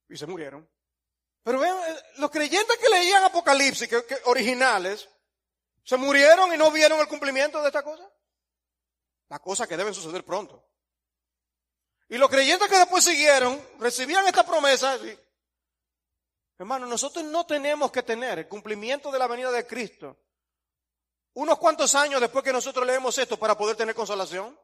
Y 0.09 0.17
se 0.17 0.27
murieron. 0.27 0.69
Pero 1.43 1.61
vean, 1.61 1.77
eh, 1.77 2.03
los 2.19 2.31
creyentes 2.31 2.77
que 2.79 2.89
leían 2.89 3.25
Apocalipsis, 3.25 3.89
que, 3.89 4.05
originales, 4.25 5.09
se 5.87 5.97
murieron 5.97 6.53
y 6.53 6.57
no 6.57 6.73
vieron 6.73 6.99
el 6.99 7.07
cumplimiento 7.07 7.63
de 7.63 7.69
esta 7.69 7.85
cosa. 7.85 8.11
La 9.29 9.39
cosa 9.39 9.69
que 9.69 9.77
debe 9.77 9.95
suceder 9.95 10.25
pronto. 10.25 10.65
Y 12.09 12.19
los 12.19 12.29
creyentes 12.29 12.69
que 12.69 12.77
después 12.77 13.05
siguieron, 13.05 13.65
recibían 13.79 14.27
esta 14.27 14.45
promesa. 14.45 14.97
Y, 14.97 15.17
hermano, 16.59 16.87
nosotros 16.87 17.25
no 17.25 17.47
tenemos 17.47 17.93
que 17.93 18.03
tener 18.03 18.41
el 18.41 18.49
cumplimiento 18.49 19.13
de 19.13 19.19
la 19.21 19.29
venida 19.29 19.53
de 19.53 19.65
Cristo 19.65 20.19
unos 21.35 21.59
cuantos 21.59 21.95
años 21.95 22.21
después 22.21 22.43
que 22.43 22.53
nosotros 22.53 22.85
leemos 22.85 23.17
esto 23.19 23.39
para 23.39 23.57
poder 23.57 23.77
tener 23.77 23.95
consolación. 23.95 24.59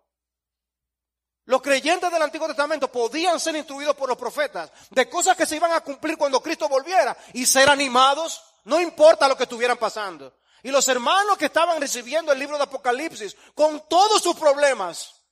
Los 1.44 1.62
creyentes 1.62 2.10
del 2.10 2.22
Antiguo 2.22 2.48
Testamento 2.48 2.90
podían 2.90 3.38
ser 3.38 3.54
instruidos 3.54 3.94
por 3.94 4.08
los 4.08 4.18
profetas 4.18 4.72
de 4.90 5.08
cosas 5.08 5.36
que 5.36 5.46
se 5.46 5.54
iban 5.54 5.70
a 5.70 5.82
cumplir 5.82 6.16
cuando 6.16 6.42
Cristo 6.42 6.68
volviera 6.68 7.16
y 7.32 7.46
ser 7.46 7.70
animados, 7.70 8.42
no 8.64 8.80
importa 8.80 9.28
lo 9.28 9.36
que 9.36 9.44
estuvieran 9.44 9.76
pasando. 9.76 10.41
Y 10.62 10.70
los 10.70 10.86
hermanos 10.88 11.36
que 11.36 11.46
estaban 11.46 11.80
recibiendo 11.80 12.32
el 12.32 12.38
libro 12.38 12.56
de 12.56 12.62
Apocalipsis, 12.64 13.36
con 13.54 13.88
todos 13.88 14.22
sus 14.22 14.36
problemas, 14.36 15.22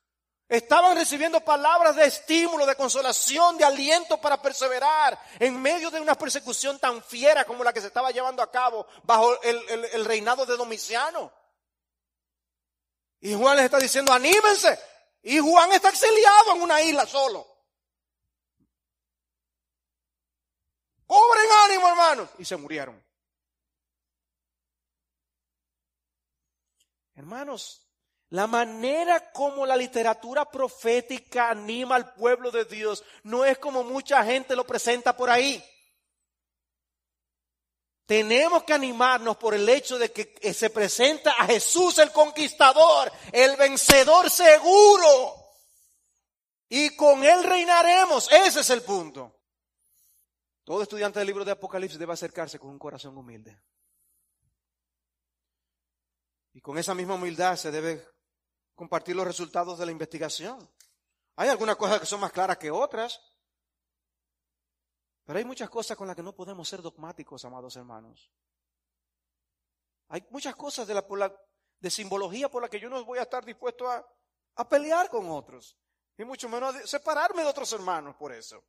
estaban 0.49 0.97
recibiendo 0.97 1.41
palabras 1.41 1.95
de 1.95 2.05
estímulo, 2.05 2.67
de 2.67 2.75
consolación, 2.75 3.57
de 3.57 3.65
aliento 3.65 4.21
para 4.21 4.43
perseverar 4.43 5.17
en 5.39 5.63
medio 5.63 5.91
de 5.91 6.01
una 6.01 6.17
persecución 6.17 6.81
tan 6.81 7.01
fiera 7.05 7.45
como 7.45 7.63
la 7.63 7.73
que 7.73 7.81
se 7.81 7.87
estaba 7.87 8.11
llevando 8.11 8.43
a 8.43 8.51
cabo 8.51 8.87
bajo 9.05 9.41
el, 9.43 10.05
reinado 10.05 10.45
de 10.45 10.57
Domiciano. 10.57 11.33
Y 13.21 13.35
Juan 13.35 13.57
les 13.57 13.67
está 13.67 13.79
diciendo, 13.79 14.13
anímense. 14.13 14.79
Y 15.23 15.39
Juan 15.39 15.71
está 15.73 15.91
exiliado 15.91 16.57
en 16.57 16.63
una 16.63 16.83
isla 16.83 17.07
solo. 17.07 17.47
Cobren 21.07 21.49
ánimo, 21.67 21.89
hermanos. 21.89 22.29
Y 22.39 22.45
se 22.45 22.57
murieron. 22.57 23.10
Hermanos, 27.21 27.87
la 28.31 28.47
manera 28.47 29.31
como 29.31 29.67
la 29.67 29.77
literatura 29.77 30.51
profética 30.51 31.51
anima 31.51 31.97
al 31.97 32.15
pueblo 32.15 32.51
de 32.51 32.65
Dios 32.65 33.05
no 33.25 33.45
es 33.45 33.59
como 33.59 33.85
mucha 33.85 34.25
gente 34.25 34.57
lo 34.57 34.67
presenta 34.67 35.15
por 35.15 35.29
ahí. 35.29 35.63
Tenemos 38.07 38.65
que 38.65 38.73
animarnos 38.73 39.37
por 39.37 39.53
el 39.53 39.69
hecho 39.69 39.99
de 39.99 40.11
que 40.11 40.55
se 40.55 40.71
presenta 40.71 41.33
a 41.33 41.45
Jesús 41.45 41.99
el 41.99 42.11
conquistador, 42.11 43.13
el 43.33 43.55
vencedor 43.57 44.31
seguro. 44.31 45.35
Y 46.71 46.97
con 46.97 47.23
él 47.23 47.45
reinaremos. 47.45 48.33
Ese 48.33 48.61
es 48.61 48.71
el 48.71 48.81
punto. 48.81 49.43
Todo 50.65 50.83
estudiante 50.83 51.19
del 51.19 51.27
libro 51.27 51.45
de 51.45 51.53
Apocalipsis 51.53 51.99
debe 51.99 52.15
acercarse 52.15 52.59
con 52.59 52.71
un 52.71 52.79
corazón 52.79 53.15
humilde. 53.19 53.61
Y 56.53 56.61
con 56.61 56.79
esa 56.79 56.95
misma 56.95 57.15
humildad 57.15 57.57
se 57.57 57.71
debe 57.71 58.07
compartir 58.75 59.15
los 59.15 59.27
resultados 59.27 59.79
de 59.79 59.87
la 59.87 59.93
investigación. 59.93 60.69
Hay 61.37 61.49
algunas 61.49 61.77
cosas 61.77 62.01
que 62.01 62.07
son 62.07 62.21
más 62.21 62.33
claras 62.33 62.59
que 62.59 62.71
otras, 62.71 63.21
pero 65.25 65.39
hay 65.39 65.45
muchas 65.45 65.71
cosas 65.71 65.97
con 65.97 66.07
las 66.07 66.17
que 66.17 66.23
no 66.23 66.35
podemos 66.35 66.69
ser 66.69 66.83
dogmáticos, 66.83 67.45
amados 67.45 67.77
hermanos. 67.77 68.33
Hay 70.09 70.27
muchas 70.31 70.57
cosas 70.57 70.89
de, 70.89 70.95
la, 70.95 71.37
de 71.79 71.91
simbología 71.91 72.51
por 72.51 72.63
las 72.63 72.71
que 72.71 72.81
yo 72.81 72.89
no 72.89 73.05
voy 73.05 73.19
a 73.19 73.23
estar 73.23 73.45
dispuesto 73.45 73.89
a, 73.89 74.05
a 74.57 74.69
pelear 74.69 75.09
con 75.09 75.31
otros, 75.31 75.77
y 76.19 76.25
mucho 76.25 76.49
menos 76.49 76.75
a 76.75 76.87
separarme 76.87 77.43
de 77.43 77.49
otros 77.49 77.73
hermanos 77.73 78.17
por 78.17 78.33
eso. 78.33 78.65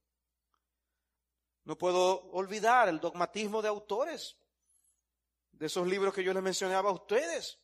No 1.63 1.77
puedo 1.77 2.29
olvidar 2.31 2.89
el 2.89 2.99
dogmatismo 2.99 3.61
de 3.61 3.69
autores 3.69 4.37
de 5.51 5.65
esos 5.65 5.87
libros 5.87 6.13
que 6.13 6.23
yo 6.23 6.33
les 6.33 6.43
mencionaba 6.43 6.89
a 6.89 6.93
ustedes 6.93 7.59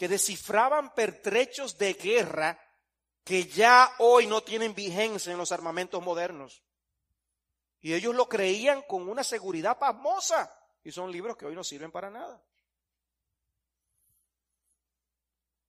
que 0.00 0.08
descifraban 0.08 0.94
pertrechos 0.94 1.76
de 1.76 1.92
guerra 1.92 2.58
que 3.22 3.44
ya 3.44 3.96
hoy 3.98 4.26
no 4.26 4.42
tienen 4.42 4.74
vigencia 4.74 5.30
en 5.30 5.36
los 5.36 5.52
armamentos 5.52 6.02
modernos. 6.02 6.62
Y 7.80 7.92
ellos 7.92 8.14
lo 8.14 8.26
creían 8.26 8.80
con 8.88 9.10
una 9.10 9.22
seguridad 9.22 9.78
pasmosa. 9.78 10.50
Y 10.82 10.90
son 10.90 11.12
libros 11.12 11.36
que 11.36 11.44
hoy 11.44 11.54
no 11.54 11.62
sirven 11.62 11.92
para 11.92 12.08
nada. 12.08 12.42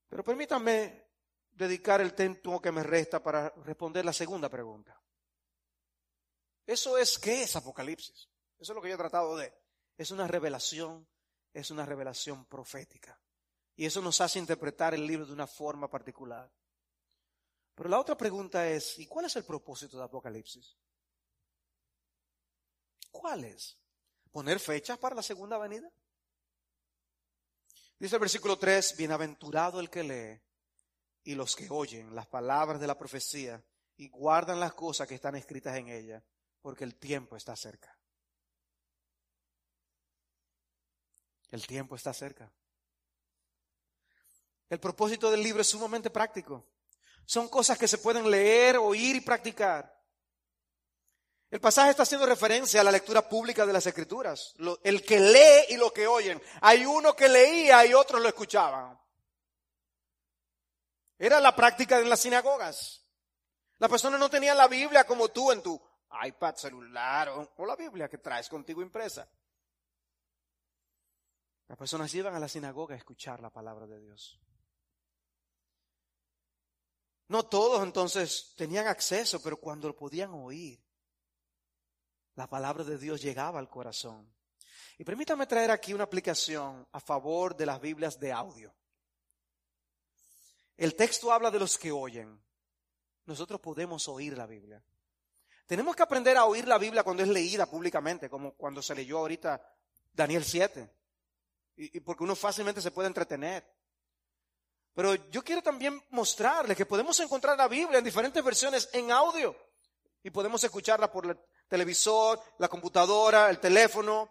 Pero 0.08 0.24
permítanme 0.24 1.08
dedicar 1.50 2.00
el 2.00 2.14
tiempo 2.14 2.58
que 2.58 2.72
me 2.72 2.82
resta 2.82 3.22
para 3.22 3.50
responder 3.66 4.02
la 4.02 4.14
segunda 4.14 4.48
pregunta. 4.48 4.98
Eso 6.64 6.96
es, 6.96 7.18
¿qué 7.18 7.42
es 7.42 7.54
Apocalipsis? 7.54 8.30
Eso 8.58 8.72
es 8.72 8.74
lo 8.74 8.80
que 8.80 8.88
yo 8.88 8.94
he 8.94 8.98
tratado 8.98 9.36
de. 9.36 9.52
Es 9.98 10.10
una 10.10 10.26
revelación, 10.26 11.06
es 11.52 11.70
una 11.70 11.84
revelación 11.84 12.46
profética. 12.46 13.20
Y 13.82 13.86
eso 13.86 14.00
nos 14.00 14.20
hace 14.20 14.38
interpretar 14.38 14.94
el 14.94 15.04
libro 15.04 15.26
de 15.26 15.32
una 15.32 15.48
forma 15.48 15.90
particular. 15.90 16.48
Pero 17.74 17.88
la 17.88 17.98
otra 17.98 18.16
pregunta 18.16 18.68
es, 18.68 18.96
¿y 19.00 19.08
cuál 19.08 19.24
es 19.24 19.34
el 19.34 19.44
propósito 19.44 19.98
de 19.98 20.04
Apocalipsis? 20.04 20.78
¿Cuál 23.10 23.42
es? 23.42 23.76
¿Poner 24.30 24.60
fechas 24.60 24.98
para 24.98 25.16
la 25.16 25.22
segunda 25.24 25.58
venida? 25.58 25.90
Dice 27.98 28.14
el 28.14 28.20
versículo 28.20 28.56
3, 28.56 28.96
bienaventurado 28.96 29.80
el 29.80 29.90
que 29.90 30.04
lee 30.04 30.40
y 31.24 31.34
los 31.34 31.56
que 31.56 31.66
oyen 31.68 32.14
las 32.14 32.28
palabras 32.28 32.80
de 32.80 32.86
la 32.86 32.96
profecía 32.96 33.60
y 33.96 34.08
guardan 34.10 34.60
las 34.60 34.74
cosas 34.74 35.08
que 35.08 35.16
están 35.16 35.34
escritas 35.34 35.76
en 35.76 35.88
ella, 35.88 36.24
porque 36.60 36.84
el 36.84 36.94
tiempo 36.94 37.34
está 37.34 37.56
cerca. 37.56 37.98
El 41.50 41.66
tiempo 41.66 41.96
está 41.96 42.14
cerca. 42.14 42.54
El 44.72 44.80
propósito 44.80 45.30
del 45.30 45.42
libro 45.42 45.60
es 45.60 45.68
sumamente 45.68 46.08
práctico. 46.08 46.64
Son 47.26 47.46
cosas 47.50 47.76
que 47.76 47.86
se 47.86 47.98
pueden 47.98 48.30
leer, 48.30 48.78
oír 48.78 49.16
y 49.16 49.20
practicar. 49.20 50.02
El 51.50 51.60
pasaje 51.60 51.90
está 51.90 52.04
haciendo 52.04 52.24
referencia 52.24 52.80
a 52.80 52.84
la 52.84 52.90
lectura 52.90 53.28
pública 53.28 53.66
de 53.66 53.74
las 53.74 53.84
escrituras. 53.84 54.54
el 54.82 55.04
que 55.04 55.20
lee 55.20 55.74
y 55.74 55.76
lo 55.76 55.92
que 55.92 56.06
oyen. 56.06 56.40
Hay 56.62 56.86
uno 56.86 57.14
que 57.14 57.28
leía 57.28 57.84
y 57.84 57.92
otros 57.92 58.22
lo 58.22 58.28
escuchaban. 58.28 58.98
Era 61.18 61.38
la 61.38 61.54
práctica 61.54 62.00
en 62.00 62.08
las 62.08 62.20
sinagogas. 62.20 63.04
La 63.76 63.90
persona 63.90 64.16
no 64.16 64.30
tenía 64.30 64.54
la 64.54 64.68
Biblia 64.68 65.04
como 65.04 65.28
tú 65.28 65.52
en 65.52 65.62
tu 65.62 65.78
iPad, 66.24 66.56
celular 66.56 67.28
o, 67.28 67.66
la 67.66 67.76
Biblia 67.76 68.08
que 68.08 68.16
traes 68.16 68.48
contigo 68.48 68.80
impresa. 68.80 69.28
Las 71.68 71.76
personas 71.76 72.14
iban 72.14 72.34
a 72.34 72.40
la 72.40 72.48
sinagoga 72.48 72.94
a 72.94 72.98
escuchar 72.98 73.40
la 73.40 73.50
palabra 73.50 73.86
de 73.86 74.00
Dios. 74.00 74.38
No 77.28 77.44
todos 77.44 77.82
entonces 77.82 78.54
tenían 78.56 78.86
acceso, 78.86 79.42
pero 79.42 79.56
cuando 79.56 79.88
lo 79.88 79.96
podían 79.96 80.30
oír, 80.34 80.82
la 82.34 82.46
palabra 82.46 82.84
de 82.84 82.98
Dios 82.98 83.22
llegaba 83.22 83.58
al 83.58 83.68
corazón. 83.68 84.32
Y 84.98 85.04
permítame 85.04 85.46
traer 85.46 85.70
aquí 85.70 85.94
una 85.94 86.04
aplicación 86.04 86.86
a 86.92 87.00
favor 87.00 87.56
de 87.56 87.66
las 87.66 87.80
Biblias 87.80 88.18
de 88.18 88.32
audio. 88.32 88.74
El 90.76 90.94
texto 90.94 91.32
habla 91.32 91.50
de 91.50 91.58
los 91.58 91.78
que 91.78 91.92
oyen. 91.92 92.40
Nosotros 93.26 93.60
podemos 93.60 94.08
oír 94.08 94.36
la 94.36 94.46
Biblia. 94.46 94.82
Tenemos 95.66 95.94
que 95.94 96.02
aprender 96.02 96.36
a 96.36 96.44
oír 96.44 96.66
la 96.66 96.78
Biblia 96.78 97.02
cuando 97.02 97.22
es 97.22 97.28
leída 97.28 97.66
públicamente, 97.66 98.28
como 98.28 98.54
cuando 98.54 98.82
se 98.82 98.94
leyó 98.94 99.18
ahorita 99.18 99.62
Daniel 100.12 100.44
7. 100.44 100.90
Y, 101.76 102.00
porque 102.00 102.24
uno 102.24 102.36
fácilmente 102.36 102.82
se 102.82 102.90
puede 102.90 103.08
entretener. 103.08 103.64
Pero 104.94 105.14
yo 105.30 105.42
quiero 105.42 105.62
también 105.62 106.02
mostrarles 106.10 106.76
que 106.76 106.86
podemos 106.86 107.18
encontrar 107.20 107.56
la 107.56 107.68
Biblia 107.68 107.98
en 107.98 108.04
diferentes 108.04 108.42
versiones 108.44 108.88
en 108.92 109.10
audio. 109.10 109.56
Y 110.22 110.30
podemos 110.30 110.62
escucharla 110.62 111.10
por 111.10 111.26
el 111.26 111.38
televisor, 111.66 112.40
la 112.58 112.68
computadora, 112.68 113.48
el 113.48 113.58
teléfono. 113.58 114.30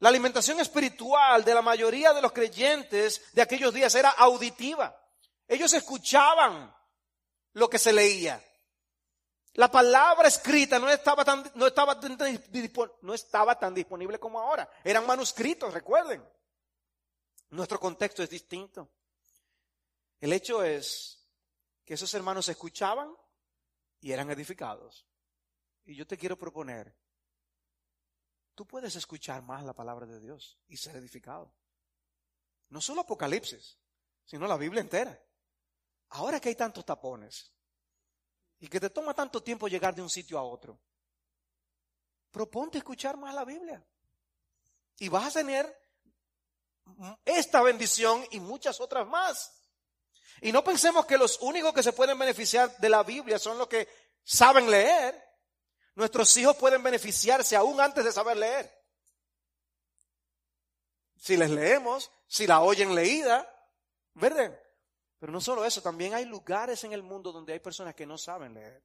La 0.00 0.08
alimentación 0.08 0.58
espiritual 0.58 1.44
de 1.44 1.54
la 1.54 1.62
mayoría 1.62 2.12
de 2.12 2.20
los 2.20 2.32
creyentes 2.32 3.22
de 3.32 3.42
aquellos 3.42 3.72
días 3.72 3.94
era 3.94 4.10
auditiva. 4.10 4.98
Ellos 5.46 5.72
escuchaban 5.74 6.74
lo 7.52 7.70
que 7.70 7.78
se 7.78 7.92
leía. 7.92 8.42
La 9.54 9.70
palabra 9.70 10.26
escrita 10.26 10.78
no 10.78 10.88
estaba 10.88 11.24
tan, 11.24 11.48
no 11.54 11.66
estaba, 11.66 12.00
no 13.02 13.14
estaba 13.14 13.58
tan 13.58 13.74
disponible 13.74 14.18
como 14.18 14.40
ahora. 14.40 14.68
Eran 14.82 15.06
manuscritos, 15.06 15.72
recuerden. 15.72 16.26
Nuestro 17.50 17.78
contexto 17.78 18.22
es 18.22 18.30
distinto. 18.30 18.88
El 20.22 20.32
hecho 20.32 20.62
es 20.62 21.18
que 21.84 21.94
esos 21.94 22.14
hermanos 22.14 22.48
escuchaban 22.48 23.12
y 24.00 24.12
eran 24.12 24.30
edificados. 24.30 25.04
Y 25.84 25.96
yo 25.96 26.06
te 26.06 26.16
quiero 26.16 26.38
proponer, 26.38 26.96
tú 28.54 28.64
puedes 28.64 28.94
escuchar 28.94 29.42
más 29.42 29.64
la 29.64 29.72
palabra 29.72 30.06
de 30.06 30.20
Dios 30.20 30.60
y 30.68 30.76
ser 30.76 30.94
edificado. 30.94 31.52
No 32.68 32.80
solo 32.80 33.00
Apocalipsis, 33.00 33.76
sino 34.24 34.46
la 34.46 34.56
Biblia 34.56 34.80
entera. 34.80 35.20
Ahora 36.10 36.38
que 36.38 36.50
hay 36.50 36.54
tantos 36.54 36.84
tapones 36.84 37.50
y 38.60 38.68
que 38.68 38.78
te 38.78 38.90
toma 38.90 39.14
tanto 39.14 39.42
tiempo 39.42 39.66
llegar 39.66 39.92
de 39.92 40.02
un 40.02 40.10
sitio 40.10 40.38
a 40.38 40.44
otro, 40.44 40.78
proponte 42.30 42.78
escuchar 42.78 43.16
más 43.16 43.34
la 43.34 43.44
Biblia. 43.44 43.84
Y 45.00 45.08
vas 45.08 45.34
a 45.34 45.40
tener 45.40 45.76
esta 47.24 47.60
bendición 47.60 48.24
y 48.30 48.38
muchas 48.38 48.80
otras 48.80 49.04
más. 49.08 49.61
Y 50.42 50.50
no 50.50 50.64
pensemos 50.64 51.06
que 51.06 51.16
los 51.16 51.40
únicos 51.40 51.72
que 51.72 51.84
se 51.84 51.92
pueden 51.92 52.18
beneficiar 52.18 52.76
de 52.78 52.88
la 52.88 53.04
Biblia 53.04 53.38
son 53.38 53.58
los 53.58 53.68
que 53.68 53.88
saben 54.24 54.68
leer. 54.68 55.22
Nuestros 55.94 56.36
hijos 56.36 56.56
pueden 56.56 56.82
beneficiarse 56.82 57.54
aún 57.54 57.80
antes 57.80 58.04
de 58.04 58.10
saber 58.10 58.36
leer. 58.36 58.68
Si 61.16 61.36
les 61.36 61.48
leemos, 61.48 62.10
si 62.26 62.48
la 62.48 62.60
oyen 62.60 62.92
leída, 62.92 63.48
¿verdad? 64.14 64.58
Pero 65.20 65.30
no 65.30 65.40
solo 65.40 65.64
eso, 65.64 65.80
también 65.80 66.12
hay 66.12 66.24
lugares 66.24 66.82
en 66.82 66.92
el 66.92 67.04
mundo 67.04 67.30
donde 67.30 67.52
hay 67.52 67.60
personas 67.60 67.94
que 67.94 68.04
no 68.04 68.18
saben 68.18 68.54
leer. 68.54 68.82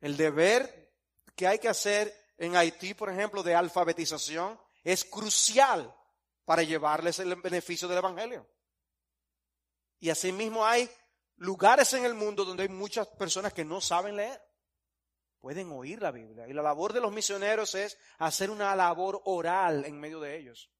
El 0.00 0.16
deber 0.16 0.94
que 1.36 1.46
hay 1.46 1.58
que 1.58 1.68
hacer 1.68 2.32
en 2.38 2.56
Haití, 2.56 2.94
por 2.94 3.10
ejemplo, 3.10 3.42
de 3.42 3.54
alfabetización, 3.54 4.58
es 4.82 5.04
crucial 5.04 5.94
para 6.46 6.62
llevarles 6.62 7.18
el 7.18 7.36
beneficio 7.36 7.86
del 7.86 7.98
Evangelio. 7.98 8.48
Y 10.02 10.10
asimismo 10.10 10.66
hay 10.66 10.90
lugares 11.36 11.92
en 11.92 12.04
el 12.04 12.14
mundo 12.14 12.44
donde 12.44 12.64
hay 12.64 12.68
muchas 12.68 13.06
personas 13.06 13.52
que 13.52 13.64
no 13.64 13.80
saben 13.80 14.16
leer. 14.16 14.42
Pueden 15.38 15.70
oír 15.70 16.02
la 16.02 16.10
Biblia. 16.10 16.48
Y 16.48 16.52
la 16.52 16.60
labor 16.60 16.92
de 16.92 17.00
los 17.00 17.12
misioneros 17.12 17.76
es 17.76 17.96
hacer 18.18 18.50
una 18.50 18.74
labor 18.74 19.22
oral 19.26 19.84
en 19.84 20.00
medio 20.00 20.18
de 20.18 20.36
ellos. 20.36 20.72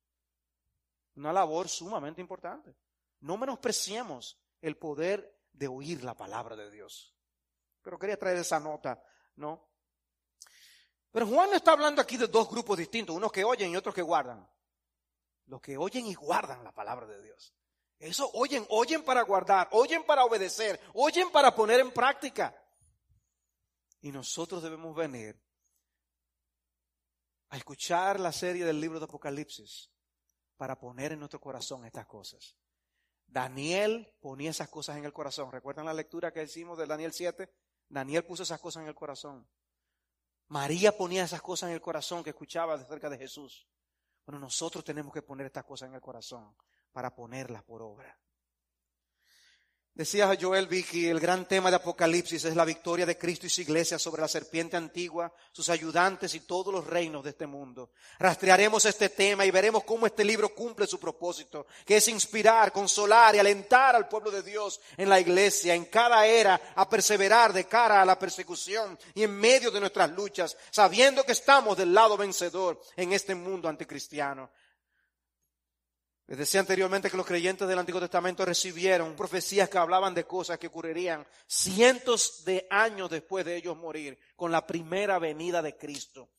Una 1.14 1.33
labor 1.33 1.68
sumamente 1.68 2.20
importante. 2.20 2.75
No 3.20 3.37
menospreciemos 3.37 4.41
el 4.61 4.77
poder 4.77 5.39
de 5.53 5.68
oír 5.68 6.03
la 6.03 6.16
palabra 6.16 6.57
de 6.57 6.68
Dios. 6.68 7.14
Pero 7.81 8.01
quería 8.01 8.18
traer 8.18 8.39
esa 8.39 8.59
nota, 8.59 9.01
¿no? 9.37 9.68
Pero 11.12 11.29
Juan 11.29 11.49
no 11.49 11.57
está 11.57 11.75
hablando 11.75 12.03
aquí 12.03 12.16
de 12.16 12.27
dos 12.27 12.51
grupos 12.51 12.77
distintos, 12.77 13.14
unos 13.14 13.31
que 13.31 13.45
oyen 13.45 13.70
y 13.70 13.77
otros 13.77 13.95
que 13.95 14.03
guardan. 14.03 14.51
Los 15.47 15.61
que 15.61 15.77
oyen 15.77 16.07
y 16.07 16.14
guardan 16.14 16.64
la 16.64 16.73
palabra 16.73 17.07
de 17.07 17.23
Dios. 17.23 17.55
Eso 18.03 18.28
oyen, 18.34 18.66
oyen 18.68 19.05
para 19.05 19.22
guardar, 19.22 19.68
oyen 19.70 20.03
para 20.03 20.24
obedecer, 20.24 20.80
oyen 20.94 21.30
para 21.30 21.55
poner 21.55 21.78
en 21.78 21.92
práctica. 21.92 22.53
Y 24.00 24.11
nosotros 24.11 24.61
debemos 24.61 24.92
venir 24.96 25.40
a 27.50 27.57
escuchar 27.57 28.18
la 28.18 28.32
serie 28.32 28.64
del 28.64 28.80
libro 28.80 28.98
de 28.98 29.05
Apocalipsis 29.05 29.88
para 30.57 30.76
poner 30.80 31.12
en 31.12 31.20
nuestro 31.20 31.40
corazón 31.40 31.84
estas 31.84 32.07
cosas. 32.07 32.57
Daniel 33.24 34.12
ponía 34.20 34.50
esas 34.50 34.68
cosas 34.68 34.96
en 34.96 35.05
el 35.05 35.12
corazón. 35.12 35.53
¿Recuerdan 35.53 35.86
la 35.86 35.94
lectura 35.94 36.32
que 36.32 36.42
hicimos 36.42 36.76
de 36.78 36.86
Daniel 36.86 37.12
7? 37.12 37.55
Daniel 37.88 38.24
puso 38.24 38.42
esas 38.42 38.59
cosas 38.59 38.82
en 38.82 38.88
el 38.88 38.96
corazón. 38.96 39.46
María 40.48 40.96
ponía 40.96 41.22
esas 41.22 41.40
cosas 41.40 41.68
en 41.68 41.74
el 41.74 41.80
corazón 41.80 42.24
que 42.24 42.30
escuchaba 42.30 42.76
de 42.76 42.84
cerca 42.84 43.09
de 43.09 43.18
Jesús. 43.18 43.68
Bueno, 44.26 44.40
nosotros 44.40 44.82
tenemos 44.82 45.14
que 45.14 45.22
poner 45.22 45.46
estas 45.46 45.64
cosas 45.64 45.88
en 45.88 45.94
el 45.94 46.00
corazón 46.00 46.53
para 46.93 47.14
ponerlas 47.14 47.62
por 47.62 47.82
obra. 47.82 48.18
Decía 49.95 50.34
Joel 50.40 50.68
Vicky, 50.68 51.07
el 51.07 51.20
gran 51.20 51.47
tema 51.47 51.68
de 51.68 51.76
Apocalipsis 51.76 52.47
es 52.47 52.57
la 52.57 52.64
victoria 52.64 53.05
de 53.05 53.18
Cristo 53.18 53.47
y 53.47 53.51
su 53.51 53.61
iglesia 53.61 53.99
sobre 53.99 54.22
la 54.22 54.28
serpiente 54.28 54.74
antigua, 54.74 55.30
sus 55.53 55.68
ayudantes 55.68 56.34
y 56.34 56.40
todos 56.40 56.72
los 56.72 56.86
reinos 56.86 57.22
de 57.22 57.28
este 57.28 57.47
mundo. 57.47 57.90
Rastrearemos 58.18 58.86
este 58.86 59.11
tema 59.11 59.45
y 59.45 59.51
veremos 59.51 59.84
cómo 59.84 60.07
este 60.07 60.24
libro 60.24 60.55
cumple 60.55 60.86
su 60.86 60.99
propósito, 60.99 61.66
que 61.84 61.99
es 61.99 62.09
inspirar, 62.09 62.72
consolar 62.72 63.34
y 63.34 63.38
alentar 63.38 63.95
al 63.95 64.09
pueblo 64.09 64.30
de 64.30 64.43
Dios 64.43 64.80
en 64.97 65.11
la 65.11 65.20
iglesia, 65.20 65.74
en 65.74 65.84
cada 65.84 66.26
era, 66.26 66.72
a 66.74 66.88
perseverar 66.88 67.53
de 67.53 67.66
cara 67.66 68.01
a 68.01 68.07
la 68.07 68.18
persecución 68.18 68.99
y 69.14 69.24
en 69.24 69.38
medio 69.38 69.70
de 69.70 69.80
nuestras 69.80 70.11
luchas, 70.12 70.57
sabiendo 70.70 71.22
que 71.22 71.32
estamos 71.32 71.76
del 71.76 71.93
lado 71.93 72.16
vencedor 72.16 72.80
en 72.97 73.12
este 73.12 73.34
mundo 73.34 73.68
anticristiano. 73.68 74.51
Les 76.33 76.39
decía 76.39 76.61
anteriormente 76.61 77.11
que 77.11 77.16
los 77.18 77.26
creyentes 77.26 77.68
del 77.68 77.78
Antiguo 77.78 78.01
Testamento 78.01 78.43
recibieron 78.47 79.14
profecías 79.14 79.68
que 79.68 79.76
hablaban 79.76 80.14
de 80.14 80.24
cosas 80.24 80.59
que 80.59 80.68
ocurrirían 80.68 81.26
cientos 81.47 82.43
de 82.47 82.66
años 82.70 83.11
después 83.11 83.45
de 83.45 83.55
ellos 83.55 83.76
morir, 83.76 84.18
con 84.35 84.51
la 84.51 84.66
primera 84.66 85.18
venida 85.18 85.61
de 85.61 85.76
Cristo. 85.76 86.30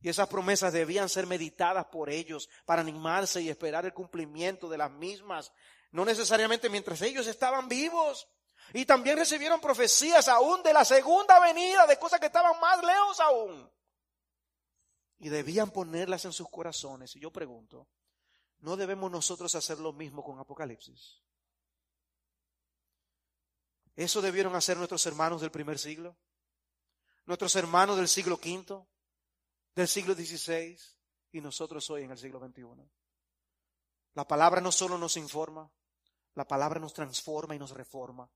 Y 0.00 0.08
esas 0.08 0.28
promesas 0.28 0.72
debían 0.72 1.10
ser 1.10 1.26
meditadas 1.26 1.84
por 1.92 2.08
ellos 2.08 2.48
para 2.64 2.80
animarse 2.80 3.42
y 3.42 3.50
esperar 3.50 3.84
el 3.84 3.92
cumplimiento 3.92 4.66
de 4.70 4.78
las 4.78 4.90
mismas, 4.90 5.52
no 5.90 6.06
necesariamente 6.06 6.70
mientras 6.70 7.02
ellos 7.02 7.26
estaban 7.26 7.68
vivos. 7.68 8.26
Y 8.72 8.86
también 8.86 9.18
recibieron 9.18 9.60
profecías 9.60 10.26
aún 10.28 10.62
de 10.62 10.72
la 10.72 10.86
segunda 10.86 11.38
venida, 11.38 11.86
de 11.86 11.98
cosas 11.98 12.18
que 12.18 12.26
estaban 12.28 12.58
más 12.60 12.82
lejos 12.82 13.20
aún. 13.20 13.70
Y 15.18 15.28
debían 15.28 15.70
ponerlas 15.70 16.24
en 16.24 16.32
sus 16.32 16.48
corazones. 16.48 17.14
Y 17.14 17.20
yo 17.20 17.30
pregunto, 17.30 17.86
¿No 18.64 18.78
debemos 18.78 19.10
nosotros 19.10 19.54
hacer 19.54 19.78
lo 19.78 19.92
mismo 19.92 20.24
con 20.24 20.38
Apocalipsis? 20.38 21.20
¿Eso 23.94 24.22
debieron 24.22 24.56
hacer 24.56 24.78
nuestros 24.78 25.04
hermanos 25.04 25.42
del 25.42 25.50
primer 25.50 25.78
siglo? 25.78 26.16
¿Nuestros 27.26 27.54
hermanos 27.56 27.98
del 27.98 28.08
siglo 28.08 28.36
V? 28.36 28.86
¿Del 29.74 29.86
siglo 29.86 30.14
XVI? 30.14 30.78
Y 31.32 31.42
nosotros 31.42 31.90
hoy 31.90 32.04
en 32.04 32.12
el 32.12 32.16
siglo 32.16 32.40
XXI. 32.40 32.64
La 34.14 34.26
palabra 34.26 34.62
no 34.62 34.72
solo 34.72 34.96
nos 34.96 35.18
informa, 35.18 35.70
la 36.32 36.48
palabra 36.48 36.80
nos 36.80 36.94
transforma 36.94 37.54
y 37.54 37.58
nos 37.58 37.72
reforma. 37.72 38.26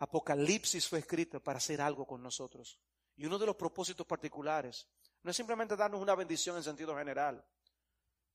Apocalipsis 0.00 0.88
fue 0.88 0.98
escrito 0.98 1.40
para 1.40 1.58
hacer 1.58 1.80
algo 1.80 2.04
con 2.04 2.20
nosotros. 2.20 2.80
Y 3.14 3.26
uno 3.26 3.38
de 3.38 3.46
los 3.46 3.54
propósitos 3.54 4.08
particulares 4.08 4.88
no 5.22 5.30
es 5.30 5.36
simplemente 5.36 5.76
darnos 5.76 6.02
una 6.02 6.16
bendición 6.16 6.56
en 6.56 6.64
sentido 6.64 6.96
general, 6.96 7.46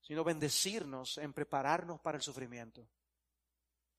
sino 0.06 0.24
bendecirnos 0.24 1.18
en 1.18 1.34
prepararnos 1.34 2.00
para 2.00 2.18
el 2.18 2.22
sufrimiento. 2.22 2.88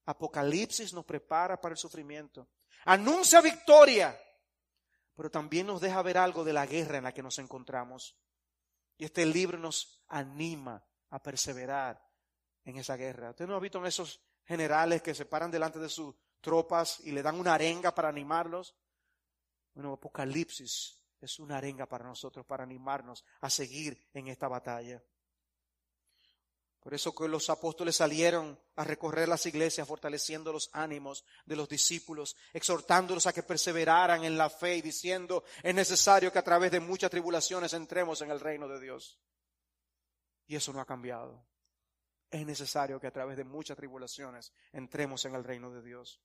Apocalipsis 0.04 0.92
nos 0.92 1.04
prepara 1.04 1.60
para 1.60 1.72
el 1.72 1.78
sufrimiento. 1.78 2.48
Anuncia 2.84 3.40
victoria, 3.40 4.16
pero 5.16 5.28
también 5.32 5.66
nos 5.66 5.80
deja 5.80 6.00
ver 6.02 6.18
algo 6.18 6.44
de 6.44 6.52
la 6.52 6.64
guerra 6.64 6.98
en 6.98 7.04
la 7.04 7.12
que 7.12 7.24
nos 7.24 7.40
encontramos. 7.40 8.16
Y 8.96 9.04
este 9.04 9.26
libro 9.26 9.58
nos 9.58 10.04
anima 10.06 10.80
a 11.10 11.20
perseverar 11.20 12.00
en 12.64 12.76
esa 12.76 12.96
guerra. 12.96 13.30
¿Usted 13.30 13.48
no 13.48 13.56
ha 13.56 13.60
visto 13.60 13.84
esos 13.84 14.22
generales 14.44 15.02
que 15.02 15.12
se 15.12 15.26
paran 15.26 15.50
delante 15.50 15.80
de 15.80 15.88
sus 15.88 16.14
tropas 16.40 17.00
y 17.00 17.10
le 17.10 17.22
dan 17.22 17.40
una 17.40 17.54
arenga 17.54 17.92
para 17.92 18.08
animarlos? 18.08 18.76
Bueno, 19.74 19.94
Apocalipsis 19.94 21.02
es 21.20 21.40
una 21.40 21.56
arenga 21.56 21.86
para 21.86 22.04
nosotros, 22.04 22.46
para 22.46 22.62
animarnos 22.62 23.24
a 23.40 23.50
seguir 23.50 24.08
en 24.14 24.28
esta 24.28 24.46
batalla. 24.46 25.02
Por 26.86 26.94
eso 26.94 27.12
que 27.12 27.26
los 27.26 27.50
apóstoles 27.50 27.96
salieron 27.96 28.56
a 28.76 28.84
recorrer 28.84 29.28
las 29.28 29.44
iglesias 29.44 29.88
fortaleciendo 29.88 30.52
los 30.52 30.70
ánimos 30.72 31.24
de 31.44 31.56
los 31.56 31.68
discípulos, 31.68 32.36
exhortándolos 32.52 33.26
a 33.26 33.32
que 33.32 33.42
perseveraran 33.42 34.22
en 34.22 34.38
la 34.38 34.48
fe 34.48 34.76
y 34.76 34.82
diciendo, 34.82 35.42
es 35.64 35.74
necesario 35.74 36.30
que 36.30 36.38
a 36.38 36.44
través 36.44 36.70
de 36.70 36.78
muchas 36.78 37.10
tribulaciones 37.10 37.72
entremos 37.72 38.22
en 38.22 38.30
el 38.30 38.38
reino 38.38 38.68
de 38.68 38.78
Dios. 38.78 39.18
Y 40.46 40.54
eso 40.54 40.72
no 40.72 40.80
ha 40.80 40.86
cambiado. 40.86 41.44
Es 42.30 42.46
necesario 42.46 43.00
que 43.00 43.08
a 43.08 43.12
través 43.12 43.36
de 43.36 43.42
muchas 43.42 43.76
tribulaciones 43.76 44.52
entremos 44.70 45.24
en 45.24 45.34
el 45.34 45.42
reino 45.42 45.72
de 45.72 45.82
Dios. 45.82 46.20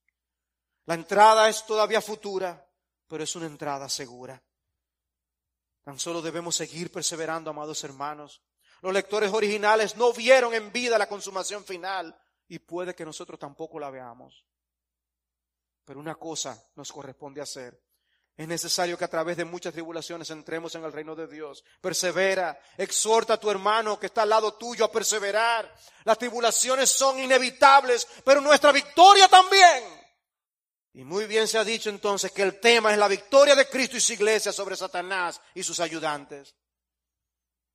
La 0.84 0.94
entrada 0.94 1.48
es 1.48 1.66
todavía 1.66 2.00
futura, 2.00 2.70
pero 3.08 3.24
es 3.24 3.34
una 3.34 3.46
entrada 3.46 3.88
segura. 3.88 4.40
Tan 5.82 5.98
solo 5.98 6.22
debemos 6.22 6.54
seguir 6.54 6.92
perseverando, 6.92 7.50
amados 7.50 7.82
hermanos, 7.82 8.40
los 8.82 8.92
lectores 8.92 9.32
originales 9.32 9.96
no 9.96 10.12
vieron 10.12 10.52
en 10.54 10.72
vida 10.72 10.98
la 10.98 11.08
consumación 11.08 11.64
final 11.64 12.14
y 12.48 12.58
puede 12.58 12.94
que 12.94 13.04
nosotros 13.04 13.38
tampoco 13.38 13.78
la 13.78 13.90
veamos. 13.90 14.44
Pero 15.84 16.00
una 16.00 16.16
cosa 16.16 16.60
nos 16.74 16.92
corresponde 16.92 17.40
hacer. 17.40 17.80
Es 18.36 18.48
necesario 18.48 18.98
que 18.98 19.04
a 19.04 19.10
través 19.10 19.36
de 19.36 19.44
muchas 19.44 19.72
tribulaciones 19.72 20.30
entremos 20.30 20.74
en 20.74 20.84
el 20.84 20.92
reino 20.92 21.14
de 21.14 21.28
Dios. 21.28 21.62
Persevera, 21.80 22.58
exhorta 22.76 23.34
a 23.34 23.40
tu 23.40 23.50
hermano 23.50 24.00
que 24.00 24.06
está 24.06 24.22
al 24.22 24.30
lado 24.30 24.54
tuyo 24.54 24.84
a 24.84 24.90
perseverar. 24.90 25.72
Las 26.04 26.18
tribulaciones 26.18 26.90
son 26.90 27.20
inevitables, 27.20 28.08
pero 28.24 28.40
nuestra 28.40 28.72
victoria 28.72 29.28
también. 29.28 29.84
Y 30.94 31.04
muy 31.04 31.26
bien 31.26 31.46
se 31.46 31.58
ha 31.58 31.64
dicho 31.64 31.88
entonces 31.88 32.32
que 32.32 32.42
el 32.42 32.58
tema 32.58 32.90
es 32.90 32.98
la 32.98 33.06
victoria 33.06 33.54
de 33.54 33.68
Cristo 33.68 33.96
y 33.96 34.00
su 34.00 34.14
iglesia 34.14 34.52
sobre 34.52 34.76
Satanás 34.76 35.40
y 35.54 35.62
sus 35.62 35.78
ayudantes. 35.78 36.54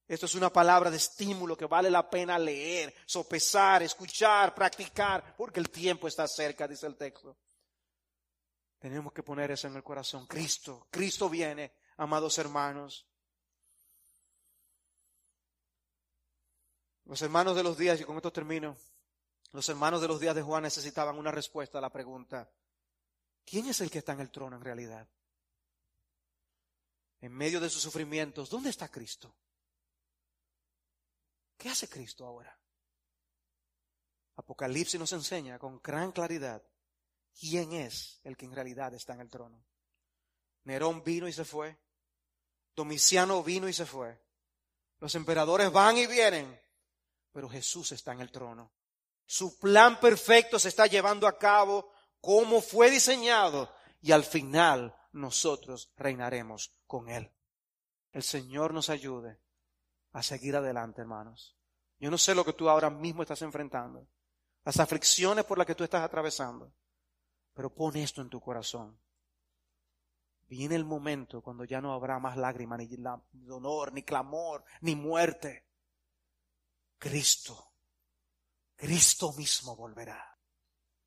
Esto 0.08 0.26
es 0.26 0.36
una 0.36 0.52
palabra 0.52 0.90
de 0.90 0.98
estímulo 0.98 1.58
que 1.58 1.66
vale 1.66 1.92
la 1.92 2.10
pena 2.10 2.40
leer, 2.40 2.96
sopesar, 3.06 3.84
escuchar, 3.84 4.56
practicar, 4.56 5.36
porque 5.36 5.60
el 5.60 5.70
tiempo 5.70 6.08
está 6.08 6.26
cerca, 6.28 6.68
dice 6.68 6.88
el 6.88 6.96
texto. 6.96 7.36
Tenemos 8.80 9.12
que 9.12 9.22
poner 9.22 9.52
eso 9.52 9.68
en 9.68 9.76
el 9.76 9.84
corazón. 9.84 10.26
Cristo, 10.26 10.88
Cristo 10.90 11.30
viene, 11.30 11.74
amados 11.98 12.38
hermanos. 12.38 13.06
Los 17.04 17.22
hermanos 17.22 17.56
de 17.56 17.64
los 17.64 17.78
días, 17.78 18.00
y 18.00 18.06
con 18.06 18.16
esto 18.16 18.32
termino, 18.32 18.78
los 19.52 19.68
hermanos 19.68 20.02
de 20.02 20.08
los 20.08 20.22
días 20.22 20.36
de 20.36 20.42
Juan 20.42 20.64
necesitaban 20.64 21.18
una 21.18 21.32
respuesta 21.32 21.80
a 21.80 21.82
la 21.82 21.90
pregunta, 21.90 22.50
¿quién 23.46 23.68
es 23.68 23.82
el 23.82 23.92
que 23.92 24.00
está 24.00 24.14
en 24.14 24.22
el 24.22 24.32
trono 24.32 24.56
en 24.56 24.64
realidad? 24.64 25.06
En 27.20 27.34
medio 27.34 27.60
de 27.60 27.70
sus 27.70 27.82
sufrimientos, 27.82 28.50
¿dónde 28.50 28.70
está 28.70 28.90
Cristo? 28.90 29.36
¿Qué 31.58 31.70
hace 31.70 31.90
Cristo 31.90 32.26
ahora? 32.26 32.58
Apocalipsis 34.36 35.00
nos 35.00 35.12
enseña 35.14 35.58
con 35.58 35.82
gran 35.82 36.12
claridad 36.12 36.62
quién 37.40 37.74
es 37.74 38.20
el 38.24 38.38
que 38.38 38.46
en 38.46 38.54
realidad 38.54 38.94
está 38.94 39.14
en 39.14 39.22
el 39.22 39.30
trono. 39.30 39.66
Nerón 40.64 41.04
vino 41.04 41.28
y 41.28 41.34
se 41.34 41.44
fue. 41.44 41.76
Domiciano 42.76 43.44
vino 43.44 43.68
y 43.68 43.74
se 43.74 43.86
fue. 43.86 44.22
Los 45.00 45.16
emperadores 45.16 45.72
van 45.72 45.98
y 45.98 46.06
vienen. 46.06 46.60
Pero 47.32 47.50
Jesús 47.50 47.92
está 47.92 48.12
en 48.12 48.22
el 48.22 48.32
trono. 48.32 48.72
Su 49.26 49.58
plan 49.58 50.00
perfecto 50.00 50.60
se 50.60 50.70
está 50.70 50.86
llevando 50.86 51.28
a 51.28 51.38
cabo 51.38 51.92
como 52.22 52.62
fue 52.62 52.92
diseñado 52.92 53.74
y 54.02 54.12
al 54.12 54.24
final 54.24 54.96
nosotros 55.12 55.92
reinaremos 55.98 56.76
con 56.86 57.10
Él. 57.10 57.32
El 58.12 58.24
Señor 58.24 58.74
nos 58.74 58.90
ayude 58.90 59.40
a 60.20 60.24
seguir 60.24 60.56
adelante, 60.56 61.02
hermanos. 61.02 61.56
Yo 62.00 62.10
no 62.10 62.18
sé 62.18 62.34
lo 62.34 62.44
que 62.44 62.54
tú 62.54 62.70
ahora 62.70 62.90
mismo 62.90 63.22
estás 63.22 63.42
enfrentando, 63.44 64.08
las 64.64 64.80
aflicciones 64.80 65.46
por 65.46 65.58
las 65.58 65.68
que 65.68 65.76
tú 65.76 65.84
estás 65.84 66.02
atravesando, 66.02 66.74
pero 67.54 67.74
pon 67.74 67.96
esto 67.98 68.22
en 68.22 68.30
tu 68.30 68.42
corazón. 68.42 69.00
Viene 70.48 70.76
el 70.76 70.86
momento 70.86 71.42
cuando 71.42 71.66
ya 71.66 71.82
no 71.82 71.94
habrá 71.94 72.20
más 72.20 72.38
lágrimas, 72.38 72.80
ni 72.80 73.46
dolor, 73.46 73.94
ni 73.94 74.04
clamor, 74.04 74.64
ni 74.82 74.96
muerte. 74.96 75.68
Cristo, 76.98 77.74
Cristo 78.76 79.34
mismo 79.34 79.76
volverá 79.76 80.36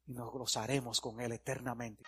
y 0.06 0.12
nos 0.12 0.30
gozaremos 0.30 1.00
con 1.00 1.20
Él 1.20 1.32
eternamente. 1.32 2.04